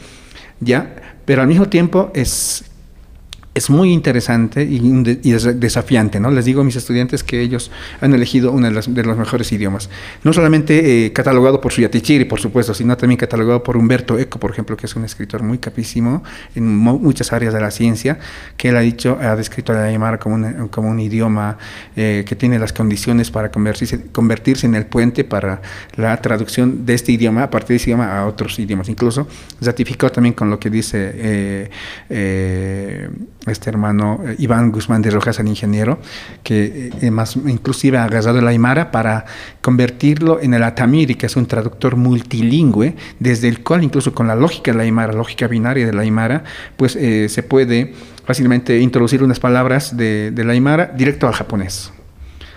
¿ya? 0.60 0.94
Pero 1.24 1.42
al 1.42 1.48
mismo 1.48 1.68
tiempo 1.68 2.10
es 2.14 2.64
es 3.56 3.70
muy 3.70 3.90
interesante 3.90 4.62
y, 4.62 4.78
desafiante, 5.32 6.20
¿no? 6.20 6.30
Les 6.30 6.44
digo 6.44 6.60
a 6.60 6.64
mis 6.64 6.76
estudiantes 6.76 7.24
que 7.24 7.40
ellos 7.40 7.70
han 8.02 8.12
elegido 8.12 8.52
uno 8.52 8.70
de, 8.70 9.02
los 9.02 9.16
mejores 9.16 9.50
idiomas. 9.50 9.88
No 10.24 10.34
solamente 10.34 11.06
eh, 11.06 11.12
catalogado 11.14 11.58
por 11.58 11.72
Suyatichiri, 11.72 12.26
por 12.26 12.38
supuesto, 12.38 12.74
sino 12.74 12.94
también 12.98 13.16
catalogado 13.16 13.62
por 13.62 13.78
Humberto 13.78 14.18
Eco, 14.18 14.38
por 14.38 14.50
ejemplo, 14.50 14.76
que 14.76 14.84
es 14.84 14.94
un 14.94 15.04
escritor 15.04 15.42
muy 15.42 15.56
capísimo 15.56 16.22
en 16.54 16.76
muchas 16.76 17.32
áreas 17.32 17.54
de 17.54 17.60
la 17.62 17.70
ciencia, 17.70 18.18
que 18.58 18.68
él 18.68 18.76
ha 18.76 18.80
dicho, 18.80 19.16
ha 19.18 19.34
descrito 19.36 19.72
a 19.72 19.76
la 19.76 19.84
Aymara 19.84 20.18
como 20.18 20.34
un, 20.34 20.68
como 20.68 20.90
un 20.90 21.00
idioma 21.00 21.56
eh, 21.96 22.26
que 22.28 22.36
tiene 22.36 22.58
las 22.58 22.74
condiciones 22.74 23.30
para 23.30 23.50
convertirse, 23.50 24.66
en 24.66 24.74
el 24.74 24.84
puente 24.84 25.24
para 25.24 25.62
la 25.94 26.14
traducción 26.20 26.84
de 26.84 26.92
este 26.92 27.12
idioma, 27.12 27.44
a 27.44 27.50
partir 27.50 27.68
de 27.70 27.76
ese 27.76 27.90
idioma, 27.90 28.18
a 28.18 28.26
otros 28.26 28.58
idiomas. 28.58 28.90
Incluso 28.90 29.26
ratificado 29.62 30.12
también 30.12 30.34
con 30.34 30.50
lo 30.50 30.58
que 30.58 30.68
dice 30.68 31.10
eh, 31.14 31.70
este 33.50 33.70
hermano 33.70 34.20
eh, 34.24 34.36
Iván 34.38 34.72
Guzmán 34.72 35.02
de 35.02 35.10
Rojas, 35.10 35.38
el 35.38 35.48
ingeniero, 35.48 35.98
que 36.42 36.90
eh, 37.00 37.10
más, 37.10 37.36
inclusive 37.36 37.98
ha 37.98 38.04
agarrado 38.04 38.38
el 38.38 38.48
Aymara 38.48 38.90
para 38.90 39.24
convertirlo 39.60 40.40
en 40.40 40.54
el 40.54 40.62
Atamiri, 40.62 41.14
que 41.14 41.26
es 41.26 41.36
un 41.36 41.46
traductor 41.46 41.96
multilingüe, 41.96 42.96
desde 43.18 43.48
el 43.48 43.62
cual 43.62 43.84
incluso 43.84 44.14
con 44.14 44.26
la 44.26 44.34
lógica 44.34 44.72
de 44.72 44.78
la 44.78 44.82
Aymara, 44.84 45.12
lógica 45.12 45.46
binaria 45.46 45.86
de 45.86 45.92
la 45.92 46.02
Aymara, 46.02 46.44
pues 46.76 46.96
eh, 46.96 47.28
se 47.28 47.42
puede 47.42 47.94
fácilmente 48.24 48.78
introducir 48.80 49.22
unas 49.22 49.38
palabras 49.38 49.96
de, 49.96 50.32
de 50.32 50.44
la 50.44 50.52
Aymara 50.52 50.86
directo 50.86 51.26
al 51.26 51.34
japonés. 51.34 51.92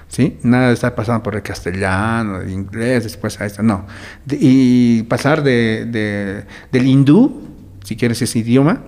¿Sí? 0.07 0.39
Nada 0.41 0.69
de 0.69 0.73
estar 0.73 0.95
pasando 0.95 1.21
por 1.21 1.35
el 1.35 1.43
castellano, 1.43 2.41
el 2.41 2.49
inglés, 2.49 3.03
después 3.03 3.39
a 3.39 3.45
esto, 3.45 3.61
no. 3.61 3.85
y 4.27 5.03
pasar 5.03 5.43
de, 5.43 6.45
del 6.71 6.87
hindú, 6.87 7.43
si 7.83 7.95
quieres 7.95 8.19
ese 8.19 8.39
idioma, 8.39 8.85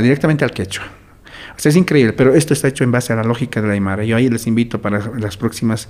directamente 0.00 0.44
al 0.44 0.52
quechua 0.52 0.84
es 1.66 1.76
increíble, 1.76 2.12
pero 2.12 2.34
esto 2.34 2.54
está 2.54 2.68
hecho 2.68 2.84
en 2.84 2.92
base 2.92 3.12
a 3.12 3.16
la 3.16 3.24
lógica 3.24 3.60
de 3.60 3.66
la 3.66 3.72
Aymara. 3.72 4.04
Yo 4.04 4.16
ahí 4.16 4.28
les 4.28 4.46
invito 4.46 4.80
para 4.80 5.10
las 5.18 5.36
próximas 5.36 5.88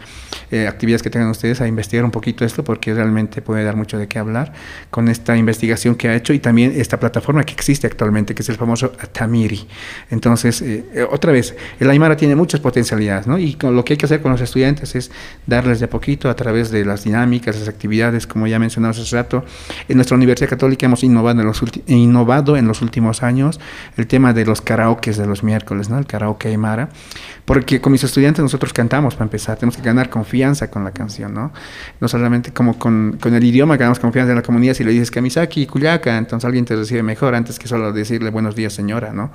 eh, 0.51 0.67
actividades 0.67 1.03
que 1.03 1.11
tengan 1.11 1.29
ustedes 1.29 1.61
a 1.61 1.69
investigar 1.69 2.07
un 2.07 2.11
poquito 2.11 2.45
esto 2.45 2.65
porque 2.65 2.95
realmente 2.95 3.43
puede 3.43 3.65
dar 3.65 3.77
mucho 3.77 3.99
de 3.99 4.09
qué 4.09 4.19
hablar 4.19 4.55
con 4.89 5.09
esta 5.09 5.37
investigación 5.37 5.95
que 5.95 6.09
ha 6.09 6.15
hecho 6.15 6.33
y 6.33 6.39
también 6.39 6.73
esta 6.75 6.99
plataforma 6.99 7.45
que 7.45 7.53
existe 7.53 7.87
actualmente, 7.87 8.35
que 8.35 8.41
es 8.41 8.49
el 8.49 8.57
famoso 8.57 8.93
Tamiri. 9.13 9.67
Entonces, 10.11 10.63
eh, 10.63 10.87
eh, 10.95 11.07
otra 11.11 11.33
vez, 11.33 11.55
el 11.79 11.91
Aymara 11.91 12.17
tiene 12.17 12.35
muchas 12.35 12.61
potencialidades, 12.61 13.27
¿no? 13.27 13.39
Y 13.39 13.59
lo 13.61 13.85
que 13.85 13.93
hay 13.93 13.97
que 13.99 14.07
hacer 14.07 14.23
con 14.23 14.33
los 14.33 14.41
estudiantes 14.41 14.95
es 14.95 15.11
darles 15.47 15.81
de 15.81 15.85
a 15.85 15.91
poquito 15.91 16.31
a 16.31 16.37
través 16.37 16.71
de 16.71 16.85
las 16.87 17.05
dinámicas, 17.05 17.59
las 17.59 17.69
actividades, 17.69 18.27
como 18.27 18.47
ya 18.47 18.59
mencionamos 18.59 18.99
hace 18.99 19.15
rato. 19.15 19.45
En 19.87 19.97
nuestra 19.97 20.17
Universidad 20.17 20.49
Católica 20.49 20.87
hemos 20.87 21.05
innovado 21.05 21.41
en 21.41 21.47
los, 21.47 21.63
innovado 21.87 22.57
en 22.57 22.67
los 22.67 22.81
últimos 22.81 23.23
años 23.23 23.61
el 23.99 24.07
tema 24.07 24.33
de 24.33 24.47
los 24.47 24.63
karaokes 24.63 25.19
de 25.19 25.27
los 25.27 25.43
miércoles 25.43 25.58
¿no? 25.89 25.99
El 25.99 26.07
karaoke 26.07 26.49
Aymara. 26.49 26.89
Porque 27.45 27.81
con 27.81 27.93
mis 27.93 28.05
estudiantes 28.05 28.43
nosotros 28.43 28.75
cantamos 28.75 29.15
para 29.15 29.25
empezar, 29.25 29.57
tenemos 29.57 29.77
que 29.77 29.83
ganar 29.83 30.11
confianza 30.11 30.71
con 30.71 30.85
la 30.85 30.91
canción, 30.91 31.33
¿no? 31.33 31.51
No 31.99 32.07
solamente 32.07 32.53
como 32.53 32.79
con, 32.79 33.17
con 33.19 33.35
el 33.35 33.43
idioma 33.43 33.79
ganamos 33.79 33.99
confianza 33.99 34.33
en 34.33 34.37
la 34.37 34.43
comunidad, 34.43 34.75
si 34.75 34.85
le 34.85 34.91
dices 34.91 35.11
Kamisaki, 35.11 35.67
Kuyaka, 35.67 36.19
entonces 36.19 36.45
alguien 36.45 36.67
te 36.67 36.77
recibe 36.77 37.03
mejor 37.03 37.35
antes 37.35 37.59
que 37.59 37.67
solo 37.67 37.93
decirle 37.93 38.31
buenos 38.31 38.55
días 38.55 38.75
señora, 38.75 39.13
¿no? 39.15 39.31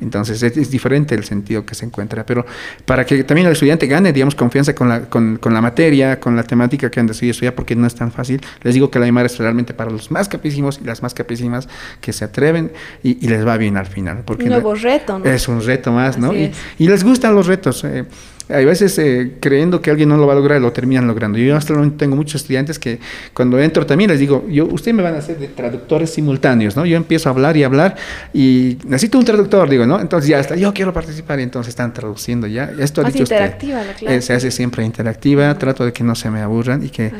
Entonces 0.00 0.42
es, 0.42 0.70
diferente 0.70 1.14
el 1.14 1.24
sentido 1.24 1.66
que 1.66 1.74
se 1.74 1.84
encuentra, 1.84 2.24
pero 2.24 2.46
para 2.86 3.04
que 3.04 3.22
también 3.24 3.46
el 3.46 3.52
estudiante 3.52 3.86
gane, 3.86 4.12
digamos, 4.14 4.34
confianza 4.34 4.74
con 4.74 4.88
la, 4.88 5.02
con, 5.02 5.36
con 5.36 5.52
la 5.52 5.60
materia, 5.60 6.18
con 6.20 6.36
la 6.36 6.44
temática 6.44 6.90
que 6.90 7.00
han 7.00 7.06
decidido 7.06 7.32
estudiar, 7.32 7.54
porque 7.54 7.76
no 7.76 7.86
es 7.86 7.94
tan 7.94 8.12
fácil, 8.12 8.40
les 8.62 8.74
digo 8.74 8.90
que 8.90 8.98
la 8.98 9.04
Aymara 9.04 9.26
es 9.26 9.38
realmente 9.38 9.74
para 9.74 9.90
los 9.90 10.10
más 10.10 10.28
capísimos 10.28 10.80
y 10.82 10.84
las 10.84 11.02
más 11.02 11.14
capísimas 11.14 11.68
que 12.00 12.12
se 12.12 12.24
atreven 12.24 12.72
y, 13.02 13.28
les 13.28 13.46
va 13.46 13.56
bien 13.58 13.76
al 13.76 13.86
final. 13.86 14.22
Porque 14.24 14.44
un 14.44 14.50
nuevo 14.50 14.74
reto, 14.74 15.18
¿no? 15.18 15.24
Es 15.26 15.48
un 15.48 15.62
reto 15.68 15.92
más, 15.92 16.18
¿no? 16.18 16.34
Y, 16.34 16.50
y, 16.78 16.88
les 16.88 17.04
gustan 17.04 17.36
los 17.36 17.46
retos. 17.46 17.84
Eh, 17.84 18.04
hay 18.48 18.64
veces 18.64 18.98
eh, 18.98 19.32
creyendo 19.40 19.80
que 19.80 19.90
alguien 19.90 20.08
no 20.08 20.16
lo 20.16 20.26
va 20.26 20.32
a 20.32 20.36
lograr, 20.36 20.60
lo 20.60 20.72
terminan 20.72 21.06
logrando. 21.06 21.38
Yo 21.38 21.56
hasta 21.56 21.74
ahora 21.74 21.90
tengo 21.96 22.16
muchos 22.16 22.40
estudiantes 22.40 22.78
que 22.78 22.98
cuando 23.34 23.58
entro 23.60 23.84
también 23.84 24.10
les 24.10 24.20
digo, 24.20 24.46
yo, 24.48 24.66
ustedes 24.66 24.94
me 24.94 25.02
van 25.02 25.14
a 25.14 25.18
hacer 25.18 25.38
de 25.38 25.48
traductores 25.48 26.10
simultáneos, 26.10 26.76
¿no? 26.76 26.86
Yo 26.86 26.96
empiezo 26.96 27.28
a 27.28 27.32
hablar 27.32 27.56
y 27.56 27.64
hablar 27.64 27.96
y 28.32 28.78
necesito 28.84 29.18
un 29.18 29.24
traductor, 29.24 29.68
digo, 29.68 29.86
¿no? 29.86 30.00
Entonces 30.00 30.28
ya 30.28 30.40
está, 30.40 30.56
yo 30.56 30.72
quiero 30.72 30.92
participar 30.92 31.40
y 31.40 31.42
entonces 31.42 31.70
están 31.70 31.92
traduciendo 31.92 32.46
ya. 32.46 32.70
Esto 32.78 33.02
Más 33.02 33.14
interactiva 33.14 33.84
la 33.84 33.92
clase. 33.92 34.16
Eh, 34.16 34.22
se 34.22 34.32
hace 34.32 34.50
siempre 34.50 34.84
interactiva, 34.84 35.56
trato 35.58 35.84
de 35.84 35.92
que 35.92 36.02
no 36.02 36.14
se 36.14 36.30
me 36.30 36.40
aburran 36.40 36.84
y 36.84 36.88
que 36.88 37.12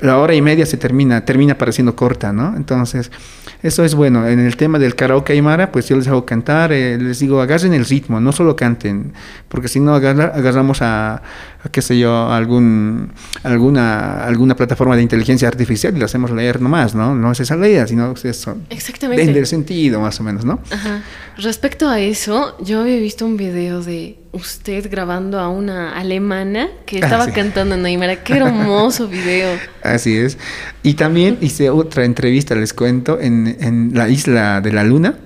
la 0.00 0.18
hora 0.18 0.34
y 0.34 0.42
media 0.42 0.66
se 0.66 0.76
termina, 0.76 1.24
termina 1.24 1.56
pareciendo 1.56 1.94
corta, 1.94 2.32
¿no? 2.32 2.56
Entonces, 2.56 3.10
eso 3.62 3.84
es 3.84 3.94
bueno. 3.94 4.26
En 4.26 4.40
el 4.40 4.56
tema 4.56 4.78
del 4.78 4.96
karaoke 4.96 5.32
aymara, 5.32 5.70
pues 5.70 5.88
yo 5.88 5.96
les 5.96 6.08
hago 6.08 6.26
cantar, 6.26 6.72
eh, 6.72 6.98
les 6.98 7.20
digo, 7.20 7.40
agarren 7.40 7.72
el 7.72 7.84
ritmo, 7.84 8.20
no 8.20 8.32
solo 8.32 8.56
canten, 8.56 9.12
porque 9.48 9.68
si 9.68 9.78
no 9.78 9.94
agarramos 9.94 10.71
a, 10.80 11.22
qué 11.70 11.82
sé 11.82 11.98
yo, 11.98 12.30
algún, 12.30 13.12
alguna, 13.42 14.24
alguna 14.24 14.56
plataforma 14.56 14.96
de 14.96 15.02
inteligencia 15.02 15.48
artificial 15.48 15.94
y 15.96 15.98
lo 15.98 16.06
hacemos 16.06 16.30
leer 16.30 16.60
nomás, 16.60 16.94
¿no? 16.94 17.14
No 17.14 17.32
es 17.32 17.40
esa 17.40 17.56
ley, 17.56 17.76
sino 17.86 18.12
es 18.12 18.24
eso. 18.24 18.56
Exactamente. 18.70 19.22
el 19.22 19.46
sentido, 19.46 20.00
más 20.00 20.18
o 20.20 20.22
menos, 20.22 20.44
¿no? 20.44 20.60
Ajá. 20.70 21.02
Respecto 21.36 21.88
a 21.88 22.00
eso, 22.00 22.56
yo 22.62 22.80
había 22.80 22.98
visto 22.98 23.26
un 23.26 23.36
video 23.36 23.82
de 23.82 24.18
usted 24.32 24.90
grabando 24.90 25.38
a 25.38 25.48
una 25.48 25.98
alemana 25.98 26.68
que 26.86 26.96
ah, 26.96 27.00
estaba 27.00 27.26
cantando 27.28 27.74
en 27.74 27.84
Aymara. 27.84 28.22
Qué 28.22 28.34
hermoso 28.34 29.08
video. 29.08 29.58
Así 29.82 30.16
es. 30.16 30.38
Y 30.82 30.94
también 30.94 31.38
hice 31.40 31.70
otra 31.70 32.04
entrevista, 32.04 32.54
les 32.54 32.72
cuento, 32.72 33.20
en, 33.20 33.56
en 33.60 33.92
la 33.94 34.08
isla 34.08 34.60
de 34.60 34.72
la 34.72 34.84
Luna 34.84 35.16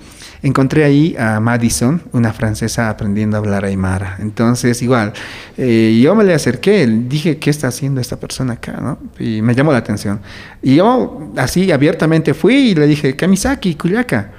encontré 0.43 0.84
ahí 0.84 1.16
a 1.18 1.41
Madison, 1.41 2.03
una 2.12 2.32
francesa 2.32 2.89
aprendiendo 2.89 3.37
a 3.37 3.41
hablar 3.41 3.64
aymara. 3.64 4.16
Entonces, 4.20 4.82
igual, 4.82 5.12
eh, 5.57 5.99
yo 6.03 6.14
me 6.14 6.24
le 6.24 6.34
acerqué, 6.34 6.87
dije, 6.87 7.39
¿qué 7.39 7.51
está 7.51 7.68
haciendo 7.68 8.01
esta 8.01 8.16
persona 8.18 8.55
acá? 8.55 8.78
¿no? 8.80 8.99
Y 9.18 9.43
me 9.43 9.55
llamó 9.55 9.72
la 9.72 9.78
atención. 9.78 10.20
Y 10.62 10.76
yo, 10.76 11.32
así 11.37 11.70
abiertamente 11.72 12.34
fui 12.34 12.70
y 12.70 12.74
le 12.74 12.87
dije, 12.87 13.16
Kamisaki, 13.16 13.74
Kuyaka, 13.74 14.32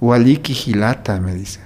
Waliki 0.00 0.56
Hilata, 0.66 1.20
me 1.20 1.34
dice 1.34 1.60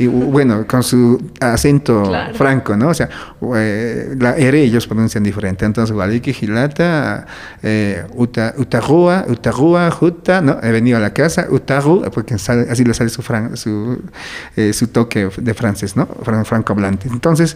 y 0.00 0.06
bueno, 0.06 0.66
con 0.66 0.82
su 0.82 1.30
acento 1.40 2.10
franco, 2.32 2.74
¿no? 2.74 2.88
O 2.88 2.94
sea, 2.94 3.10
eh, 3.54 4.16
la 4.18 4.34
R 4.34 4.58
ellos 4.58 4.86
pronuncian 4.86 5.22
diferente. 5.22 5.66
Entonces, 5.66 5.94
Waliki, 5.94 6.32
Gilata, 6.32 7.26
eh, 7.62 8.06
Uta, 8.14 8.54
Utahua, 8.56 9.26
Utahua, 9.28 9.90
Juta, 9.90 10.40
¿no? 10.40 10.58
He 10.62 10.72
venido 10.72 10.96
a 10.96 11.00
la 11.00 11.12
casa, 11.12 11.48
Utahu, 11.50 12.10
porque 12.14 12.32
así 12.32 12.82
le 12.82 12.94
sale 12.94 13.10
su, 13.10 13.22
su, 13.54 14.02
eh, 14.56 14.72
su 14.72 14.88
toque 14.88 15.28
de 15.36 15.52
francés, 15.52 15.94
¿no? 15.96 16.06
Franco 16.44 16.72
hablante. 16.72 17.06
Entonces, 17.08 17.54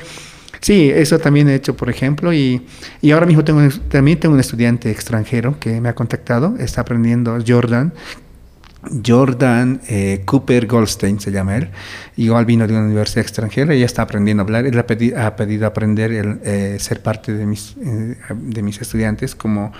Sí, 0.61 0.90
eso 0.90 1.18
también 1.18 1.47
he 1.51 1.55
hecho, 1.55 1.76
por 1.76 1.90
ejemplo, 1.90 2.32
y, 2.32 2.66
y, 3.03 3.11
ahora 3.11 3.26
mismo 3.26 3.45
tengo, 3.45 3.61
también 3.90 4.18
tengo 4.18 4.34
un 4.34 4.40
estudiante 4.40 4.90
extranjero 4.90 5.59
que 5.61 5.78
me 5.78 5.90
ha 5.90 5.95
contactado, 5.95 6.55
está 6.59 6.80
aprendiendo 6.80 7.36
Jordan, 7.47 7.92
Jordan 9.05 9.80
eh, 9.89 10.22
Cooper 10.24 10.66
Goldstein 10.66 11.20
se 11.20 11.30
llama 11.30 11.57
él, 11.57 11.70
igual 12.16 12.45
vino 12.45 12.66
de 12.66 12.72
una 12.72 12.85
universidad 12.85 13.22
extranjera 13.22 13.74
y 13.74 13.80
ya 13.80 13.87
está 13.87 14.03
aprendiendo 14.03 14.43
a 14.43 14.45
hablar. 14.45 14.66
Él 14.66 14.78
ha, 14.78 14.87
pedido, 14.87 15.66
aprender 15.66 16.12
el, 16.12 16.41
eh, 16.45 16.76
ser 16.80 17.03
parte 17.03 17.32
de 17.32 17.47
mis, 17.47 17.76
eh, 17.82 18.16
de 18.30 18.62
mis 18.62 18.80
estudiantes 18.80 19.35
como 19.35 19.72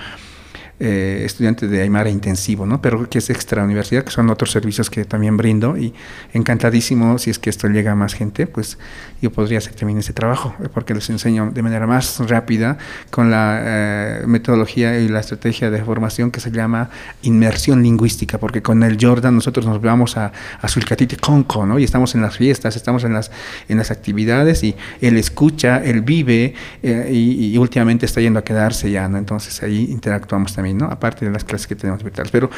eh, 0.81 1.23
estudiantes 1.25 1.71
de 1.71 1.83
Aymara 1.83 2.11
intensivo, 2.11 2.67
¿no? 2.67 2.83
Pero 2.83 3.09
que 3.09 3.19
es 3.19 3.31
extra 3.31 3.63
universidad, 3.63 4.03
que 4.03 4.11
son 4.11 4.29
otros 4.29 4.51
servicios 4.51 4.91
que 4.91 5.05
también 5.05 5.37
brindo 5.37 5.77
y 5.77 5.95
encantadísimo 6.33 7.17
si 7.19 7.31
es 7.31 7.39
que 7.39 7.49
esto 7.49 7.69
llega 7.69 7.93
a 7.93 7.95
más 7.95 8.15
gente, 8.15 8.49
pues 8.49 8.77
yo 9.23 9.31
podría 9.31 9.59
hacer 9.59 9.75
también 9.75 10.01
ese 10.01 10.13
trabajo, 10.13 10.53
porque 10.75 10.93
les 10.93 11.09
enseño 11.11 11.53
de 11.55 11.63
manera 11.63 11.87
más 11.87 12.19
rápida 12.29 12.77
con 13.11 13.31
la 13.31 13.61
eh, 13.63 14.23
metodología 14.27 14.99
y 14.99 15.09
la 15.09 15.21
estrategia 15.21 15.71
de 15.71 15.81
formación 15.83 16.33
que 16.33 16.41
se 16.41 16.51
llama 16.51 16.91
inmersión 17.23 17.81
lingüística, 17.81 18.39
porque 18.39 18.61
con 18.61 18.83
el 18.83 18.99
Jordan 19.01 19.37
nosotros 19.37 19.67
nos 19.67 19.81
vamos 19.81 20.17
a, 20.17 20.33
a 20.61 20.69
Sulcatite 20.69 21.19
Conco, 21.19 21.65
¿no? 21.67 21.79
Y 21.79 21.85
estamos 21.85 22.17
en 22.17 22.23
las 22.23 22.37
fiestas, 22.37 22.75
estamos 22.75 23.05
en 23.05 23.13
las, 23.13 23.31
en 23.69 23.79
las 23.79 23.93
actividades 23.93 24.65
y 24.65 24.75
él 25.01 25.17
escucha, 25.19 25.85
él 25.85 26.03
vive 26.03 26.55
eh, 26.83 27.09
y, 27.13 27.55
y 27.55 27.59
últimamente 27.59 28.07
está 28.07 28.21
yendo 28.21 28.41
a 28.41 28.45
quedarse 28.45 28.91
ya, 28.91 29.09
¿no? 29.09 29.19
Entonces 29.19 29.63
ahí 29.63 29.87
interactuamos 29.89 30.53
también. 30.53 30.64
Aparte 30.91 31.25
de 31.25 31.31
las 31.31 31.45
clases 31.45 31.67
que 31.67 31.77
tenemos 31.77 32.03
virtuales. 32.03 32.31
Pero 32.31 32.51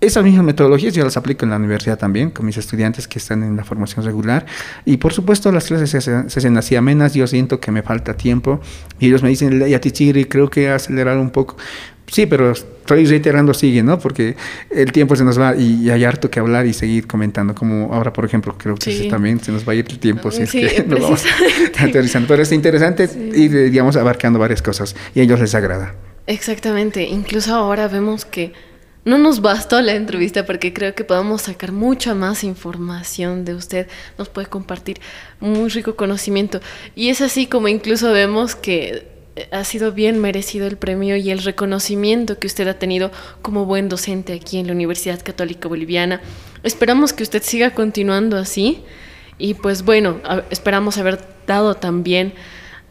esas 0.00 0.24
mismas 0.24 0.44
metodologías 0.44 0.94
yo 0.94 1.04
las 1.04 1.18
aplico 1.18 1.44
en 1.44 1.50
la 1.50 1.56
universidad 1.56 1.98
también, 1.98 2.30
con 2.30 2.46
mis 2.46 2.56
estudiantes 2.56 3.06
que 3.06 3.18
están 3.18 3.42
en 3.42 3.56
la 3.56 3.64
formación 3.64 4.04
regular. 4.04 4.46
Y 4.86 4.96
por 4.96 5.12
supuesto 5.12 5.52
las 5.52 5.66
clases 5.66 5.90
se 5.90 5.98
hacen, 5.98 6.56
así 6.56 6.74
amenas, 6.74 7.12
yo 7.12 7.26
siento 7.26 7.60
que 7.60 7.70
me 7.70 7.82
falta 7.82 8.14
tiempo. 8.14 8.60
Y 8.98 9.08
ellos 9.08 9.22
me 9.22 9.28
dicen, 9.28 9.60
ya 9.68 9.78
Tichiri, 9.78 10.24
creo 10.24 10.48
que 10.48 10.70
acelerar 10.70 11.18
un 11.18 11.30
poco. 11.30 11.56
Sí, 12.06 12.26
pero 12.26 12.50
estoy 12.50 13.04
reiterando, 13.04 13.52
sigue, 13.52 13.82
¿no? 13.82 13.98
Porque 13.98 14.36
el 14.70 14.90
tiempo 14.90 15.14
se 15.16 15.22
nos 15.22 15.38
va 15.38 15.54
y, 15.54 15.90
hay 15.90 16.02
harto 16.04 16.30
que 16.30 16.40
hablar 16.40 16.66
y 16.66 16.72
seguir 16.72 17.06
comentando. 17.06 17.54
Como 17.54 17.92
ahora, 17.92 18.12
por 18.12 18.24
ejemplo, 18.24 18.56
creo 18.56 18.76
que 18.76 19.06
también 19.10 19.38
se 19.38 19.52
nos 19.52 19.68
va 19.68 19.72
a 19.72 19.76
ir 19.76 19.86
el 19.88 19.98
tiempo 19.98 20.30
si 20.30 20.42
es 20.42 20.50
que 20.50 20.82
nos 20.88 21.00
vamos 21.00 21.24
aterrizando. 21.78 22.26
Pero 22.26 22.42
es 22.42 22.50
interesante 22.52 23.08
ir, 23.34 23.70
digamos, 23.70 23.96
abarcando 23.96 24.38
varias 24.38 24.62
cosas 24.62 24.96
y 25.14 25.20
a 25.20 25.22
ellos 25.22 25.38
les 25.38 25.54
agrada. 25.54 25.94
Exactamente, 26.26 27.04
incluso 27.04 27.54
ahora 27.54 27.88
vemos 27.88 28.24
que 28.24 28.52
no 29.04 29.18
nos 29.18 29.40
bastó 29.40 29.80
la 29.80 29.94
entrevista 29.94 30.44
porque 30.44 30.72
creo 30.72 30.94
que 30.94 31.04
podemos 31.04 31.42
sacar 31.42 31.72
mucha 31.72 32.14
más 32.14 32.44
información 32.44 33.44
de 33.44 33.54
usted, 33.54 33.88
nos 34.18 34.28
puede 34.28 34.46
compartir 34.46 35.00
muy 35.40 35.70
rico 35.70 35.96
conocimiento 35.96 36.60
y 36.94 37.08
es 37.08 37.20
así 37.22 37.46
como 37.46 37.68
incluso 37.68 38.12
vemos 38.12 38.54
que 38.54 39.08
ha 39.52 39.64
sido 39.64 39.92
bien 39.92 40.18
merecido 40.20 40.66
el 40.66 40.76
premio 40.76 41.16
y 41.16 41.30
el 41.30 41.42
reconocimiento 41.42 42.38
que 42.38 42.46
usted 42.46 42.68
ha 42.68 42.78
tenido 42.78 43.10
como 43.42 43.64
buen 43.64 43.88
docente 43.88 44.34
aquí 44.34 44.58
en 44.58 44.66
la 44.66 44.74
Universidad 44.74 45.22
Católica 45.22 45.68
Boliviana. 45.68 46.20
Esperamos 46.62 47.12
que 47.12 47.22
usted 47.22 47.42
siga 47.42 47.70
continuando 47.70 48.36
así 48.36 48.82
y 49.38 49.54
pues 49.54 49.82
bueno, 49.82 50.20
esperamos 50.50 50.98
haber 50.98 51.20
dado 51.46 51.74
también 51.74 52.34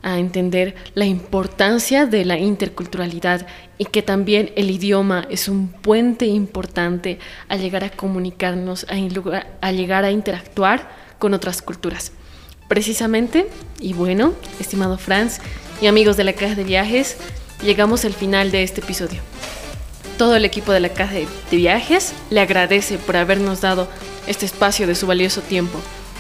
a 0.01 0.19
entender 0.19 0.75
la 0.93 1.05
importancia 1.05 2.05
de 2.05 2.25
la 2.25 2.37
interculturalidad 2.37 3.45
y 3.77 3.85
que 3.85 4.01
también 4.01 4.51
el 4.55 4.69
idioma 4.69 5.25
es 5.29 5.47
un 5.47 5.69
puente 5.69 6.25
importante 6.25 7.19
a 7.47 7.57
llegar 7.57 7.83
a 7.83 7.89
comunicarnos, 7.89 8.85
a, 8.89 9.71
llegar 9.71 10.05
a 10.05 10.11
interactuar 10.11 10.89
con 11.17 11.33
otras 11.33 11.61
culturas. 11.61 12.11
Precisamente, 12.67 13.47
y 13.79 13.93
bueno, 13.93 14.33
estimado 14.59 14.97
Franz 14.97 15.39
y 15.81 15.87
amigos 15.87 16.17
de 16.17 16.23
la 16.23 16.33
Caja 16.33 16.55
de 16.55 16.63
Viajes, 16.63 17.17
llegamos 17.63 18.05
al 18.05 18.13
final 18.13 18.51
de 18.51 18.63
este 18.63 18.81
episodio. 18.81 19.21
Todo 20.17 20.35
el 20.35 20.45
equipo 20.45 20.71
de 20.71 20.81
la 20.81 20.89
Caja 20.89 21.13
de 21.15 21.27
Viajes 21.51 22.13
le 22.29 22.41
agradece 22.41 22.97
por 22.97 23.15
habernos 23.17 23.61
dado 23.61 23.87
este 24.27 24.45
espacio 24.45 24.85
de 24.85 24.95
su 24.95 25.07
valioso 25.07 25.41
tiempo 25.41 25.79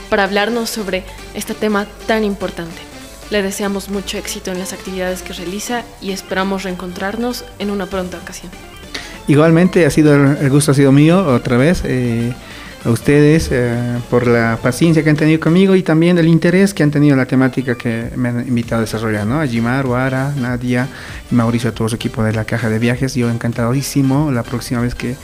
para 0.09 0.23
hablarnos 0.23 0.69
sobre 0.69 1.03
este 1.35 1.53
tema 1.53 1.85
tan 2.07 2.23
importante. 2.23 2.88
Le 3.29 3.43
deseamos 3.43 3.89
mucho 3.89 4.17
éxito 4.17 4.51
en 4.51 4.59
las 4.59 4.73
actividades 4.73 5.21
que 5.21 5.33
realiza 5.33 5.83
y 6.01 6.11
esperamos 6.11 6.63
reencontrarnos 6.63 7.45
en 7.59 7.69
una 7.69 7.85
pronta 7.85 8.17
ocasión. 8.17 8.51
Igualmente, 9.27 9.85
ha 9.85 9.91
sido 9.91 10.13
el 10.13 10.49
gusto 10.49 10.71
ha 10.71 10.73
sido 10.73 10.91
mío 10.91 11.23
otra 11.27 11.57
vez. 11.57 11.83
Eh, 11.85 12.33
a 12.85 12.89
ustedes 12.91 13.49
eh, 13.51 13.99
por 14.09 14.25
la 14.25 14.57
paciencia 14.61 15.03
que 15.03 15.09
han 15.09 15.17
tenido 15.17 15.39
conmigo 15.39 15.75
y 15.75 15.83
también 15.83 16.17
el 16.17 16.27
interés 16.27 16.73
que 16.73 16.83
han 16.83 16.91
tenido 16.91 17.13
en 17.13 17.19
la 17.19 17.25
temática 17.25 17.75
que 17.75 18.09
me 18.15 18.29
han 18.29 18.47
invitado 18.47 18.79
a 18.79 18.85
desarrollar, 18.85 19.27
¿no? 19.27 19.41
A 19.41 19.47
Jimar, 19.47 19.85
Wara, 19.85 20.33
Nadia 20.37 20.87
Mauricio, 21.31 21.71
a 21.71 21.73
todo 21.73 21.89
su 21.89 21.95
equipo 21.95 22.23
de 22.23 22.33
la 22.33 22.45
Caja 22.45 22.69
de 22.69 22.79
Viajes. 22.79 23.15
Yo 23.15 23.29
encantadísimo 23.29 24.31
la 24.31 24.43
próxima 24.43 24.81
vez 24.81 24.95
que 24.95 25.15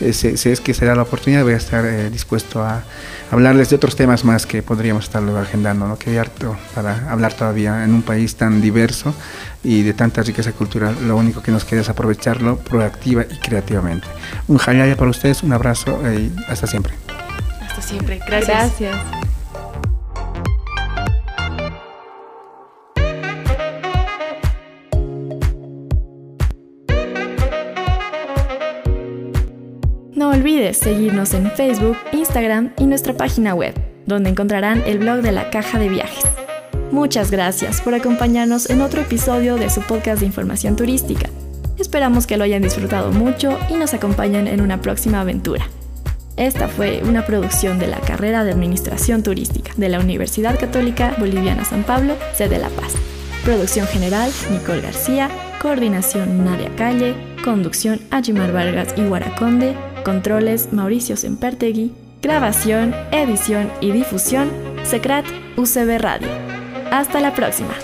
eh, 0.00 0.12
se, 0.12 0.52
es 0.52 0.60
que 0.60 0.74
será 0.74 0.94
la 0.94 1.02
oportunidad, 1.02 1.42
voy 1.42 1.54
a 1.54 1.56
estar 1.56 1.84
eh, 1.84 2.10
dispuesto 2.10 2.62
a 2.62 2.82
hablarles 3.30 3.70
de 3.70 3.76
otros 3.76 3.96
temas 3.96 4.24
más 4.24 4.46
que 4.46 4.62
podríamos 4.62 5.04
estar 5.04 5.22
agendando, 5.36 5.86
¿no? 5.88 5.98
que 5.98 6.10
hay 6.10 6.16
harto 6.18 6.56
para 6.74 7.10
hablar 7.10 7.32
todavía 7.32 7.84
en 7.84 7.94
un 7.94 8.02
país 8.02 8.36
tan 8.36 8.60
diverso 8.60 9.14
y 9.64 9.82
de 9.82 9.94
tanta 9.94 10.22
riqueza 10.22 10.52
cultural. 10.52 10.96
Lo 11.06 11.16
único 11.16 11.42
que 11.42 11.50
nos 11.50 11.64
queda 11.64 11.80
es 11.80 11.88
aprovecharlo 11.88 12.58
proactiva 12.58 13.22
y 13.22 13.38
creativamente. 13.38 14.06
Un 14.46 14.58
jalaya 14.58 14.96
para 14.96 15.10
ustedes, 15.10 15.42
un 15.42 15.52
abrazo 15.52 16.00
y 16.12 16.32
hasta 16.48 16.66
siempre. 16.66 16.94
Hasta 17.60 17.82
siempre, 17.82 18.20
gracias. 18.26 18.78
Gracias. 18.80 19.25
Olvides 30.46 30.78
seguirnos 30.78 31.34
en 31.34 31.50
Facebook, 31.50 31.96
Instagram 32.12 32.72
y 32.78 32.86
nuestra 32.86 33.14
página 33.14 33.52
web, 33.52 33.74
donde 34.06 34.30
encontrarán 34.30 34.80
el 34.86 35.00
blog 35.00 35.20
de 35.20 35.32
la 35.32 35.50
Caja 35.50 35.80
de 35.80 35.88
Viajes. 35.88 36.24
Muchas 36.92 37.32
gracias 37.32 37.80
por 37.80 37.94
acompañarnos 37.94 38.70
en 38.70 38.80
otro 38.80 39.00
episodio 39.00 39.56
de 39.56 39.68
su 39.70 39.80
podcast 39.80 40.20
de 40.20 40.26
información 40.26 40.76
turística. 40.76 41.28
Esperamos 41.78 42.28
que 42.28 42.36
lo 42.36 42.44
hayan 42.44 42.62
disfrutado 42.62 43.10
mucho 43.10 43.58
y 43.68 43.74
nos 43.74 43.92
acompañen 43.92 44.46
en 44.46 44.60
una 44.60 44.80
próxima 44.80 45.20
aventura. 45.20 45.66
Esta 46.36 46.68
fue 46.68 47.02
una 47.02 47.26
producción 47.26 47.80
de 47.80 47.88
la 47.88 47.98
carrera 47.98 48.44
de 48.44 48.52
Administración 48.52 49.24
Turística 49.24 49.72
de 49.76 49.88
la 49.88 49.98
Universidad 49.98 50.60
Católica 50.60 51.16
Boliviana 51.18 51.64
San 51.64 51.82
Pablo, 51.82 52.14
sede 52.34 52.58
La 52.58 52.68
Paz. 52.68 52.92
Producción 53.44 53.88
general, 53.88 54.30
Nicole 54.52 54.80
García. 54.80 55.28
Coordinación, 55.60 56.44
Nadia 56.44 56.70
Calle. 56.76 57.16
Conducción, 57.42 58.00
Ajimar 58.12 58.52
Vargas 58.52 58.94
y 58.96 59.02
Guaraconde. 59.02 59.74
Controles 60.06 60.72
Mauricio 60.72 61.16
Sempertegui. 61.16 61.90
Grabación, 62.22 62.94
edición 63.10 63.72
y 63.80 63.90
difusión 63.90 64.52
Secret 64.84 65.26
UCB 65.56 65.98
Radio. 65.98 66.28
Hasta 66.92 67.20
la 67.20 67.34
próxima. 67.34 67.74